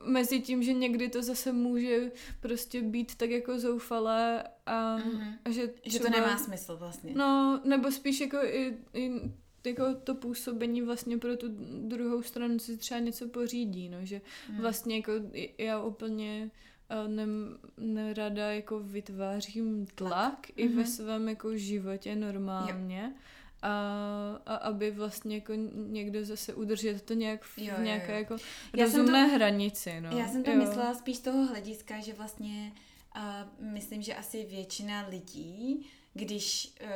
[0.04, 5.38] mezi tím, že někdy to zase může prostě být tak jako zoufalé a, mm-hmm.
[5.44, 7.12] a že třeba, Že to nemá smysl vlastně.
[7.14, 9.10] No, nebo spíš jako i, i
[9.64, 11.46] jako to působení vlastně pro tu
[11.88, 14.20] druhou stranu si třeba něco pořídí, no, že
[14.50, 14.60] mm.
[14.60, 15.12] vlastně jako
[15.58, 16.50] já úplně
[16.88, 17.26] eh, ne,
[17.76, 20.52] nerada jako vytvářím tlak mm-hmm.
[20.56, 20.86] i ve mhm.
[20.86, 23.12] svém jako životě normálně.
[23.14, 23.20] Jo
[23.64, 28.18] a, a aby vlastně jako někdo zase udržet to nějak v, jo, nějaké jo, jo.
[28.18, 28.36] jako
[28.76, 30.00] já rozumné to, hranici.
[30.00, 30.18] No.
[30.18, 30.56] Já jsem to jo.
[30.56, 32.72] myslela spíš z toho hlediska, že vlastně
[33.16, 36.88] uh, myslím, že asi většina lidí, když uh,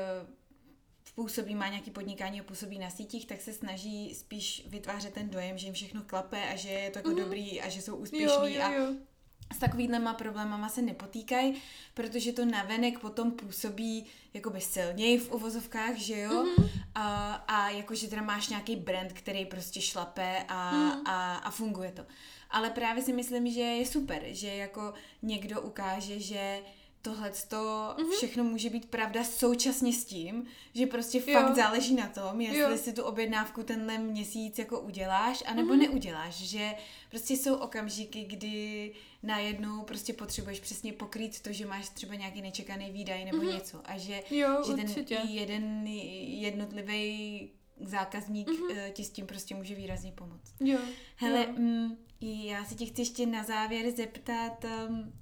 [1.15, 5.59] působí, má nějaký podnikání a působí na sítích, tak se snaží spíš vytvářet ten dojem,
[5.59, 7.25] že jim všechno klape a že je to jako mm-hmm.
[7.25, 8.95] dobrý a že jsou úspěšní jo, jo, jo.
[8.95, 9.08] a
[9.53, 11.63] s takovýhlema problémama se nepotýkají,
[11.95, 16.31] protože to navenek potom působí jakoby silněji v uvozovkách, že jo?
[16.31, 16.69] Mm-hmm.
[16.95, 21.07] A, a jakože teda máš nějaký brand, který prostě šlape a, mm.
[21.07, 22.07] a, a funguje to.
[22.51, 26.61] Ale právě si myslím, že je super, že jako někdo ukáže, že
[27.09, 28.11] tohle mm-hmm.
[28.17, 30.45] všechno může být pravda současně s tím,
[30.75, 31.41] že prostě jo.
[31.41, 32.77] fakt záleží na tom, jestli jo.
[32.77, 35.79] si tu objednávku tenhle měsíc jako uděláš, anebo mm-hmm.
[35.79, 36.75] neuděláš, že
[37.11, 42.91] prostě jsou okamžiky, kdy najednou prostě potřebuješ přesně pokrýt to, že máš třeba nějaký nečekaný
[42.91, 43.55] výdaj nebo mm-hmm.
[43.55, 48.93] něco a že, jo, že ten jeden jednotlivý zákazník mm-hmm.
[48.93, 50.55] ti s tím prostě může výrazně pomoct.
[50.61, 50.79] Jo.
[51.17, 51.53] Hele, jo.
[51.57, 55.13] Mm, já se tě chci ještě na závěr zeptat, um,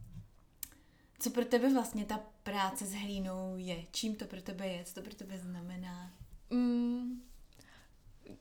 [1.19, 3.85] co pro tebe vlastně ta práce s hlínou je?
[3.91, 4.85] Čím to pro tebe je?
[4.85, 6.11] Co to pro tebe znamená?
[6.51, 7.23] Mm,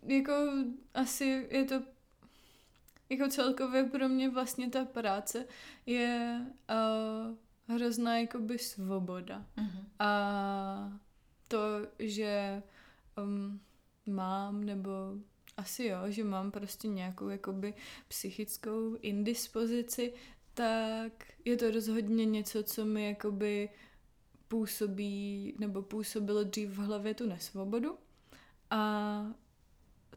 [0.03, 0.33] jako
[0.93, 1.81] asi je to
[3.09, 5.45] jako celkově pro mě vlastně ta práce
[5.85, 9.45] je uh, hrozná jakoby svoboda.
[9.57, 9.85] Uh-huh.
[9.99, 10.99] A
[11.47, 11.59] to,
[11.99, 12.63] že
[13.17, 13.59] um,
[14.05, 14.91] mám nebo
[15.57, 17.73] asi jo, že mám prostě nějakou jakoby
[18.07, 20.13] psychickou indispozici,
[20.55, 21.11] tak
[21.45, 23.69] je to rozhodně něco, co mi jakoby
[24.47, 27.97] působí, nebo působilo dřív v hlavě tu nesvobodu.
[28.69, 29.25] A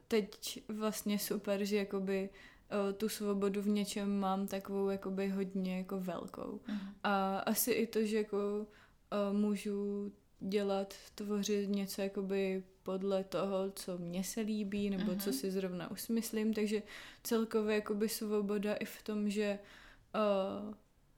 [0.08, 6.00] teď vlastně super, že jakoby uh, tu svobodu v něčem mám takovou jakoby hodně jako
[6.00, 6.60] velkou.
[6.68, 6.78] Uh-huh.
[7.02, 13.98] A asi i to, že jako uh, můžu dělat, tvořit něco jakoby podle toho, co
[13.98, 15.20] mně se líbí, nebo uh-huh.
[15.20, 16.82] co si zrovna usmyslím, takže
[17.22, 19.68] celkově jakoby svoboda i v tom, že uh,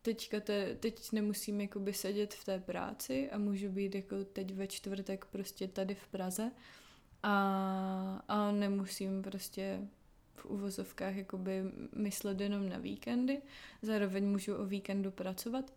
[0.03, 4.67] teďka te, teď nemusím jakoby sedět v té práci a můžu být jako teď ve
[4.67, 6.51] čtvrtek prostě tady v Praze.
[7.23, 9.81] A, a nemusím prostě
[10.35, 11.63] v uvozovkách jakoby
[11.97, 13.43] myslet jenom na víkendy,
[13.83, 15.73] zároveň můžu o víkendu pracovat.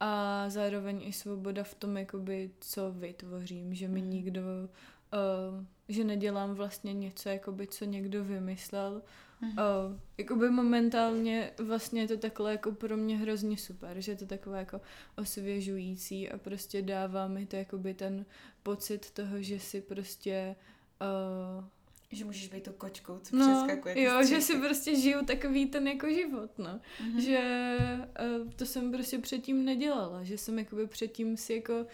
[0.00, 4.10] A zároveň i svoboda v tom, jakoby, co vytvořím, že mi mhm.
[4.10, 9.02] nikdo, uh, že nedělám vlastně něco, jakoby, co někdo vymyslel,
[9.44, 9.90] Mm-hmm.
[9.90, 14.26] Uh, jakoby momentálně vlastně je to takhle jako pro mě hrozně super, že je to
[14.26, 14.80] takové jako
[15.18, 18.26] osvěžující a prostě dává mi to jakoby ten
[18.62, 20.56] pocit toho, že si prostě
[21.58, 21.64] uh,
[22.10, 24.02] že můžeš být tou kočkou, co no, přeskakuje.
[24.02, 26.80] Jo, že si prostě žiju takový ten jako život, no.
[27.00, 27.18] Mm-hmm.
[27.18, 27.76] Že
[28.42, 31.86] uh, to jsem prostě předtím nedělala, že jsem jakoby předtím si jako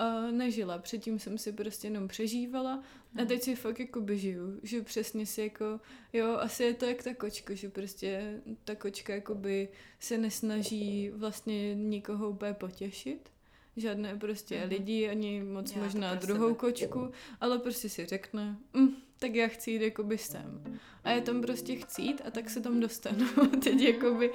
[0.00, 0.78] uh, nežila.
[0.78, 2.82] Předtím jsem si prostě jenom přežívala
[3.16, 3.26] a hmm.
[3.26, 5.80] teď si fakt jako žiju, že přesně si jako,
[6.12, 9.68] jo, asi je to jak ta kočka, že prostě ta kočka jakoby
[10.00, 13.30] se nesnaží vlastně nikoho úplně potěšit,
[13.76, 14.68] žádné prostě mm-hmm.
[14.68, 16.58] lidi, ani moc Já možná druhou sebe.
[16.58, 17.10] kočku,
[17.40, 20.78] ale prostě si řekne, mm, tak já chci jít jakoby sem.
[21.04, 23.26] A já tam prostě chci jít a tak se tam dostanu.
[23.64, 24.32] teď jakoby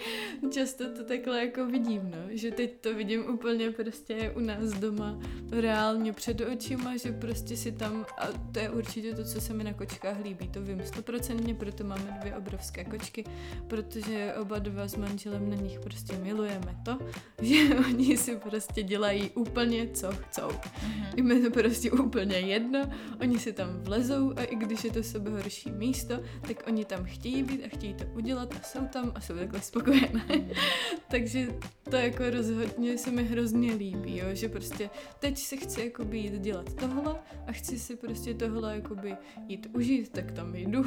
[0.52, 2.18] často to takhle jako vidím, no.
[2.30, 5.20] Že teď to vidím úplně prostě u nás doma
[5.52, 9.64] reálně před očima, že prostě si tam, a to je určitě to, co se mi
[9.64, 13.24] na kočkách líbí, to vím stoprocentně, proto máme dvě obrovské kočky,
[13.68, 17.00] protože oba dva s manželem na nich prostě milujeme to,
[17.42, 20.48] že oni si prostě dělají úplně co chcou.
[20.48, 21.08] Mm-hmm.
[21.16, 22.92] Jim je to prostě úplně jedno,
[23.22, 26.86] oni si tam vlezou a i když je to sebe horší místo, tak tak oni
[26.86, 30.26] tam chtějí být a chtějí to udělat a jsou tam a jsou takhle spokojené.
[31.08, 31.48] Takže
[31.90, 34.90] to jako rozhodně se mi hrozně líbí, jo, že prostě
[35.20, 37.16] teď si chci jako jít dělat tohle
[37.48, 39.16] a chci si prostě tohle jakoby
[39.48, 40.86] jít užít, tak tam jdu.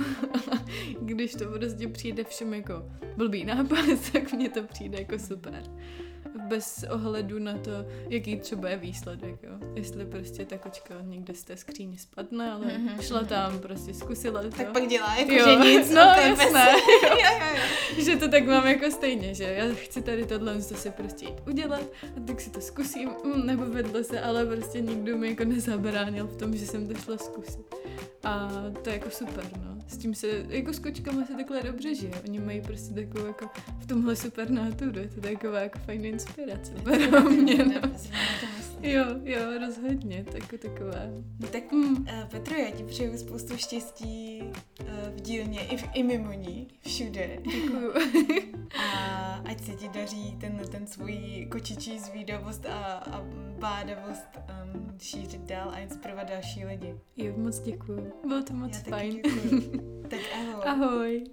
[1.01, 2.75] Když to prostě přijde všem jako
[3.17, 5.63] blbý nápad, tak mně to přijde jako super
[6.49, 7.71] bez ohledu na to,
[8.09, 9.53] jaký třeba je výsledek, jo.
[9.75, 13.01] Jestli prostě ta kočka někde z té skříně spadne, ale mm-hmm.
[13.01, 14.51] šla tam, prostě zkusila to.
[14.51, 15.45] Tak pak dělá jako, jo.
[15.45, 15.91] že nic.
[15.91, 16.67] No, jasné.
[16.73, 17.47] jo, jo,
[17.97, 18.05] jo.
[18.05, 21.41] že to tak mám jako stejně, že já chci tady tohle to si prostě jít
[21.49, 21.83] udělat
[22.17, 26.27] a tak si to zkusím, mm, nebo vedlo se, ale prostě nikdo mi jako nezabránil
[26.27, 27.75] v tom, že jsem to šla zkusit.
[28.25, 28.51] A
[28.83, 29.79] to je jako super, no.
[29.89, 32.13] S tím se, jako s kočkama se takhle dobře žije.
[32.25, 33.47] Oni mají prostě takovou jako
[33.79, 34.99] v tomhle super náturu.
[34.99, 36.73] Je to taková jako fajn inspirace
[37.11, 37.81] pro mě, no.
[38.83, 41.11] Jo, jo, rozhodně, tak takové.
[41.41, 41.97] No tak mm.
[41.97, 44.43] uh, Petro, já ti přeju spoustu štěstí
[44.81, 47.39] uh, v dílně i, v, i mimo ní, všude.
[47.53, 47.93] Děkuju.
[48.79, 53.23] a ať se ti daří ten, ten svůj kočičí zvídavost a, a
[53.59, 56.95] bádavost um, šířit dál a inspirovat další lidi.
[57.17, 58.13] Jo, moc děkuju.
[58.27, 59.23] Bylo to moc já fajn.
[60.09, 60.65] tak ahoj.
[60.65, 61.25] Ahoj.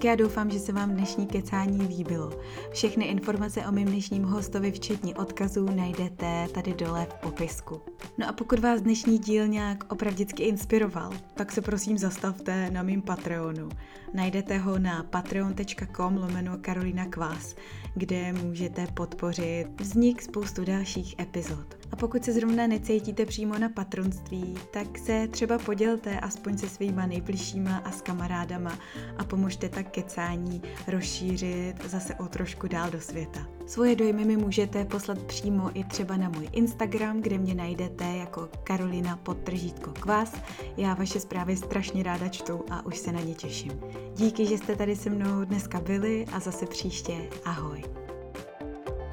[0.00, 2.40] Tak já doufám, že se vám dnešní kecání líbilo.
[2.70, 7.80] Všechny informace o mém dnešním hostovi, včetně odkazů, najdete tady dole v popisku.
[8.18, 13.02] No a pokud vás dnešní díl nějak opravdicky inspiroval, tak se prosím zastavte na mým
[13.02, 13.68] Patreonu.
[14.14, 17.54] Najdete ho na patreon.com lomeno Karolina Kvás,
[17.94, 21.79] kde můžete podpořit vznik spoustu dalších epizod.
[21.92, 27.06] A pokud se zrovna necítíte přímo na patronství, tak se třeba podělte aspoň se svýma
[27.06, 28.78] nejbližšíma a s kamarádama
[29.18, 33.46] a pomožte tak kecání rozšířit zase o trošku dál do světa.
[33.66, 38.48] Svoje dojmy mi můžete poslat přímo i třeba na můj Instagram, kde mě najdete jako
[38.64, 40.34] Karolina podtržítko kvás.
[40.76, 43.80] Já vaše zprávy strašně ráda čtu a už se na ně těším.
[44.16, 47.84] Díky, že jste tady se mnou dneska byli a zase příště ahoj.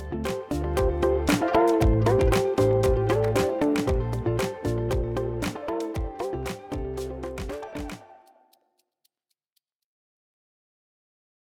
[0.09, 0.46] thank you